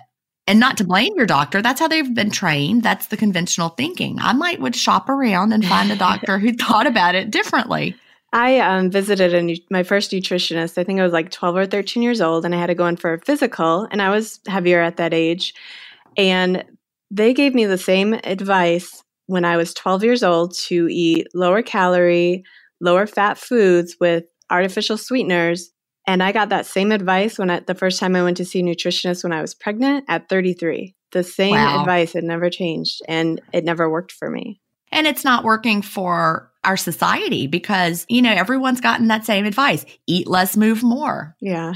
And 0.48 0.60
not 0.60 0.76
to 0.78 0.84
blame 0.84 1.14
your 1.16 1.28
doctor. 1.28 1.62
That's 1.62 1.80
how 1.80 1.88
they've 1.88 2.16
been 2.16 2.32
trained. 2.32 2.82
That's 2.82 3.08
the 3.08 3.18
conventional 3.18 3.70
thinking. 3.70 4.18
I 4.20 4.34
might 4.34 4.60
would 4.60 4.76
shop 4.76 5.08
around 5.08 5.54
and 5.54 5.64
find 5.64 5.92
a 5.92 5.96
doctor 5.96 6.40
who 6.40 6.52
thought 6.54 6.88
about 6.88 7.14
it 7.14 7.30
differently. 7.30 7.96
I 8.34 8.58
um, 8.60 8.90
visited 8.90 9.36
a, 9.36 9.62
my 9.70 9.84
first 9.84 10.10
nutritionist. 10.10 10.80
I 10.80 10.84
think 10.84 11.00
I 11.00 11.04
was 11.04 11.14
like 11.14 11.30
12 11.30 11.56
or 11.58 11.66
13 11.68 12.02
years 12.02 12.22
old, 12.22 12.44
and 12.44 12.56
I 12.56 12.60
had 12.60 12.68
to 12.68 12.76
go 12.76 12.88
in 12.88 12.96
for 12.96 13.14
a 13.14 13.20
physical, 13.20 13.88
and 13.92 14.02
I 14.02 14.10
was 14.10 14.40
heavier 14.48 14.82
at 14.82 14.98
that 14.98 15.14
age. 15.14 15.54
And 16.18 16.64
they 17.09 17.34
gave 17.34 17.53
me 17.53 17.66
the 17.66 17.78
same 17.78 18.14
advice 18.24 19.03
when 19.28 19.45
I 19.45 19.57
was 19.57 19.74
12 19.74 20.03
years 20.03 20.24
old 20.24 20.53
to 20.68 20.88
eat 20.89 21.28
lower 21.34 21.62
calorie, 21.62 22.43
lower 22.80 23.07
fat 23.07 23.38
foods 23.38 23.97
with 23.99 24.26
artificial 24.49 24.97
sweeteners. 24.97 25.72
And 26.07 26.24
I 26.24 26.32
got 26.32 26.49
that 26.49 26.66
same 26.66 26.91
advice 26.91 27.38
when 27.38 27.49
I, 27.49 27.59
the 27.59 27.76
first 27.76 27.99
time 27.99 28.16
I 28.16 28.24
went 28.24 28.38
to 28.38 28.45
see 28.45 28.59
a 28.59 28.64
nutritionist 28.64 29.24
when 29.24 29.34
I 29.34 29.41
was 29.41 29.53
pregnant 29.53 30.05
at 30.07 30.30
33. 30.30 30.95
The 31.12 31.24
same 31.24 31.55
wow. 31.55 31.82
advice 31.82 32.14
had 32.14 32.24
never 32.24 32.49
changed 32.49 33.01
and 33.07 33.41
it 33.53 33.64
never 33.64 33.89
worked 33.89 34.12
for 34.12 34.30
me. 34.30 34.59
And 34.91 35.07
it's 35.07 35.24
not 35.24 35.43
working 35.43 35.82
for 35.82 36.51
our 36.64 36.78
society 36.78 37.47
because, 37.47 38.05
you 38.09 38.22
know, 38.22 38.32
everyone's 38.32 38.82
gotten 38.82 39.07
that 39.07 39.26
same 39.26 39.45
advice 39.45 39.86
eat 40.07 40.28
less, 40.28 40.57
move 40.57 40.84
more. 40.84 41.36
Yeah 41.39 41.74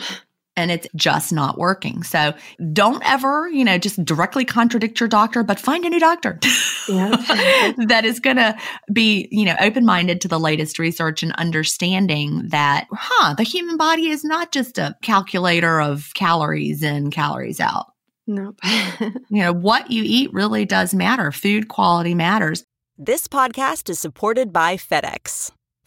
and 0.55 0.71
it's 0.71 0.87
just 0.95 1.33
not 1.33 1.57
working. 1.57 2.03
So 2.03 2.33
don't 2.71 3.03
ever, 3.05 3.49
you 3.49 3.65
know, 3.65 3.77
just 3.77 4.03
directly 4.03 4.45
contradict 4.45 4.99
your 4.99 5.09
doctor, 5.09 5.43
but 5.43 5.59
find 5.59 5.85
a 5.85 5.89
new 5.89 5.99
doctor 5.99 6.39
that 6.87 8.01
is 8.03 8.19
going 8.19 8.37
to 8.37 8.57
be, 8.91 9.27
you 9.31 9.45
know, 9.45 9.55
open 9.59 9.85
minded 9.85 10.21
to 10.21 10.27
the 10.27 10.39
latest 10.39 10.79
research 10.79 11.23
and 11.23 11.31
understanding 11.33 12.47
that, 12.49 12.87
huh, 12.91 13.33
the 13.35 13.43
human 13.43 13.77
body 13.77 14.09
is 14.09 14.23
not 14.23 14.51
just 14.51 14.77
a 14.77 14.95
calculator 15.01 15.81
of 15.81 16.11
calories 16.13 16.83
in, 16.83 17.11
calories 17.11 17.59
out. 17.59 17.87
Nope. 18.27 18.59
you 18.99 19.19
know, 19.29 19.53
what 19.53 19.91
you 19.91 20.03
eat 20.05 20.33
really 20.33 20.65
does 20.65 20.93
matter. 20.93 21.31
Food 21.31 21.67
quality 21.67 22.15
matters. 22.15 22.63
This 22.97 23.27
podcast 23.27 23.89
is 23.89 23.99
supported 23.99 24.53
by 24.53 24.77
FedEx. 24.77 25.51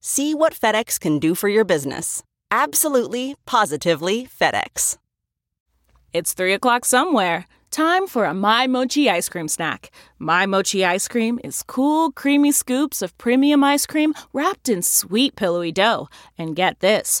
See 0.00 0.32
what 0.32 0.54
FedEx 0.54 1.00
can 1.00 1.18
do 1.18 1.34
for 1.34 1.48
your 1.48 1.64
business. 1.64 2.22
Absolutely, 2.50 3.34
positively 3.46 4.28
FedEx. 4.40 4.96
It's 6.12 6.34
3 6.34 6.52
o'clock 6.52 6.84
somewhere. 6.84 7.46
Time 7.70 8.06
for 8.06 8.24
a 8.24 8.32
My 8.32 8.66
Mochi 8.66 9.10
ice 9.10 9.28
cream 9.28 9.48
snack. 9.48 9.90
My 10.18 10.46
Mochi 10.46 10.84
ice 10.84 11.08
cream 11.08 11.40
is 11.42 11.64
cool, 11.64 12.12
creamy 12.12 12.52
scoops 12.52 13.02
of 13.02 13.16
premium 13.18 13.62
ice 13.62 13.86
cream 13.86 14.14
wrapped 14.32 14.68
in 14.68 14.82
sweet, 14.82 15.34
pillowy 15.36 15.72
dough. 15.72 16.08
And 16.38 16.56
get 16.56 16.78
this 16.78 17.20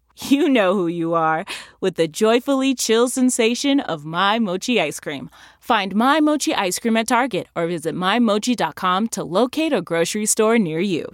you 0.17 0.49
know 0.49 0.73
who 0.73 0.87
you 0.87 1.13
are 1.13 1.45
with 1.79 1.95
the 1.95 2.07
joyfully 2.07 2.75
chill 2.75 3.09
sensation 3.09 3.79
of 3.79 4.05
My 4.05 4.39
Mochi 4.39 4.79
ice 4.79 4.99
cream. 4.99 5.29
Find 5.59 5.95
My 5.95 6.19
Mochi 6.19 6.53
ice 6.53 6.79
cream 6.79 6.97
at 6.97 7.07
Target 7.07 7.47
or 7.55 7.67
visit 7.67 7.95
MyMochi.com 7.95 9.07
to 9.09 9.23
locate 9.23 9.73
a 9.73 9.81
grocery 9.81 10.25
store 10.25 10.57
near 10.57 10.79
you. 10.79 11.05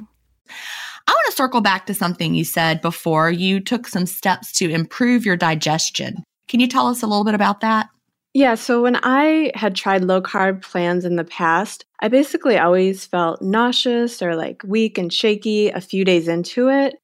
I 1.07 1.11
want 1.11 1.25
to 1.27 1.35
circle 1.35 1.61
back 1.61 1.85
to 1.85 1.93
something 1.93 2.35
you 2.35 2.43
said 2.43 2.81
before. 2.81 3.31
You 3.31 3.59
took 3.59 3.87
some 3.87 4.05
steps 4.05 4.51
to 4.53 4.69
improve 4.69 5.25
your 5.25 5.37
digestion. 5.37 6.23
Can 6.47 6.59
you 6.59 6.67
tell 6.67 6.87
us 6.87 7.01
a 7.01 7.07
little 7.07 7.23
bit 7.23 7.35
about 7.35 7.61
that? 7.61 7.87
Yeah, 8.33 8.55
so 8.55 8.83
when 8.83 8.97
I 9.01 9.51
had 9.55 9.75
tried 9.75 10.03
low 10.03 10.21
carb 10.21 10.61
plans 10.61 11.05
in 11.05 11.15
the 11.15 11.23
past, 11.23 11.85
I 12.01 12.07
basically 12.07 12.57
always 12.57 13.05
felt 13.05 13.41
nauseous 13.41 14.21
or 14.21 14.35
like 14.35 14.61
weak 14.63 14.97
and 14.97 15.11
shaky 15.11 15.69
a 15.69 15.81
few 15.81 16.05
days 16.05 16.27
into 16.27 16.69
it. 16.69 16.95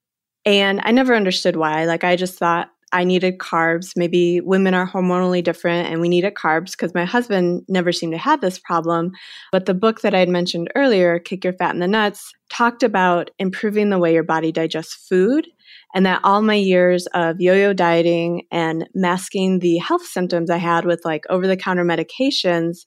And 0.46 0.82
I 0.84 0.91
never 0.91 1.16
understood 1.16 1.56
why. 1.56 1.86
Like, 1.86 2.04
I 2.04 2.16
just 2.16 2.38
thought 2.38 2.70
I 2.94 3.04
needed 3.04 3.39
carbs. 3.39 3.94
Maybe 3.96 4.39
women 4.39 4.76
are 4.76 4.88
hormonally 4.88 5.44
different 5.44 5.89
and 5.89 6.00
we 6.00 6.10
needed 6.10 6.36
carbs 6.36 6.72
because 6.72 6.94
my 6.94 7.06
husband 7.06 7.64
never 7.68 7.91
seemed 7.91 8.14
to 8.14 8.20
have 8.20 8.39
this 8.39 8.60
problem. 8.60 9.12
But 9.52 9.66
the 9.66 9.74
book 9.74 10.02
that 10.02 10.14
I 10.14 10.20
had 10.20 10.30
mentioned 10.30 10.70
earlier, 10.76 11.18
Kick 11.18 11.44
Your 11.44 11.54
Fat 11.54 11.74
in 11.74 11.80
the 11.80 11.88
Nuts, 11.88 12.32
talked 12.52 12.84
about 12.84 13.32
improving 13.39 13.89
the 13.89 13.98
way 13.98 14.14
your 14.14 14.24
body 14.24 14.52
digests 14.52 15.08
food. 15.10 15.48
And 15.96 16.06
that 16.06 16.22
all 16.24 16.41
my 16.41 16.56
years 16.56 17.08
of 17.14 17.39
yo 17.39 17.54
yo 17.54 17.74
dieting 17.74 18.44
and 18.52 18.88
masking 18.94 19.60
the 19.60 19.78
health 19.78 20.06
symptoms 20.06 20.50
I 20.50 20.58
had 20.58 20.86
with 20.86 21.02
like 21.04 21.24
over 21.30 21.48
the 21.48 21.58
counter 21.58 21.84
medications 21.84 22.80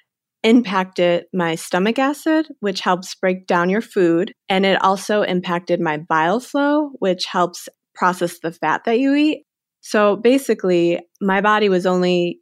impacted 0.42 1.24
my 1.32 1.54
stomach 1.54 1.98
acid, 1.98 2.46
which 2.60 2.80
helps 2.80 3.14
break 3.14 3.46
down 3.46 3.68
your 3.68 3.80
food. 3.80 4.32
And 4.48 4.64
it 4.64 4.82
also 4.82 5.22
impacted 5.22 5.80
my 5.80 5.96
bile 5.96 6.40
flow, 6.40 6.90
which 6.98 7.24
helps 7.26 7.68
process 7.94 8.38
the 8.40 8.52
fat 8.52 8.84
that 8.84 8.98
you 8.98 9.14
eat. 9.14 9.44
So 9.80 10.16
basically, 10.16 11.00
my 11.20 11.40
body 11.40 11.68
was 11.68 11.86
only 11.86 12.40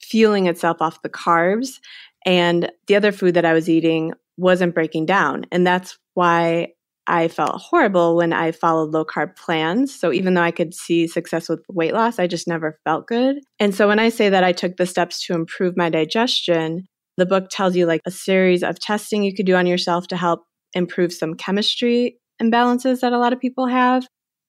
fueling 0.00 0.46
itself 0.46 0.78
off 0.80 1.02
the 1.02 1.08
carbs, 1.08 1.80
and 2.24 2.70
the 2.86 2.96
other 2.96 3.12
food 3.12 3.34
that 3.34 3.44
I 3.44 3.52
was 3.52 3.68
eating 3.68 4.12
wasn't 4.36 4.74
breaking 4.74 5.06
down. 5.06 5.44
And 5.50 5.66
that's 5.66 5.98
why 6.14 6.68
I 7.06 7.28
felt 7.28 7.60
horrible 7.60 8.16
when 8.16 8.32
I 8.32 8.52
followed 8.52 8.90
low 8.90 9.04
carb 9.04 9.36
plans. 9.36 9.98
So 9.98 10.12
even 10.12 10.34
though 10.34 10.42
I 10.42 10.50
could 10.50 10.74
see 10.74 11.06
success 11.06 11.48
with 11.48 11.64
weight 11.68 11.94
loss, 11.94 12.18
I 12.18 12.26
just 12.26 12.46
never 12.46 12.78
felt 12.84 13.06
good. 13.06 13.38
And 13.58 13.74
so 13.74 13.88
when 13.88 13.98
I 13.98 14.10
say 14.10 14.28
that 14.28 14.44
I 14.44 14.52
took 14.52 14.76
the 14.76 14.86
steps 14.86 15.24
to 15.26 15.34
improve 15.34 15.76
my 15.76 15.88
digestion, 15.88 16.86
the 17.18 17.26
book 17.26 17.48
tells 17.50 17.76
you 17.76 17.84
like 17.84 18.00
a 18.06 18.10
series 18.10 18.62
of 18.62 18.78
testing 18.78 19.24
you 19.24 19.34
could 19.34 19.44
do 19.44 19.56
on 19.56 19.66
yourself 19.66 20.06
to 20.06 20.16
help 20.16 20.44
improve 20.72 21.12
some 21.12 21.34
chemistry 21.34 22.16
imbalances 22.40 23.00
that 23.00 23.12
a 23.12 23.18
lot 23.18 23.32
of 23.32 23.40
people 23.40 23.66
have. 23.66 24.06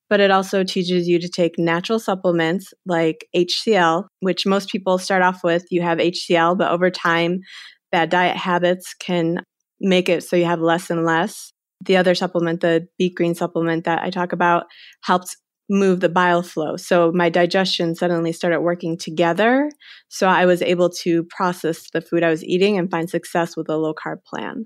But 0.08 0.20
it 0.20 0.32
also 0.32 0.64
teaches 0.64 1.08
you 1.08 1.20
to 1.20 1.28
take 1.28 1.58
natural 1.58 2.00
supplements 2.00 2.72
like 2.86 3.26
HCl, 3.36 4.06
which 4.22 4.46
most 4.46 4.70
people 4.70 4.98
start 4.98 5.22
off 5.22 5.44
with. 5.44 5.66
You 5.72 5.82
have 5.82 5.98
HCl, 5.98 6.58
but 6.58 6.72
over 6.72 6.90
time, 6.90 7.40
bad 7.92 8.10
diet 8.10 8.38
habits 8.38 8.94
can 9.00 9.40
make 9.80 10.10
it 10.10 10.24
so 10.24 10.36
you 10.36 10.46
have 10.46 10.62
less 10.62 10.90
and 10.90 11.06
less. 11.06 11.52
The 11.82 11.98
other 11.98 12.14
supplement, 12.14 12.62
the 12.62 12.88
beet 12.98 13.16
green 13.16 13.36
supplement 13.36 13.86
that 13.86 14.04
I 14.04 14.10
talk 14.10 14.32
about, 14.32 14.66
helps 15.04 15.36
move 15.70 16.00
the 16.00 16.10
bile 16.10 16.42
flow. 16.42 16.76
So 16.76 17.12
my 17.14 17.30
digestion 17.30 17.96
suddenly 17.96 18.32
started 18.32 18.62
working 18.62 18.98
together. 18.98 19.72
So 20.10 20.28
I 20.28 20.46
was 20.46 20.62
able 20.62 20.90
to 21.02 21.24
process 21.26 21.90
the 21.92 22.02
food 22.02 22.24
I 22.24 22.30
was 22.30 22.44
eating 22.44 22.78
and 22.78 22.90
find 22.90 23.10
success 23.10 23.56
with 23.56 23.70
a 23.70 23.78
low 23.78 23.94
carb 23.94 24.24
plan. 24.26 24.66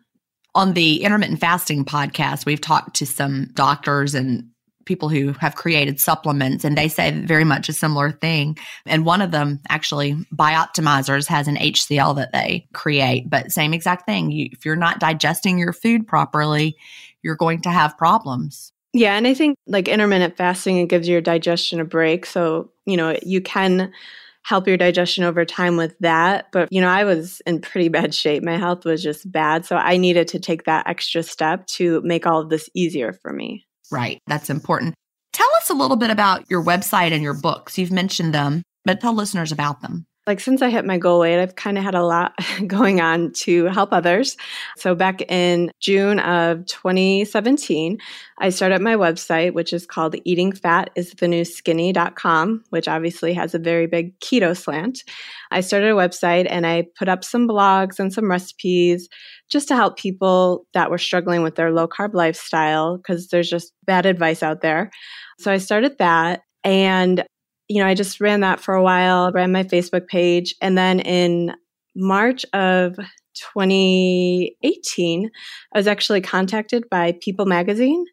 On 0.56 0.74
the 0.74 1.04
intermittent 1.04 1.40
fasting 1.40 1.84
podcast, 1.84 2.46
we've 2.46 2.62
talked 2.62 2.96
to 2.98 3.06
some 3.06 3.50
doctors 3.54 4.14
and 4.16 4.46
people 4.86 5.10
who 5.10 5.34
have 5.34 5.56
created 5.56 6.00
supplements 6.00 6.66
and 6.66 6.78
they 6.78 6.90
say 6.90 7.12
very 7.12 7.46
much 7.46 7.70
a 7.70 7.74
similar 7.74 8.12
thing. 8.12 8.58
And 8.86 9.06
one 9.06 9.22
of 9.22 9.32
them 9.32 9.62
actually 9.70 10.14
Bioptimizers 10.36 11.28
has 11.28 11.48
an 11.48 11.56
HCl 11.56 12.16
that 12.18 12.34
they 12.34 12.68
create, 12.74 13.30
but 13.30 13.52
same 13.52 13.74
exact 13.74 14.06
thing. 14.06 14.30
You, 14.30 14.50
if 14.52 14.66
you're 14.66 14.76
not 14.76 15.00
digesting 15.00 15.58
your 15.58 15.74
food 15.74 16.06
properly, 16.06 16.76
you're 17.22 17.38
going 17.38 17.62
to 17.62 17.70
have 17.70 17.98
problems. 17.98 18.73
Yeah, 18.94 19.16
and 19.16 19.26
I 19.28 19.34
think 19.34 19.58
like 19.66 19.88
intermittent 19.88 20.38
fasting 20.38 20.78
it 20.78 20.88
gives 20.88 21.08
your 21.08 21.22
digestion 21.22 21.80
a 21.80 21.86
break. 21.86 22.26
So, 22.26 22.72
you 22.86 22.96
know, 22.96 23.18
you 23.24 23.42
can 23.42 23.92
help 24.44 24.68
your 24.68 24.78
digestion 24.78 25.24
over 25.24 25.46
time 25.46 25.78
with 25.78 25.98
that, 26.00 26.48
but 26.52 26.68
you 26.72 26.82
know, 26.82 26.90
I 26.90 27.06
was 27.06 27.42
in 27.46 27.62
pretty 27.62 27.90
bad 27.90 28.14
shape. 28.14 28.44
My 28.44 28.58
health 28.58 28.86
was 28.86 29.02
just 29.02 29.32
bad, 29.32 29.66
so 29.66 29.78
I 29.78 29.98
needed 29.98 30.28
to 30.30 30.40
take 30.40 30.66
that 30.66 30.88
extra 30.88 31.24
step 31.24 31.66
to 31.68 32.02
make 32.04 32.28
all 32.28 32.42
of 32.42 32.50
this 32.50 32.70
easier 32.76 33.14
for 33.14 33.34
me. 33.34 33.66
Right. 33.92 34.20
That's 34.28 34.50
important. 34.50 34.96
Tell 35.32 35.50
us 35.58 35.70
a 35.70 35.74
little 35.74 35.98
bit 35.98 36.12
about 36.12 36.50
your 36.50 36.64
website 36.64 37.12
and 37.12 37.24
your 37.24 37.34
books. 37.34 37.78
You've 37.78 37.92
mentioned 37.92 38.34
them, 38.34 38.64
but 38.86 39.02
tell 39.02 39.16
listeners 39.16 39.52
about 39.52 39.82
them 39.82 40.06
like 40.26 40.40
since 40.40 40.62
I 40.62 40.70
hit 40.70 40.86
my 40.86 40.98
goal 40.98 41.20
weight, 41.20 41.42
I've 41.42 41.56
kind 41.56 41.78
of 41.78 41.84
had 41.84 41.96
a 41.96 42.04
lot 42.04 42.34
going 42.68 43.02
on 43.02 43.32
to 43.34 43.66
help 43.66 43.92
others. 43.92 44.38
So 44.78 44.96
back 44.96 45.22
in 45.30 45.70
June 45.82 46.20
of 46.20 46.66
2017, 46.66 47.98
I 48.40 48.50
started 48.50 48.82
my 48.82 48.96
website, 48.96 49.54
which 49.54 49.74
is 49.74 49.86
called 49.86 50.16
Eating 50.24 50.54
Fat 50.54 50.92
is 50.96 51.12
the 51.12 51.28
New 51.28 51.44
Skinny.com, 51.44 52.64
which 52.70 52.88
obviously 52.88 53.34
has 53.34 53.54
a 53.54 53.60
very 53.60 53.86
big 53.86 54.18
keto 54.20 54.56
slant. 54.56 55.04
I 55.52 55.60
started 55.60 55.92
a 55.92 55.96
website 55.96 56.48
and 56.50 56.66
I 56.66 56.86
put 56.98 57.10
up 57.10 57.24
some 57.24 57.48
blogs 57.48 58.00
and 58.00 58.14
some 58.14 58.32
recipes 58.32 59.10
just 59.50 59.68
to 59.68 59.76
help 59.76 59.98
people 59.98 60.66
that 60.74 60.90
were 60.90 60.98
struggling 60.98 61.44
with 61.44 61.56
their 61.56 61.72
low 61.72 61.88
carb 61.88 62.14
lifestyle 62.14 62.98
because 62.98 63.28
there's 63.28 63.50
just 63.50 63.74
bad 63.86 64.06
advice 64.06 64.42
out 64.42 64.62
there. 64.62 64.90
So 65.38 65.52
I 65.52 65.58
started 65.58 65.98
that. 66.00 66.42
And 66.64 67.26
you 67.74 67.82
know, 67.82 67.88
I 67.88 67.96
just 67.96 68.22
ran 68.22 68.42
that 68.42 68.60
for 68.60 68.76
a 68.76 68.84
while, 68.84 69.32
ran 69.32 69.52
my 69.52 69.64
Facebook 69.64 70.06
page. 70.06 70.54
And 70.62 70.78
then 70.78 71.00
in 71.00 71.56
March 71.96 72.46
of 72.54 72.98
2018, 73.34 75.32
I 75.74 75.78
was 75.80 75.88
actually 75.88 76.22
contacted 76.22 76.88
by 76.92 77.18
People 77.20 77.48
magazine. 77.48 78.06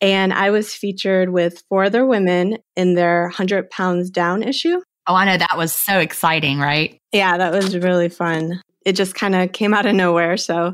And 0.00 0.32
I 0.32 0.48
was 0.50 0.72
featured 0.72 1.28
with 1.34 1.64
four 1.68 1.84
other 1.84 2.06
women 2.06 2.56
in 2.76 2.94
their 2.94 3.24
100 3.24 3.68
pounds 3.68 4.08
down 4.08 4.42
issue. 4.42 4.80
Oh, 5.06 5.14
I 5.14 5.26
know. 5.26 5.36
That 5.36 5.58
was 5.58 5.76
so 5.76 5.98
exciting, 5.98 6.58
right? 6.58 6.98
Yeah, 7.12 7.36
that 7.36 7.52
was 7.52 7.76
really 7.76 8.08
fun. 8.08 8.62
It 8.86 8.96
just 8.96 9.14
kind 9.14 9.34
of 9.34 9.52
came 9.52 9.74
out 9.74 9.84
of 9.84 9.94
nowhere. 9.94 10.38
So 10.38 10.72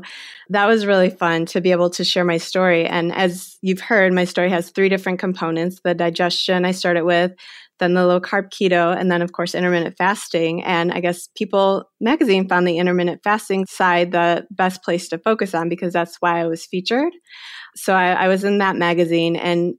that 0.49 0.67
was 0.67 0.85
really 0.85 1.09
fun 1.09 1.47
to 1.47 1.59
be 1.59 1.71
able 1.71 1.89
to 1.91 2.05
share 2.05 2.23
my 2.23 2.37
story. 2.37 2.85
And 2.85 3.13
as 3.13 3.57
you've 3.61 3.81
heard, 3.81 4.13
my 4.13 4.23
story 4.23 4.49
has 4.49 4.69
three 4.69 4.87
different 4.87 5.19
components 5.19 5.81
the 5.83 5.93
digestion 5.93 6.63
I 6.63 6.71
started 6.71 7.03
with, 7.03 7.33
then 7.81 7.95
the 7.95 8.05
low 8.05 8.21
carb 8.21 8.49
keto, 8.51 8.95
and 8.95 9.11
then, 9.11 9.21
of 9.21 9.33
course, 9.33 9.53
intermittent 9.53 9.97
fasting. 9.97 10.63
And 10.63 10.93
I 10.93 11.01
guess 11.01 11.27
People 11.35 11.89
magazine 11.99 12.47
found 12.47 12.65
the 12.65 12.77
intermittent 12.77 13.21
fasting 13.23 13.65
side 13.65 14.11
the 14.11 14.47
best 14.51 14.83
place 14.83 15.09
to 15.09 15.17
focus 15.17 15.53
on 15.53 15.67
because 15.67 15.91
that's 15.91 16.15
why 16.21 16.39
I 16.39 16.45
was 16.45 16.65
featured. 16.65 17.11
So 17.75 17.93
I, 17.93 18.11
I 18.11 18.27
was 18.27 18.43
in 18.43 18.59
that 18.59 18.77
magazine 18.77 19.35
and 19.35 19.73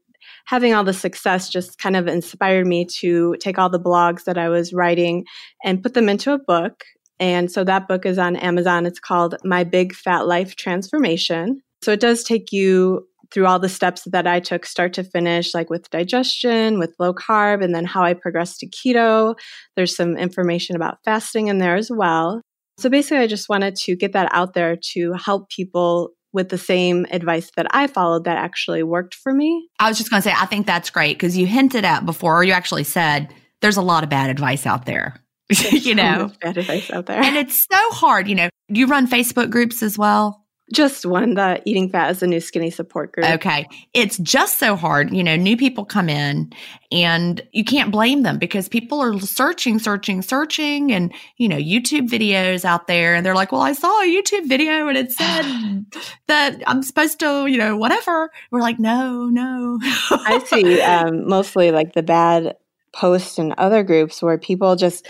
having 0.46 0.74
all 0.74 0.84
the 0.84 0.92
success 0.92 1.48
just 1.48 1.78
kind 1.78 1.96
of 1.96 2.08
inspired 2.08 2.66
me 2.66 2.86
to 3.00 3.36
take 3.40 3.58
all 3.58 3.70
the 3.70 3.80
blogs 3.80 4.24
that 4.24 4.36
I 4.36 4.48
was 4.48 4.72
writing 4.72 5.24
and 5.64 5.82
put 5.82 5.94
them 5.94 6.08
into 6.08 6.32
a 6.32 6.38
book. 6.38 6.82
And 7.20 7.50
so 7.50 7.62
that 7.64 7.86
book 7.86 8.04
is 8.04 8.18
on 8.18 8.34
Amazon. 8.36 8.84
It's 8.84 8.98
called 8.98 9.36
My 9.44 9.62
Big 9.62 9.94
Fat 9.94 10.26
Life 10.26 10.56
Transformation. 10.56 11.62
So 11.82 11.92
it 11.92 12.00
does 12.00 12.24
take 12.24 12.50
you 12.50 13.06
through 13.32 13.46
all 13.46 13.58
the 13.58 13.68
steps 13.68 14.02
that 14.06 14.26
I 14.26 14.40
took, 14.40 14.66
start 14.66 14.92
to 14.94 15.04
finish, 15.04 15.54
like 15.54 15.70
with 15.70 15.90
digestion, 15.90 16.78
with 16.78 16.94
low 16.98 17.14
carb, 17.14 17.64
and 17.64 17.74
then 17.74 17.84
how 17.84 18.02
I 18.02 18.14
progressed 18.14 18.60
to 18.60 18.68
keto. 18.68 19.34
There's 19.76 19.96
some 19.96 20.16
information 20.16 20.76
about 20.76 20.98
fasting 21.04 21.48
in 21.48 21.58
there 21.58 21.76
as 21.76 21.90
well. 21.90 22.42
So 22.78 22.90
basically, 22.90 23.18
I 23.18 23.26
just 23.26 23.48
wanted 23.48 23.76
to 23.76 23.96
get 23.96 24.12
that 24.12 24.28
out 24.32 24.54
there 24.54 24.76
to 24.94 25.12
help 25.12 25.48
people 25.50 26.10
with 26.32 26.48
the 26.48 26.58
same 26.58 27.06
advice 27.10 27.50
that 27.56 27.66
I 27.70 27.86
followed 27.86 28.24
that 28.24 28.38
actually 28.38 28.82
worked 28.82 29.14
for 29.14 29.34
me. 29.34 29.68
I 29.78 29.88
was 29.88 29.98
just 29.98 30.10
going 30.10 30.22
to 30.22 30.28
say, 30.28 30.34
I 30.36 30.46
think 30.46 30.66
that's 30.66 30.90
great 30.90 31.18
because 31.18 31.36
you 31.36 31.46
hinted 31.46 31.84
at 31.84 32.06
before, 32.06 32.38
or 32.38 32.44
you 32.44 32.52
actually 32.52 32.84
said, 32.84 33.32
there's 33.60 33.76
a 33.76 33.82
lot 33.82 34.02
of 34.02 34.10
bad 34.10 34.30
advice 34.30 34.66
out 34.66 34.86
there. 34.86 35.16
you 35.70 35.94
know, 35.94 36.30
bad 36.40 36.56
advice 36.56 36.90
out 36.90 37.06
there. 37.06 37.22
And 37.22 37.36
it's 37.36 37.66
so 37.70 37.90
hard. 37.90 38.26
You 38.26 38.34
know, 38.34 38.48
you 38.68 38.86
run 38.86 39.06
Facebook 39.06 39.50
groups 39.50 39.82
as 39.82 39.98
well. 39.98 40.41
Just 40.72 41.06
one, 41.06 41.34
the 41.34 41.62
Eating 41.64 41.88
Fat 41.88 42.10
is 42.10 42.22
a 42.22 42.26
new 42.26 42.40
skinny 42.40 42.70
support 42.70 43.12
group. 43.12 43.26
Okay. 43.26 43.68
It's 43.92 44.18
just 44.18 44.58
so 44.58 44.74
hard. 44.74 45.14
You 45.14 45.22
know, 45.22 45.36
new 45.36 45.56
people 45.56 45.84
come 45.84 46.08
in 46.08 46.52
and 46.90 47.40
you 47.52 47.64
can't 47.64 47.92
blame 47.92 48.22
them 48.22 48.38
because 48.38 48.68
people 48.68 49.00
are 49.00 49.18
searching, 49.20 49.78
searching, 49.78 50.22
searching, 50.22 50.90
and, 50.90 51.12
you 51.36 51.48
know, 51.48 51.56
YouTube 51.56 52.08
videos 52.08 52.64
out 52.64 52.86
there. 52.86 53.14
And 53.14 53.24
they're 53.24 53.34
like, 53.34 53.52
well, 53.52 53.62
I 53.62 53.72
saw 53.72 54.00
a 54.00 54.06
YouTube 54.06 54.48
video 54.48 54.88
and 54.88 54.96
it 54.96 55.12
said 55.12 55.84
that 56.26 56.62
I'm 56.66 56.82
supposed 56.82 57.20
to, 57.20 57.46
you 57.46 57.58
know, 57.58 57.76
whatever. 57.76 58.30
We're 58.50 58.60
like, 58.60 58.78
no, 58.78 59.28
no. 59.28 59.78
I 59.82 60.42
see 60.46 60.80
um, 60.80 61.28
mostly 61.28 61.70
like 61.70 61.92
the 61.92 62.02
bad 62.02 62.56
posts 62.92 63.38
in 63.38 63.54
other 63.58 63.82
groups 63.82 64.22
where 64.22 64.38
people 64.38 64.76
just 64.76 65.08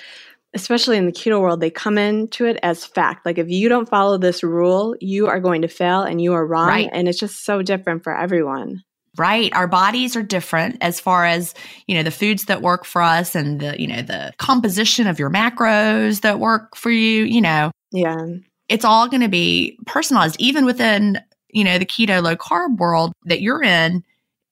especially 0.54 0.96
in 0.96 1.06
the 1.06 1.12
keto 1.12 1.40
world, 1.40 1.60
they 1.60 1.70
come 1.70 1.98
into 1.98 2.44
it 2.44 2.58
as 2.62 2.84
fact. 2.84 3.24
Like 3.24 3.38
if 3.38 3.48
you 3.48 3.68
don't 3.68 3.88
follow 3.88 4.18
this 4.18 4.42
rule, 4.42 4.94
you 5.00 5.28
are 5.28 5.40
going 5.40 5.62
to 5.62 5.68
fail 5.68 6.02
and 6.02 6.20
you 6.20 6.34
are 6.34 6.46
wrong. 6.46 6.68
Right. 6.68 6.90
And 6.92 7.08
it's 7.08 7.18
just 7.18 7.44
so 7.44 7.62
different 7.62 8.04
for 8.04 8.16
everyone. 8.16 8.82
Right. 9.18 9.52
Our 9.54 9.66
bodies 9.66 10.16
are 10.16 10.22
different 10.22 10.78
as 10.80 10.98
far 10.98 11.26
as, 11.26 11.54
you 11.86 11.94
know, 11.94 12.02
the 12.02 12.10
foods 12.10 12.46
that 12.46 12.62
work 12.62 12.84
for 12.84 13.02
us 13.02 13.34
and 13.34 13.60
the, 13.60 13.78
you 13.80 13.86
know, 13.86 14.00
the 14.00 14.32
composition 14.38 15.06
of 15.06 15.18
your 15.18 15.30
macros 15.30 16.22
that 16.22 16.38
work 16.38 16.76
for 16.76 16.90
you, 16.90 17.24
you 17.24 17.42
know. 17.42 17.70
Yeah. 17.90 18.26
It's 18.68 18.86
all 18.86 19.08
going 19.08 19.20
to 19.20 19.28
be 19.28 19.78
personalized 19.86 20.36
even 20.38 20.64
within, 20.64 21.20
you 21.50 21.62
know, 21.62 21.78
the 21.78 21.84
keto 21.84 22.22
low 22.22 22.36
carb 22.36 22.78
world 22.78 23.12
that 23.26 23.42
you're 23.42 23.62
in, 23.62 24.02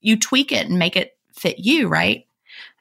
you 0.01 0.19
tweak 0.19 0.53
it 0.53 0.67
and 0.67 0.79
make 0.79 0.95
it 0.95 1.13
fit 1.35 1.59
you, 1.59 1.89
right? 1.89 2.27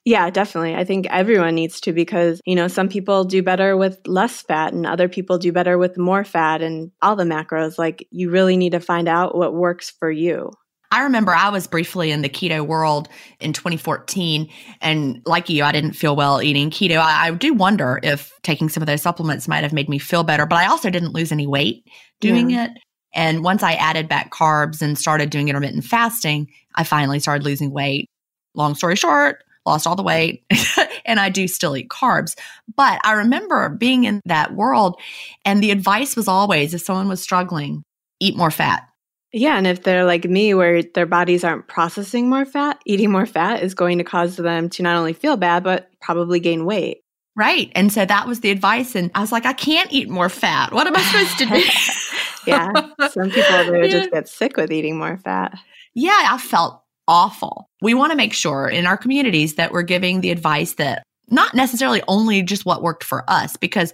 Yeah, 0.05 0.29
definitely. 0.29 0.75
I 0.75 0.85
think 0.85 1.07
everyone 1.09 1.55
needs 1.55 1.81
to 1.81 1.93
because, 1.93 2.41
you 2.45 2.55
know, 2.55 2.67
some 2.67 2.89
people 2.89 3.25
do 3.25 3.43
better 3.43 3.75
with 3.75 3.99
less 4.07 4.41
fat 4.41 4.73
and 4.73 4.85
other 4.85 5.09
people 5.09 5.37
do 5.37 5.51
better 5.51 5.77
with 5.77 5.97
more 5.97 6.23
fat 6.23 6.61
and 6.61 6.91
all 7.01 7.15
the 7.15 7.25
macros. 7.25 7.77
Like, 7.77 8.07
you 8.09 8.29
really 8.29 8.57
need 8.57 8.71
to 8.71 8.79
find 8.79 9.07
out 9.07 9.35
what 9.35 9.53
works 9.53 9.91
for 9.99 10.09
you. 10.09 10.51
I 10.91 11.03
remember 11.03 11.33
I 11.33 11.49
was 11.49 11.67
briefly 11.67 12.09
in 12.09 12.23
the 12.23 12.29
keto 12.29 12.65
world 12.65 13.09
in 13.39 13.53
2014. 13.53 14.49
And 14.81 15.21
like 15.25 15.49
you, 15.49 15.63
I 15.63 15.71
didn't 15.71 15.93
feel 15.93 16.15
well 16.15 16.41
eating 16.41 16.71
keto. 16.71 16.97
I, 16.97 17.27
I, 17.27 17.31
do 17.31 17.53
wonder 17.53 17.99
if 18.01 18.31
taking 18.41 18.69
some 18.69 18.81
of 18.81 18.87
those 18.87 19.03
supplements 19.03 19.47
might 19.47 19.61
have 19.61 19.73
made 19.73 19.87
me 19.87 19.99
feel 19.99 20.23
better, 20.23 20.47
but 20.47 20.57
I 20.57 20.65
also 20.65 20.89
didn't 20.89 21.13
lose 21.13 21.31
any 21.31 21.45
weight 21.45 21.83
doing 22.21 22.49
yeah. 22.49 22.65
it. 22.65 22.71
And 23.13 23.43
once 23.43 23.61
I 23.61 23.73
added 23.73 24.09
back 24.09 24.31
carbs 24.31 24.81
and 24.81 24.97
started 24.97 25.29
doing 25.29 25.47
intermittent 25.47 25.83
fasting, 25.83 26.47
I 26.75 26.83
finally 26.83 27.19
started 27.19 27.43
losing 27.43 27.71
weight. 27.71 28.09
Long 28.55 28.73
story 28.73 28.95
short, 28.95 29.43
lost 29.69 29.87
all 29.87 29.95
the 29.95 30.03
weight, 30.03 30.43
and 31.05 31.19
I 31.19 31.29
do 31.29 31.47
still 31.47 31.77
eat 31.77 31.89
carbs. 31.89 32.37
But 32.75 32.99
I 33.03 33.13
remember 33.13 33.69
being 33.69 34.03
in 34.03 34.21
that 34.25 34.53
world, 34.53 34.99
and 35.45 35.63
the 35.63 35.71
advice 35.71 36.15
was 36.15 36.27
always 36.27 36.73
if 36.73 36.81
someone 36.81 37.07
was 37.07 37.21
struggling, 37.21 37.83
eat 38.19 38.35
more 38.35 38.51
fat. 38.51 38.83
Yeah, 39.31 39.57
and 39.57 39.67
if 39.67 39.83
they're 39.83 40.05
like 40.05 40.25
me, 40.25 40.53
where 40.53 40.81
their 40.81 41.05
bodies 41.05 41.43
aren't 41.43 41.67
processing 41.67 42.29
more 42.29 42.45
fat, 42.45 42.81
eating 42.85 43.11
more 43.11 43.27
fat 43.27 43.61
is 43.61 43.75
going 43.75 43.99
to 43.99 44.03
cause 44.03 44.35
them 44.37 44.69
to 44.69 44.83
not 44.83 44.97
only 44.97 45.13
feel 45.13 45.37
bad, 45.37 45.63
but 45.63 45.89
probably 46.01 46.39
gain 46.39 46.65
weight. 46.65 47.01
Right. 47.39 47.71
And 47.73 47.93
so 47.93 48.05
that 48.05 48.27
was 48.27 48.41
the 48.41 48.49
advice. 48.49 48.95
And 48.95 49.11
I 49.15 49.21
was 49.21 49.31
like, 49.31 49.45
I 49.45 49.53
can't 49.53 49.91
eat 49.93 50.09
more 50.09 50.27
fat. 50.27 50.73
What 50.73 50.87
am 50.87 50.95
I 50.95 51.01
supposed 51.01 51.37
to 51.37 51.45
do? 51.45 51.63
yeah. 52.47 53.07
Some 53.11 53.31
people, 53.31 53.71
they 53.71 53.79
would 53.79 53.91
just 53.91 54.11
get 54.11 54.27
sick 54.27 54.57
with 54.57 54.73
eating 54.73 54.97
more 54.97 55.17
fat. 55.17 55.57
Yeah. 55.93 56.27
I 56.31 56.37
felt 56.37 56.83
awful. 57.09 57.67
We 57.81 57.93
want 57.93 58.11
to 58.11 58.15
make 58.15 58.33
sure 58.33 58.69
in 58.69 58.85
our 58.85 58.95
communities 58.95 59.55
that 59.55 59.71
we're 59.71 59.81
giving 59.81 60.21
the 60.21 60.29
advice 60.29 60.75
that 60.75 61.03
not 61.27 61.53
necessarily 61.55 62.01
only 62.07 62.43
just 62.43 62.65
what 62.65 62.83
worked 62.83 63.03
for 63.03 63.23
us, 63.27 63.57
because, 63.57 63.93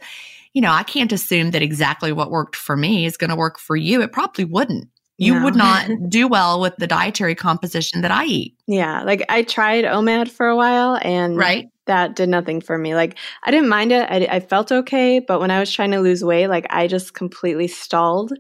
you 0.54 0.62
know, 0.62 0.72
I 0.72 0.84
can't 0.84 1.12
assume 1.12 1.52
that 1.52 1.62
exactly 1.62 2.12
what 2.12 2.30
worked 2.30 2.56
for 2.56 2.76
me 2.76 3.06
is 3.06 3.18
going 3.18 3.30
to 3.30 3.36
work 3.36 3.58
for 3.58 3.76
you. 3.76 4.02
It 4.02 4.12
probably 4.12 4.46
wouldn't. 4.46 4.90
You 5.18 5.36
no. 5.36 5.46
would 5.46 5.56
not 5.56 5.90
do 6.10 6.28
well 6.28 6.60
with 6.60 6.76
the 6.76 6.88
dietary 6.88 7.36
composition 7.36 8.02
that 8.02 8.12
I 8.12 8.26
eat. 8.26 8.56
Yeah. 8.68 9.04
Like 9.04 9.24
I 9.30 9.44
tried 9.44 9.86
OMAD 9.86 10.30
for 10.30 10.48
a 10.48 10.58
while 10.58 11.00
and 11.02 11.38
right. 11.38 11.70
that 11.86 12.18
did 12.18 12.28
nothing 12.28 12.60
for 12.60 12.78
me. 12.78 12.96
Like 12.96 13.18
I 13.46 13.52
didn't 13.52 13.70
mind 13.70 13.94
it. 13.94 14.10
I, 14.10 14.28
I 14.30 14.40
felt 14.42 14.74
okay. 14.74 15.20
But 15.20 15.40
when 15.40 15.52
I 15.52 15.60
was 15.62 15.72
trying 15.72 15.92
to 15.92 16.02
lose 16.02 16.24
weight, 16.24 16.48
like 16.48 16.68
I 16.70 16.88
just 16.88 17.14
completely 17.14 17.68
stalled. 17.68 18.34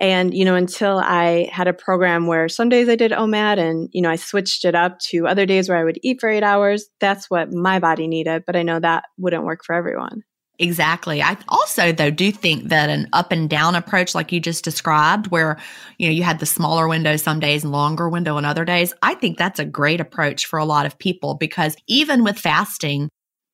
And, 0.00 0.32
you 0.32 0.46
know, 0.46 0.54
until 0.54 0.98
I 0.98 1.50
had 1.52 1.68
a 1.68 1.74
program 1.74 2.26
where 2.26 2.48
some 2.48 2.70
days 2.70 2.88
I 2.88 2.96
did 2.96 3.12
OMAD 3.12 3.58
and, 3.58 3.90
you 3.92 4.00
know, 4.00 4.08
I 4.08 4.16
switched 4.16 4.64
it 4.64 4.74
up 4.74 4.98
to 5.10 5.26
other 5.26 5.44
days 5.44 5.68
where 5.68 5.76
I 5.76 5.84
would 5.84 5.98
eat 6.02 6.20
for 6.20 6.28
eight 6.30 6.42
hours, 6.42 6.86
that's 7.00 7.28
what 7.28 7.52
my 7.52 7.78
body 7.78 8.08
needed. 8.08 8.44
But 8.46 8.56
I 8.56 8.62
know 8.62 8.80
that 8.80 9.04
wouldn't 9.18 9.44
work 9.44 9.60
for 9.62 9.74
everyone. 9.74 10.22
Exactly. 10.58 11.22
I 11.22 11.38
also, 11.48 11.90
though, 11.92 12.10
do 12.10 12.32
think 12.32 12.68
that 12.68 12.90
an 12.90 13.08
up 13.14 13.32
and 13.32 13.48
down 13.48 13.74
approach, 13.74 14.14
like 14.14 14.30
you 14.30 14.40
just 14.40 14.64
described, 14.64 15.28
where, 15.28 15.58
you 15.98 16.06
know, 16.06 16.12
you 16.12 16.22
had 16.22 16.38
the 16.38 16.46
smaller 16.46 16.86
window 16.86 17.16
some 17.16 17.40
days 17.40 17.64
and 17.64 17.72
longer 17.72 18.10
window 18.10 18.36
on 18.36 18.44
other 18.44 18.64
days, 18.64 18.92
I 19.02 19.14
think 19.14 19.38
that's 19.38 19.58
a 19.58 19.64
great 19.64 20.00
approach 20.00 20.44
for 20.46 20.58
a 20.58 20.66
lot 20.66 20.84
of 20.84 20.98
people 20.98 21.34
because 21.34 21.76
even 21.86 22.24
with 22.24 22.38
fasting, 22.38 23.08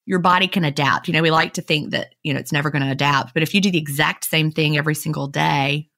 your 0.05 0.18
body 0.18 0.49
can 0.49 0.64
adapt. 0.64 1.07
You 1.07 1.14
know, 1.14 1.22
we 1.22 1.30
like 1.30 1.55
to 1.55 1.62
think 1.62 1.90
that, 1.90 2.14
you 2.24 2.34
know, 2.34 2.40
it's 2.40 2.53
never 2.53 2.70
going 2.70 2.82
to 2.82 2.90
adapt, 2.90 3.34
but 3.34 3.42
if 3.44 3.55
you 3.55 3.61
do 3.61 3.70
the 3.70 3.78
exact 3.78 4.24
same 4.24 4.51
thing 4.51 4.76
every 4.76 4.94
single 4.94 5.28
day, 5.28 5.88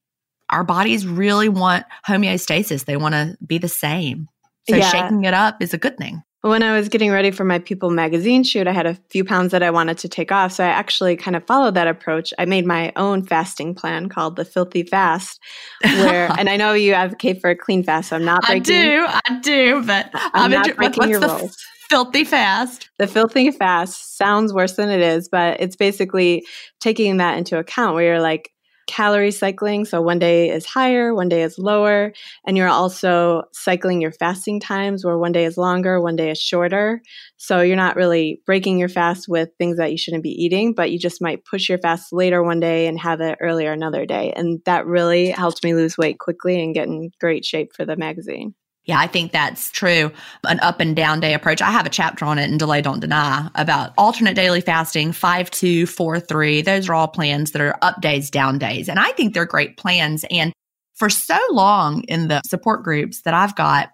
our 0.51 0.65
bodies 0.65 1.07
really 1.07 1.49
want 1.49 1.85
homeostasis. 2.07 2.85
They 2.85 2.97
want 2.97 3.15
to 3.15 3.37
be 3.45 3.59
the 3.59 3.69
same. 3.69 4.29
So 4.69 4.77
yeah. 4.77 4.89
shaking 4.89 5.25
it 5.25 5.35
up 5.35 5.63
is 5.63 5.73
a 5.73 5.79
good 5.79 5.97
thing. 5.97 6.23
When 6.43 6.63
I 6.63 6.77
was 6.77 6.89
getting 6.89 7.11
ready 7.11 7.33
for 7.33 7.43
my 7.43 7.59
People 7.59 7.91
magazine 7.91 8.45
shoot, 8.45 8.69
I 8.69 8.73
had 8.73 8.87
a 8.87 8.95
few 9.11 9.25
pounds 9.25 9.51
that 9.51 9.63
I 9.63 9.73
wanted 9.73 9.99
to 9.99 10.09
take 10.09 10.31
off. 10.31 10.53
So 10.53 10.63
I 10.63 10.69
actually 10.69 11.17
kind 11.17 11.35
of 11.35 11.45
followed 11.47 11.75
that 11.75 11.89
approach. 11.89 12.33
I 12.39 12.45
made 12.45 12.65
my 12.65 12.93
own 12.95 13.25
fasting 13.25 13.75
plan 13.75 14.09
called 14.09 14.37
the 14.37 14.45
Filthy 14.45 14.85
Fast, 14.85 15.41
where, 15.83 16.31
and 16.39 16.49
I 16.49 16.57
know 16.57 16.75
you 16.75 16.93
advocate 16.93 17.41
for 17.41 17.51
a 17.51 17.57
clean 17.57 17.83
fast, 17.83 18.11
so 18.11 18.17
I'm 18.17 18.25
not 18.25 18.43
breaking. 18.47 18.77
I 18.77 18.83
do, 18.85 19.07
I 19.09 19.41
do, 19.41 19.83
but 19.85 20.11
I'm, 20.15 20.53
not 20.53 20.77
breaking 20.77 20.99
what's 20.99 21.11
your 21.11 21.21
the 21.21 21.27
rules. 21.27 21.57
Filthy 21.91 22.25
fast. 22.25 22.89
The 22.99 23.09
filthy 23.09 23.51
fast 23.51 24.17
sounds 24.17 24.53
worse 24.53 24.75
than 24.75 24.91
it 24.91 25.01
is, 25.01 25.29
but 25.29 25.61
it's 25.61 25.75
basically 25.75 26.47
taking 26.81 27.17
that 27.17 27.37
into 27.37 27.59
account 27.59 27.95
where 27.95 28.05
you're 28.05 28.21
like, 28.21 28.53
calorie 28.89 29.31
cycling. 29.31 29.85
So 29.85 30.03
one 30.03 30.19
day 30.19 30.51
is 30.51 30.67
higher, 30.67 31.15
one 31.15 31.29
day 31.29 31.43
is 31.43 31.59
lower. 31.59 32.13
And 32.45 32.57
you're 32.57 32.69
also 32.69 33.43
cycling 33.53 34.01
your 34.01 34.11
fasting 34.11 34.59
times 34.59 35.05
where 35.05 35.19
one 35.19 35.31
day 35.31 35.45
is 35.45 35.57
longer, 35.57 36.01
one 36.01 36.17
day 36.17 36.31
is 36.31 36.41
shorter. 36.41 37.01
So 37.37 37.61
you're 37.61 37.77
not 37.77 37.95
really 37.95 38.43
breaking 38.47 38.79
your 38.79 38.89
fast 38.89 39.29
with 39.29 39.51
things 39.59 39.77
that 39.77 39.93
you 39.93 39.99
shouldn't 39.99 40.25
be 40.25 40.31
eating, 40.31 40.75
but 40.75 40.91
you 40.91 40.99
just 40.99 41.23
might 41.23 41.45
push 41.45 41.69
your 41.69 41.79
fast 41.79 42.13
later 42.13 42.43
one 42.43 42.59
day 42.59 42.89
and 42.89 42.99
have 42.99 43.21
it 43.21 43.39
earlier 43.41 43.73
another 43.73 44.07
day. 44.07 44.33
And 44.35 44.61
that 44.65 44.87
really 44.87 45.31
helped 45.31 45.63
me 45.63 45.75
lose 45.75 45.97
weight 45.99 46.19
quickly 46.19 46.61
and 46.61 46.75
get 46.75 46.89
in 46.89 47.11
great 47.21 47.45
shape 47.45 47.75
for 47.77 47.85
the 47.85 47.97
magazine. 47.97 48.55
Yeah, 48.89 48.99
I 48.99 49.07
think 49.07 49.33
that's 49.33 49.71
true. 49.71 50.11
An 50.45 50.59
up 50.61 50.81
and 50.81 50.97
down 50.97 51.21
day 51.21 51.35
approach. 51.35 51.61
I 51.61 51.71
have 51.71 51.85
a 51.85 51.91
chapter 51.91 52.25
on 52.25 52.39
it 52.39 52.51
in 52.51 52.57
Delay 52.57 52.81
Don't 52.81 53.01
Deny 53.01 53.51
about 53.55 53.93
alternate 53.99 54.35
daily 54.35 54.63
fasting, 54.63 55.13
five 55.13 55.51
two, 55.51 55.85
four 55.87 56.19
three. 56.19 56.63
Those 56.63 56.89
are 56.89 56.95
all 56.95 57.07
plans 57.07 57.53
that 57.53 57.61
are 57.61 57.77
up 57.83 58.01
days, 58.01 58.31
down 58.31 58.59
days. 58.59 58.89
And 58.89 58.99
I 58.99 59.13
think 59.13 59.35
they're 59.35 59.45
great 59.45 59.77
plans. 59.77 60.25
And 60.31 60.55
for 60.95 61.11
so 61.11 61.39
long 61.51 62.03
in 62.05 62.29
the 62.29 62.41
support 62.47 62.83
groups 62.83 63.21
that 63.23 63.35
I've 63.35 63.55
got, 63.55 63.91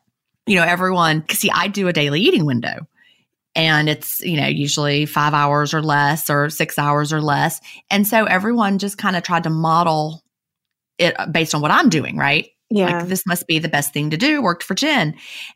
you 0.47 0.57
know, 0.57 0.65
everyone, 0.65 1.23
cause 1.23 1.41
see, 1.41 1.51
I 1.51 1.67
do 1.67 1.89
a 1.89 1.93
daily 1.93 2.21
eating 2.21 2.47
window 2.47 2.87
and 3.57 3.89
it's, 3.89 4.21
you 4.21 4.41
know, 4.41 4.47
usually 4.47 5.07
five 5.07 5.35
hours 5.35 5.75
or 5.75 5.83
less 5.83 6.31
or 6.31 6.51
six 6.51 6.79
hours 6.79 7.13
or 7.13 7.21
less. 7.21 7.61
And 7.91 8.07
so 8.07 8.27
everyone 8.27 8.79
just 8.79 8.97
kind 8.97 9.17
of 9.17 9.25
tried 9.25 9.43
to 9.43 9.51
model 9.51 10.23
it 10.99 11.17
based 11.33 11.53
on 11.53 11.63
what 11.63 11.73
I'm 11.73 11.89
doing, 11.89 12.17
right? 12.17 12.49
Yeah. 12.75 12.99
Like 12.99 13.09
this 13.09 13.25
must 13.25 13.47
be 13.47 13.61
the 13.61 13.69
best 13.69 13.93
thing 13.93 14.11
to 14.11 14.17
do. 14.17 14.43
Worked 14.43 14.65
for 14.65 14.75
Gin. 14.75 15.15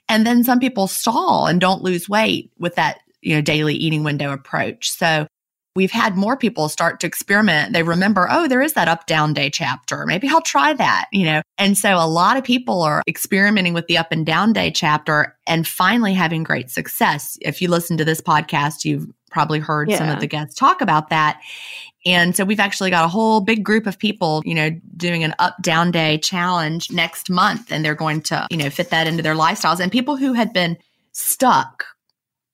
And 0.09 0.25
then 0.25 0.45
some 0.45 0.61
people 0.61 0.87
stall 0.87 1.47
and 1.47 1.61
don't 1.61 1.83
lose 1.83 2.09
weight 2.09 2.53
with 2.59 2.77
that, 2.77 3.01
you 3.23 3.35
know, 3.35 3.41
daily 3.41 3.75
eating 3.75 4.05
window 4.05 4.33
approach. 4.33 4.91
So 4.91 5.27
we've 5.75 5.91
had 5.91 6.17
more 6.17 6.37
people 6.37 6.69
start 6.69 7.01
to 7.01 7.09
experiment. 7.09 7.73
They 7.73 7.83
remember, 7.83 8.29
oh, 8.31 8.47
there 8.47 8.63
is 8.63 8.75
that 8.75 8.87
up 8.87 9.07
down 9.07 9.35
day 9.35 9.51
chapter. 9.51 10.07
Maybe 10.07 10.29
I'll 10.29 10.41
try 10.43 10.73
that, 10.75 11.07
you 11.13 11.25
know? 11.25 11.43
And 11.57 11.77
so 11.77 11.95
a 11.95 12.07
lot 12.07 12.37
of 12.37 12.45
people 12.45 12.83
are 12.83 13.03
experimenting 13.09 13.75
with 13.75 13.89
the 13.89 13.99
up 13.99 14.13
and 14.13 14.25
down 14.25 14.53
day 14.53 14.71
chapter 14.71 15.37
and 15.47 15.67
finally 15.67 16.15
having 16.15 16.45
great 16.45 16.71
success. 16.71 17.37
If 17.43 17.61
you 17.61 17.69
listen 17.69 17.97
to 17.97 18.05
this 18.05 18.21
podcast, 18.21 18.85
you've 18.85 19.09
probably 19.31 19.59
heard 19.59 19.91
yeah. 19.91 19.99
some 19.99 20.09
of 20.09 20.21
the 20.21 20.27
guests 20.27 20.55
talk 20.55 20.81
about 20.81 21.11
that. 21.11 21.41
And 22.09 22.35
so 22.35 22.45
we've 22.45 22.59
actually 22.59 22.89
got 22.89 23.05
a 23.05 23.09
whole 23.09 23.43
big 23.43 23.63
group 23.63 23.87
of 23.87 23.99
people, 23.99 24.43
you 24.47 24.55
know, 24.55 24.71
doing 24.97 25.25
an 25.25 25.35
up 25.39 25.57
down 25.61 25.91
day 25.91 26.17
challenge 26.17 26.91
next 26.91 27.29
month. 27.29 27.71
And 27.71 27.85
they're 27.85 27.95
going 27.95 28.23
to, 28.23 28.47
you 28.51 28.57
know, 28.57 28.71
fit 28.71 28.89
that 28.91 29.07
into 29.07 29.23
their 29.23 29.35
lifestyles. 29.35 29.79
And 29.79 29.93
people 29.93 30.17
who 30.17 30.33
had 30.33 30.55
been 30.55 30.79
stuck, 31.13 31.85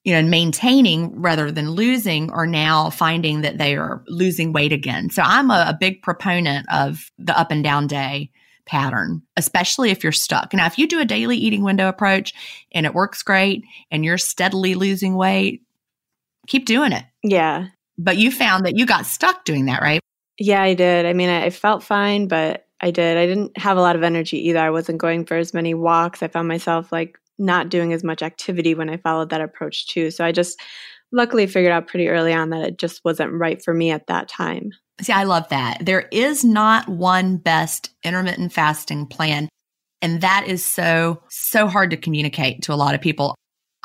you 0.03 0.13
know, 0.13 0.29
maintaining 0.29 1.21
rather 1.21 1.53
than 1.53 1.71
losing 1.71 2.31
are 2.33 2.49
now 2.49 2.91
finding 2.91 3.43
that 3.43 3.59
they 3.59 3.77
are 3.77 4.03
losing 4.09 4.53
weight 4.53 4.73
again. 4.73 5.09
So 5.11 5.23
I'm 5.23 5.53
a, 5.53 5.67
a 5.69 5.77
big 5.79 6.03
proponent 6.03 6.67
of 6.73 7.13
the 7.19 7.39
up 7.39 7.53
and 7.53 7.63
down 7.63 7.87
day 7.87 8.33
pattern, 8.67 9.23
especially 9.37 9.91
if 9.91 10.03
you're 10.03 10.13
stuck. 10.13 10.53
Now, 10.53 10.67
if 10.67 10.79
you 10.79 10.89
do 10.89 10.99
a 10.99 11.05
daily 11.05 11.37
eating 11.37 11.63
window 11.63 11.89
approach 11.89 12.35
and 12.73 12.87
it 12.87 12.95
works 12.95 13.23
great 13.23 13.63
and 13.93 14.05
you're 14.05 14.19
steadily 14.19 14.75
losing 14.75 15.15
weight, 15.15 15.63
keep 16.49 16.67
doing 16.67 16.91
it. 16.91 17.05
Yeah. 17.23 17.69
But 17.97 18.17
you 18.17 18.31
found 18.31 18.67
that 18.67 18.77
you 18.77 18.87
got 18.87 19.07
stuck 19.07 19.45
doing 19.45 19.67
that, 19.67 19.83
right? 19.83 20.01
Yeah, 20.39 20.63
I 20.63 20.75
did. 20.75 21.07
I 21.07 21.13
mean, 21.13 21.29
I 21.29 21.51
felt 21.51 21.83
fine, 21.83 22.27
but 22.27 22.67
I 22.81 22.91
did. 22.91 23.17
I 23.17 23.27
didn't 23.27 23.57
have 23.57 23.77
a 23.77 23.81
lot 23.81 23.97
of 23.97 24.03
energy 24.03 24.49
either. 24.49 24.59
I 24.59 24.71
wasn't 24.71 24.99
going 24.99 25.25
for 25.25 25.37
as 25.37 25.55
many 25.55 25.75
walks. 25.75 26.23
I 26.23 26.29
found 26.29 26.49
myself 26.49 26.91
like 26.91 27.19
not 27.39 27.69
doing 27.69 27.93
as 27.93 28.05
much 28.05 28.23
activity 28.23 28.75
when 28.75 28.91
I 28.91 28.97
followed 28.97 29.31
that 29.31 29.41
approach 29.41 29.87
too. 29.87 30.11
So 30.11 30.25
I 30.25 30.33
just 30.33 30.61
luckily 31.13 31.47
figured 31.47 31.73
out 31.73 31.87
pretty 31.87 32.09
early 32.09 32.33
on 32.33 32.51
that 32.51 32.67
it 32.67 32.79
just 32.79 33.01
wasn't 33.05 33.33
right 33.33 33.63
for 33.63 33.73
me 33.73 33.91
at 33.91 34.09
that 34.09 34.29
time. 34.29 34.71
See, 35.01 35.13
I 35.13 35.25
love 35.25 35.49
that. 35.49 35.79
There 35.81 36.09
is 36.13 36.45
not 36.45 36.89
one 36.89 37.37
best 37.37 37.91
intermittent 38.05 38.53
fasting 38.53 39.07
plan. 39.07 39.49
And 40.03 40.21
that 40.21 40.47
is 40.47 40.65
so, 40.65 41.23
so 41.31 41.67
hard 41.67 41.91
to 41.91 41.97
communicate 41.97 42.63
to 42.63 42.73
a 42.73 42.77
lot 42.77 42.95
of 42.95 43.01
people. 43.01 43.35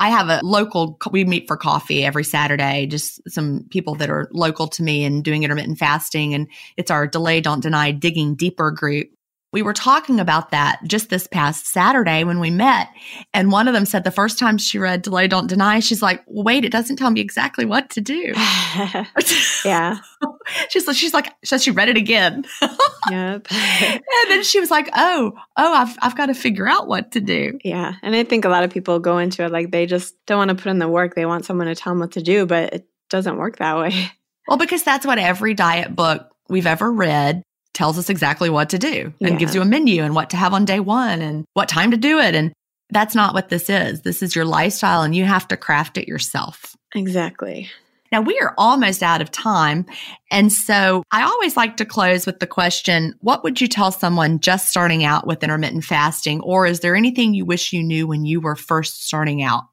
I 0.00 0.08
have 0.08 0.30
a 0.30 0.40
local, 0.42 0.98
we 1.10 1.24
meet 1.24 1.46
for 1.46 1.58
coffee 1.58 2.04
every 2.04 2.24
Saturday, 2.24 2.86
just 2.86 3.20
some 3.30 3.66
people 3.68 3.94
that 3.96 4.08
are 4.08 4.30
local 4.32 4.66
to 4.68 4.82
me 4.82 5.04
and 5.04 5.22
doing 5.22 5.42
intermittent 5.42 5.78
fasting. 5.78 6.32
And 6.32 6.48
it's 6.78 6.90
our 6.90 7.06
Delay, 7.06 7.42
Don't 7.42 7.62
Deny 7.62 7.90
Digging 7.90 8.34
Deeper 8.34 8.70
group. 8.70 9.10
We 9.52 9.62
were 9.62 9.72
talking 9.72 10.20
about 10.20 10.52
that 10.52 10.78
just 10.86 11.10
this 11.10 11.26
past 11.26 11.66
Saturday 11.66 12.22
when 12.22 12.38
we 12.38 12.50
met. 12.50 12.88
And 13.34 13.50
one 13.50 13.66
of 13.66 13.74
them 13.74 13.84
said 13.84 14.04
the 14.04 14.12
first 14.12 14.38
time 14.38 14.58
she 14.58 14.78
read 14.78 15.02
Delay, 15.02 15.26
Don't 15.26 15.48
Deny, 15.48 15.80
she's 15.80 16.02
like, 16.02 16.22
wait, 16.28 16.64
it 16.64 16.70
doesn't 16.70 16.96
tell 16.96 17.10
me 17.10 17.20
exactly 17.20 17.64
what 17.64 17.90
to 17.90 18.00
do. 18.00 18.32
yeah. 19.64 19.98
she's 20.70 20.86
like, 20.86 20.96
she's 20.96 21.12
like, 21.12 21.32
so 21.44 21.58
she 21.58 21.72
read 21.72 21.88
it 21.88 21.96
again. 21.96 22.44
yep. 23.10 23.46
and 23.50 24.00
then 24.28 24.44
she 24.44 24.60
was 24.60 24.70
like, 24.70 24.88
oh, 24.94 25.32
oh, 25.56 25.74
I've, 25.74 25.98
I've 26.00 26.16
got 26.16 26.26
to 26.26 26.34
figure 26.34 26.68
out 26.68 26.86
what 26.86 27.10
to 27.12 27.20
do. 27.20 27.58
Yeah. 27.64 27.94
And 28.02 28.14
I 28.14 28.22
think 28.22 28.44
a 28.44 28.50
lot 28.50 28.62
of 28.62 28.70
people 28.70 29.00
go 29.00 29.18
into 29.18 29.44
it 29.44 29.50
like 29.50 29.72
they 29.72 29.86
just 29.86 30.14
don't 30.26 30.38
want 30.38 30.50
to 30.50 30.62
put 30.62 30.70
in 30.70 30.78
the 30.78 30.88
work. 30.88 31.16
They 31.16 31.26
want 31.26 31.44
someone 31.44 31.66
to 31.66 31.74
tell 31.74 31.92
them 31.92 32.00
what 32.00 32.12
to 32.12 32.22
do, 32.22 32.46
but 32.46 32.72
it 32.72 32.88
doesn't 33.08 33.36
work 33.36 33.56
that 33.56 33.76
way. 33.76 34.12
Well, 34.46 34.58
because 34.58 34.82
that's 34.82 35.06
what 35.06 35.18
every 35.18 35.54
diet 35.54 35.94
book 35.94 36.28
we've 36.48 36.66
ever 36.66 36.90
read 36.90 37.42
tells 37.80 37.96
us 37.96 38.10
exactly 38.10 38.50
what 38.50 38.68
to 38.68 38.78
do 38.78 39.10
and 39.22 39.30
Yeah. 39.30 39.36
gives 39.36 39.54
you 39.54 39.62
a 39.62 39.64
menu 39.64 40.02
and 40.02 40.14
what 40.14 40.28
to 40.30 40.36
have 40.36 40.52
on 40.52 40.66
day 40.66 40.80
one 40.80 41.22
and 41.22 41.46
what 41.54 41.66
time 41.66 41.92
to 41.92 41.96
do 41.96 42.18
it. 42.18 42.34
And 42.34 42.52
that's 42.90 43.14
not 43.14 43.32
what 43.32 43.48
this 43.48 43.70
is. 43.70 44.02
This 44.02 44.22
is 44.22 44.36
your 44.36 44.44
lifestyle 44.44 45.00
and 45.00 45.16
you 45.16 45.24
have 45.24 45.48
to 45.48 45.56
craft 45.56 45.96
it 45.96 46.06
yourself. 46.06 46.76
Exactly. 46.94 47.70
Now 48.12 48.20
we 48.20 48.38
are 48.38 48.52
almost 48.58 49.02
out 49.02 49.22
of 49.22 49.30
time. 49.30 49.86
And 50.30 50.52
so 50.52 51.04
I 51.10 51.22
always 51.22 51.56
like 51.56 51.78
to 51.78 51.86
close 51.86 52.26
with 52.26 52.38
the 52.38 52.46
question, 52.46 53.14
what 53.20 53.42
would 53.44 53.62
you 53.62 53.66
tell 53.66 53.92
someone 53.92 54.40
just 54.40 54.68
starting 54.68 55.02
out 55.02 55.26
with 55.26 55.42
intermittent 55.42 55.84
fasting? 55.84 56.42
Or 56.42 56.66
is 56.66 56.80
there 56.80 56.94
anything 56.94 57.32
you 57.32 57.46
wish 57.46 57.72
you 57.72 57.82
knew 57.82 58.06
when 58.06 58.26
you 58.26 58.42
were 58.42 58.56
first 58.56 59.06
starting 59.06 59.42
out? 59.42 59.64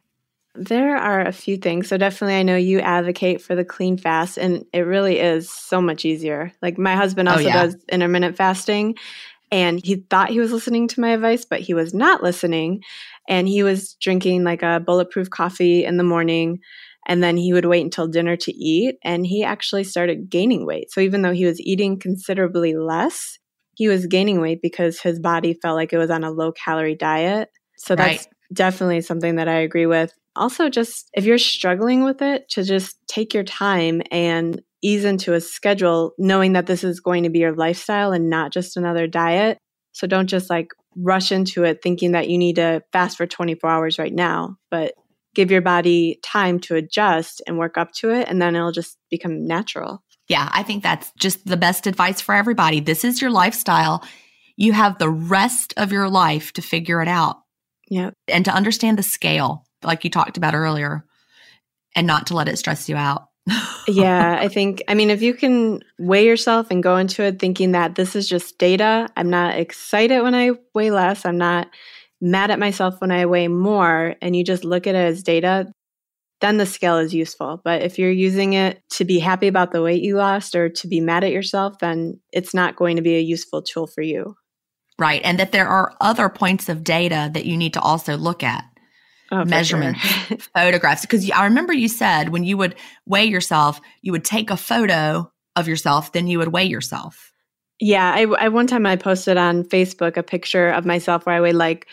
There 0.57 0.97
are 0.97 1.21
a 1.21 1.31
few 1.31 1.57
things. 1.57 1.87
So 1.87 1.97
definitely 1.97 2.35
I 2.35 2.43
know 2.43 2.55
you 2.55 2.79
advocate 2.79 3.41
for 3.41 3.55
the 3.55 3.65
clean 3.65 3.97
fast 3.97 4.37
and 4.37 4.65
it 4.73 4.81
really 4.81 5.19
is 5.19 5.51
so 5.51 5.81
much 5.81 6.03
easier. 6.05 6.51
Like 6.61 6.77
my 6.77 6.95
husband 6.95 7.29
Oh, 7.29 7.33
also 7.33 7.49
yeah. 7.49 7.53
does 7.53 7.75
intermittent 7.91 8.35
fasting 8.37 8.95
and 9.51 9.79
he 9.83 10.05
thought 10.09 10.29
he 10.29 10.39
was 10.39 10.51
listening 10.51 10.87
to 10.89 10.99
my 10.99 11.09
advice, 11.09 11.45
but 11.45 11.61
he 11.61 11.73
was 11.73 11.93
not 11.93 12.23
listening. 12.23 12.81
And 13.29 13.47
he 13.47 13.63
was 13.63 13.93
drinking 14.01 14.43
like 14.43 14.63
a 14.63 14.81
bulletproof 14.85 15.29
coffee 15.29 15.85
in 15.85 15.97
the 15.97 16.03
morning 16.03 16.59
and 17.07 17.23
then 17.23 17.37
he 17.37 17.53
would 17.53 17.65
wait 17.65 17.83
until 17.83 18.07
dinner 18.07 18.35
to 18.35 18.51
eat 18.53 18.95
and 19.03 19.25
he 19.25 19.43
actually 19.43 19.83
started 19.85 20.29
gaining 20.29 20.65
weight. 20.65 20.91
So 20.91 21.01
even 21.01 21.21
though 21.21 21.33
he 21.33 21.45
was 21.45 21.61
eating 21.61 21.99
considerably 21.99 22.75
less, 22.75 23.37
he 23.75 23.87
was 23.87 24.07
gaining 24.07 24.41
weight 24.41 24.59
because 24.61 24.99
his 24.99 25.19
body 25.19 25.53
felt 25.61 25.75
like 25.75 25.93
it 25.93 25.97
was 25.97 26.09
on 26.09 26.23
a 26.23 26.31
low 26.31 26.51
calorie 26.51 26.95
diet. 26.95 27.49
So 27.77 27.95
that's 27.95 28.23
Right. 28.23 28.33
definitely 28.51 29.01
something 29.01 29.35
that 29.35 29.47
I 29.47 29.59
agree 29.59 29.85
with. 29.85 30.13
Also, 30.37 30.69
just 30.69 31.09
if 31.13 31.25
you're 31.25 31.37
struggling 31.37 32.03
with 32.03 32.21
it, 32.21 32.47
to 32.49 32.63
just 32.63 32.97
take 33.07 33.33
your 33.33 33.43
time 33.43 34.01
and 34.11 34.61
ease 34.81 35.05
into 35.05 35.33
a 35.33 35.41
schedule, 35.41 36.13
knowing 36.17 36.53
that 36.53 36.67
this 36.67 36.83
is 36.83 36.99
going 36.99 37.23
to 37.23 37.29
be 37.29 37.39
your 37.39 37.55
lifestyle 37.55 38.11
and 38.11 38.29
not 38.29 38.53
just 38.53 38.77
another 38.77 39.07
diet. 39.07 39.57
So 39.93 40.05
don't 40.07 40.27
just 40.27 40.49
like 40.49 40.67
rush 40.95 41.31
into 41.31 41.63
it 41.63 41.79
thinking 41.81 42.11
that 42.11 42.29
you 42.29 42.37
need 42.37 42.57
to 42.57 42.83
fast 42.93 43.17
for 43.17 43.25
24 43.25 43.69
hours 43.69 43.97
right 43.99 44.13
now, 44.13 44.57
but 44.69 44.93
give 45.35 45.51
your 45.51 45.61
body 45.61 46.19
time 46.23 46.59
to 46.59 46.75
adjust 46.75 47.41
and 47.47 47.57
work 47.57 47.77
up 47.77 47.91
to 47.93 48.11
it, 48.11 48.27
and 48.27 48.41
then 48.41 48.55
it'll 48.55 48.71
just 48.71 48.97
become 49.11 49.45
natural. 49.45 50.03
Yeah, 50.29 50.49
I 50.51 50.63
think 50.63 50.83
that's 50.83 51.11
just 51.19 51.45
the 51.45 51.57
best 51.57 51.87
advice 51.87 52.21
for 52.21 52.35
everybody. 52.35 52.79
This 52.79 53.03
is 53.03 53.21
your 53.21 53.31
lifestyle. 53.31 54.03
You 54.57 54.73
have 54.73 54.97
the 54.97 55.09
rest 55.09 55.73
of 55.77 55.91
your 55.91 56.09
life 56.09 56.51
to 56.53 56.61
figure 56.61 57.01
it 57.01 57.07
out 57.07 57.37
Yeah. 57.89 58.09
and 58.27 58.43
to 58.45 58.51
understand 58.51 58.97
the 58.97 59.03
scale, 59.03 59.63
like 59.83 60.03
you 60.03 60.09
talked 60.09 60.37
about 60.37 60.55
earlier, 60.55 61.05
and 61.95 62.07
not 62.07 62.27
to 62.27 62.35
let 62.35 62.47
it 62.47 62.57
stress 62.57 62.89
you 62.89 62.95
out. 62.95 63.27
yeah, 63.87 64.37
I 64.39 64.49
think, 64.49 64.83
I 64.87 64.93
mean, 64.93 65.09
if 65.09 65.21
you 65.21 65.33
can 65.33 65.81
weigh 65.97 66.25
yourself 66.25 66.67
and 66.69 66.83
go 66.83 66.97
into 66.97 67.23
it 67.23 67.39
thinking 67.39 67.71
that 67.71 67.95
this 67.95 68.15
is 68.15 68.27
just 68.27 68.57
data, 68.57 69.07
I'm 69.15 69.29
not 69.29 69.55
excited 69.55 70.21
when 70.21 70.35
I 70.35 70.51
weigh 70.73 70.91
less, 70.91 71.25
I'm 71.25 71.37
not 71.37 71.69
mad 72.19 72.51
at 72.51 72.59
myself 72.59 72.99
when 72.99 73.11
I 73.11 73.25
weigh 73.25 73.47
more, 73.47 74.15
and 74.21 74.35
you 74.35 74.43
just 74.43 74.65
look 74.65 74.85
at 74.85 74.95
it 74.95 74.97
as 74.97 75.23
data, 75.23 75.71
then 76.41 76.57
the 76.57 76.65
scale 76.65 76.97
is 76.97 77.13
useful. 77.13 77.61
But 77.63 77.81
if 77.81 77.97
you're 77.97 78.11
using 78.11 78.53
it 78.53 78.81
to 78.91 79.05
be 79.05 79.19
happy 79.19 79.47
about 79.47 79.71
the 79.71 79.81
weight 79.81 80.03
you 80.03 80.17
lost 80.17 80.55
or 80.55 80.69
to 80.69 80.87
be 80.87 80.99
mad 80.99 81.23
at 81.23 81.31
yourself, 81.31 81.79
then 81.79 82.19
it's 82.31 82.53
not 82.53 82.75
going 82.75 82.97
to 82.97 83.01
be 83.01 83.15
a 83.15 83.21
useful 83.21 83.61
tool 83.61 83.87
for 83.87 84.01
you. 84.01 84.35
Right. 84.99 85.21
And 85.23 85.39
that 85.39 85.51
there 85.51 85.67
are 85.67 85.95
other 86.01 86.29
points 86.29 86.69
of 86.69 86.83
data 86.83 87.29
that 87.33 87.45
you 87.45 87.55
need 87.55 87.73
to 87.73 87.81
also 87.81 88.17
look 88.17 88.43
at. 88.43 88.65
Oh, 89.31 89.43
Measurements. 89.43 89.99
sure. 89.99 90.37
Photographs. 90.55 91.01
Because 91.01 91.29
I 91.31 91.45
remember 91.45 91.73
you 91.73 91.87
said 91.87 92.29
when 92.29 92.43
you 92.43 92.57
would 92.57 92.75
weigh 93.05 93.25
yourself, 93.25 93.81
you 94.01 94.11
would 94.11 94.25
take 94.25 94.49
a 94.49 94.57
photo 94.57 95.31
of 95.55 95.67
yourself, 95.67 96.11
then 96.13 96.27
you 96.27 96.39
would 96.39 96.49
weigh 96.49 96.65
yourself. 96.65 97.33
Yeah, 97.79 98.11
I, 98.15 98.21
I 98.21 98.49
one 98.49 98.67
time 98.67 98.85
I 98.85 98.95
posted 98.95 99.37
on 99.37 99.63
Facebook 99.63 100.17
a 100.17 100.23
picture 100.23 100.69
of 100.69 100.85
myself 100.85 101.25
where 101.25 101.35
I 101.35 101.41
weighed 101.41 101.55
like 101.55 101.87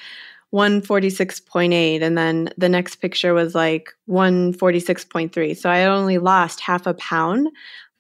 146.8 0.55 2.01
and 2.01 2.17
then 2.17 2.49
the 2.57 2.69
next 2.69 2.97
picture 2.97 3.35
was 3.35 3.55
like 3.55 3.91
146.3. 4.09 5.57
So 5.57 5.69
I 5.69 5.85
only 5.87 6.19
lost 6.19 6.61
half 6.61 6.87
a 6.87 6.95
pound, 6.95 7.49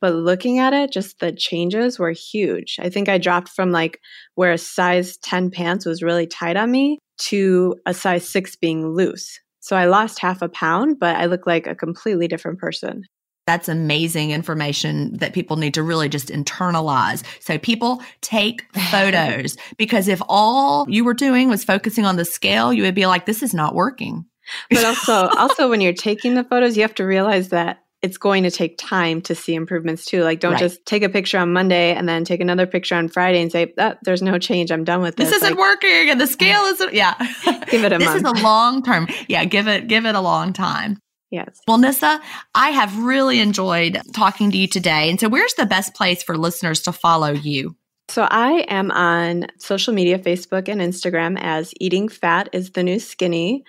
but 0.05 0.17
looking 0.17 0.59
at 0.59 0.75
it, 0.75 0.93
just 0.93 1.21
the 1.21 1.33
changes 1.33 1.99
were 1.99 2.11
huge. 2.11 2.77
I 2.79 2.91
think 2.91 3.09
I 3.09 3.17
dropped 3.17 3.49
from 3.49 3.73
like 3.73 4.03
where 4.35 4.53
a 4.53 4.59
size 4.59 5.17
10 5.17 5.51
pants 5.51 5.87
was 5.87 6.03
really 6.03 6.27
tight 6.27 6.59
on 6.59 6.71
me 6.71 6.99
to 7.21 7.75
a 7.87 7.95
size 7.95 8.29
6 8.29 8.55
being 8.57 8.87
loose. 8.87 9.41
So 9.61 9.77
I 9.77 9.87
lost 9.87 10.19
half 10.19 10.43
a 10.43 10.51
pound, 10.51 10.99
but 11.01 11.17
I 11.17 11.25
look 11.25 11.47
like 11.47 11.67
a 11.67 11.75
completely 11.75 12.29
different 12.29 12.59
person. 12.59 13.05
That's 13.47 13.67
amazing 13.67 14.31
information 14.31 15.17
that 15.17 15.33
people 15.33 15.57
need 15.57 15.73
to 15.73 15.83
really 15.83 16.11
just 16.11 16.29
internalize. 16.29 17.23
So 17.41 17.57
people 17.57 18.03
take 18.21 18.71
photos 18.91 19.57
because 19.79 20.07
if 20.07 20.21
all 20.29 20.85
you 20.87 21.03
were 21.03 21.15
doing 21.15 21.49
was 21.49 21.65
focusing 21.65 22.05
on 22.05 22.17
the 22.17 22.27
scale, 22.27 22.75
you 22.75 22.83
would 22.83 22.95
be 22.95 23.07
like, 23.07 23.25
this 23.25 23.43
is 23.43 23.55
not 23.55 23.75
working. 23.75 24.27
but 24.69 24.85
also 24.85 25.29
also 25.39 25.71
when 25.71 25.81
you're 25.81 25.95
taking 25.95 26.35
the 26.35 26.45
photos 26.45 26.77
you 26.77 26.83
have 26.83 26.95
to 26.95 27.05
realize 27.05 27.49
that 27.49 27.84
it's 28.05 28.19
going 28.19 28.43
to 28.45 28.51
take 28.51 28.77
time 28.79 29.21
to 29.23 29.35
see 29.35 29.55
improvements 29.55 30.05
too 30.05 30.23
like 30.23 30.39
don't 30.41 30.53
Right. 30.53 30.61
just 30.61 30.85
take 30.87 31.03
a 31.03 31.09
picture 31.09 31.39
on 31.39 31.53
monday 31.53 31.95
and 31.95 32.09
then 32.09 32.25
take 32.25 32.41
another 32.41 32.67
picture 32.67 32.95
on 32.95 33.09
friday 33.09 33.41
and 33.43 33.51
say 33.51 33.73
oh, 33.79 33.95
there's 34.03 34.21
no 34.23 34.39
change 34.39 34.71
i'm 34.71 34.85
done 34.85 35.01
with 35.01 35.17
this, 35.17 35.31
This, 35.31 35.37
isn't 35.43 35.57
Like, 35.57 35.59
working 35.59 36.11
and 36.11 36.21
the 36.21 36.27
scale 36.27 36.63
isn't 36.73 36.93
yeah. 36.93 37.15
Give 37.71 37.83
it 37.85 37.93
a 37.93 37.99
month. 37.99 38.13
this 38.15 38.23
month. 38.23 38.37
is 38.37 38.43
a 38.43 38.45
long 38.45 38.83
term. 38.83 39.09
Yeah, 39.29 39.45
give 39.47 39.67
it 39.67 39.89
give 39.89 40.05
it 40.07 40.15
a 40.15 40.21
long 40.21 40.53
time. 40.53 40.99
yes 41.31 41.59
Well, 41.67 41.79
Nissa, 41.79 42.21
I 42.55 42.71
have 42.71 42.97
really 42.99 43.41
enjoyed 43.41 44.01
talking 44.15 44.51
to 44.53 44.57
you 44.59 44.69
today. 44.69 45.09
And 45.11 45.19
so 45.19 45.29
where's 45.29 45.55
the 45.55 45.67
best 45.67 45.95
place 45.95 46.23
for 46.23 46.37
listeners 46.37 46.83
to 46.83 46.93
follow 46.93 47.33
you? 47.33 47.75
so 48.11 48.29
i 48.31 48.67
am 48.69 48.91
on 48.91 49.47
social 49.59 49.95
media 49.95 50.19
facebook 50.19 50.69
and 50.69 50.83
instagram 50.83 51.39
as 51.41 51.73
eating 51.81 52.07
fat 52.07 52.51
is 52.53 52.73
the 52.73 52.83
new 52.83 52.99
skinny 52.99 53.65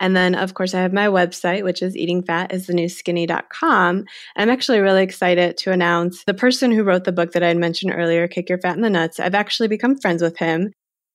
and 0.00 0.16
then 0.16 0.34
of 0.34 0.54
course 0.54 0.74
i 0.74 0.80
have 0.80 0.92
my 0.92 1.06
website 1.06 1.62
which 1.62 1.82
is 1.82 1.94
eatingfatisthenewskinny.com 1.94 4.04
i'm 4.36 4.50
actually 4.50 4.80
really 4.80 5.02
excited 5.02 5.56
to 5.56 5.72
announce 5.72 6.24
the 6.24 6.34
person 6.34 6.70
who 6.70 6.82
wrote 6.82 7.04
the 7.04 7.12
book 7.12 7.32
that 7.32 7.42
i 7.42 7.48
had 7.48 7.56
mentioned 7.56 7.92
earlier 7.94 8.28
kick 8.28 8.48
your 8.48 8.58
fat 8.58 8.76
in 8.76 8.82
the 8.82 8.90
nuts 8.90 9.20
i've 9.20 9.34
actually 9.34 9.68
become 9.68 9.96
friends 9.98 10.22
with 10.22 10.38
him 10.38 10.72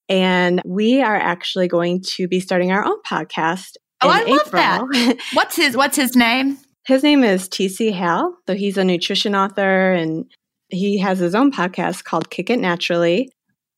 and 0.08 0.62
we 0.66 1.02
are 1.02 1.16
actually 1.16 1.68
going 1.68 2.02
to 2.02 2.28
be 2.28 2.40
starting 2.40 2.72
our 2.72 2.86
own 2.86 3.02
podcast 3.02 3.76
Oh, 4.02 4.12
in 4.12 4.28
I 4.28 4.36
love 4.36 4.52
that. 4.52 4.82
April. 4.94 5.18
What's 5.34 5.56
his 5.56 5.78
what's 5.78 5.96
his 5.96 6.18
name? 6.18 6.58
His 6.86 7.02
name 7.02 7.24
is 7.24 7.48
TC 7.48 7.94
Hale. 7.94 8.36
So 8.46 8.54
he's 8.54 8.78
a 8.78 8.84
nutrition 8.84 9.36
author 9.36 9.94
and 9.94 10.26
he 10.68 10.98
has 11.00 11.20
his 11.20 11.34
own 11.34 11.50
podcast 11.52 12.04
called 12.04 12.30
Kick 12.30 12.50
It 12.50 12.60
Naturally. 12.60 13.32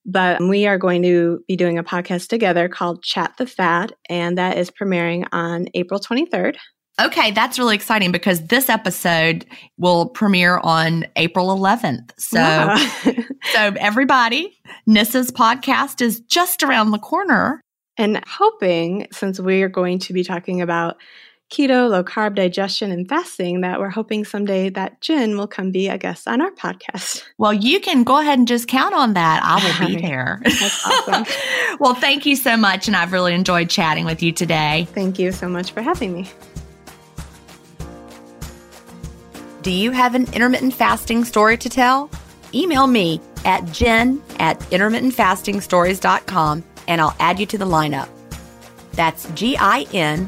But 0.07 0.39
we 0.41 0.65
are 0.67 0.77
going 0.77 1.03
to 1.03 1.43
be 1.47 1.57
doing 1.57 1.77
a 1.77 1.83
podcast 1.83 2.29
together 2.29 2.69
called 2.69 3.03
Chat 3.03 3.33
the 3.37 3.45
Fat, 3.45 3.91
and 4.09 4.37
that 4.37 4.57
is 4.57 4.71
premiering 4.71 5.27
on 5.33 5.67
April 5.73 5.99
23rd. 5.99 6.55
Okay, 6.99 7.29
that's 7.29 7.59
really 7.59 7.75
exciting 7.75 8.11
because 8.11 8.47
this 8.47 8.69
episode 8.69 9.45
will 9.77 10.07
premiere 10.07 10.57
on 10.63 11.05
April 11.15 11.55
11th. 11.55 12.11
So 12.17 12.39
Wow. 12.39 12.75
so 13.53 13.73
everybody, 13.79 14.57
Nissa's 14.87 15.29
podcast 15.29 16.01
is 16.01 16.21
just 16.21 16.63
around 16.63 16.91
the 16.91 16.97
corner. 16.97 17.61
and 17.97 18.23
hoping, 18.27 19.07
since 19.11 19.39
we 19.39 19.61
are 19.61 19.69
going 19.69 19.99
to 19.99 20.13
be 20.13 20.23
talking 20.23 20.61
about 20.61 20.97
keto, 21.49 21.89
low 21.89 22.03
carb 22.03 22.35
digestion, 22.35 22.91
and 22.91 23.07
fasting 23.07 23.61
that 23.61 23.79
we're 23.79 23.89
hoping 23.89 24.25
someday 24.25 24.69
that 24.69 24.99
Gin 25.01 25.37
will 25.37 25.47
come 25.47 25.71
be 25.71 25.87
a 25.87 25.97
guest 25.97 26.27
on 26.27 26.41
our 26.41 26.51
podcast. 26.51 27.23
Well, 27.39 27.53
you 27.53 27.79
can 27.79 28.03
go 28.03 28.19
ahead 28.19 28.39
and 28.39 28.47
just 28.47 28.67
count 28.67 28.95
on 28.95 29.13
that. 29.13 29.43
I 29.43 29.63
will 29.63 29.87
be 29.87 30.01
there. 30.01 30.41
That's 30.43 30.87
awesome. 30.87 31.25
well, 31.79 31.93
thank 31.93 32.25
you 32.25 32.35
so 32.35 32.57
much. 32.57 32.87
And 32.87 32.95
I've 32.95 33.11
really 33.11 33.35
enjoyed 33.35 33.69
chatting 33.69 34.05
with 34.05 34.23
you 34.23 34.31
today. 34.31 34.87
Thank 34.93 35.19
you 35.19 35.31
so 35.31 35.47
much 35.47 35.71
for 35.71 35.83
having 35.83 36.13
me. 36.13 36.27
Do 39.61 39.71
you 39.71 39.91
have 39.91 40.15
an 40.15 40.33
intermittent 40.33 40.73
fasting 40.73 41.25
story 41.25 41.57
to 41.57 41.69
tell? 41.69 42.09
Email 42.55 42.87
me 42.87 43.21
at 43.45 43.71
gin 43.71 44.21
at 44.39 44.59
intermittentfastingstories.com 44.59 46.63
and 46.87 47.01
I'll 47.01 47.15
add 47.19 47.39
you 47.39 47.45
to 47.45 47.57
the 47.57 47.65
lineup. 47.65 48.09
That's 48.93 49.29
G 49.31 49.55
I 49.57 49.85
N 49.93 50.27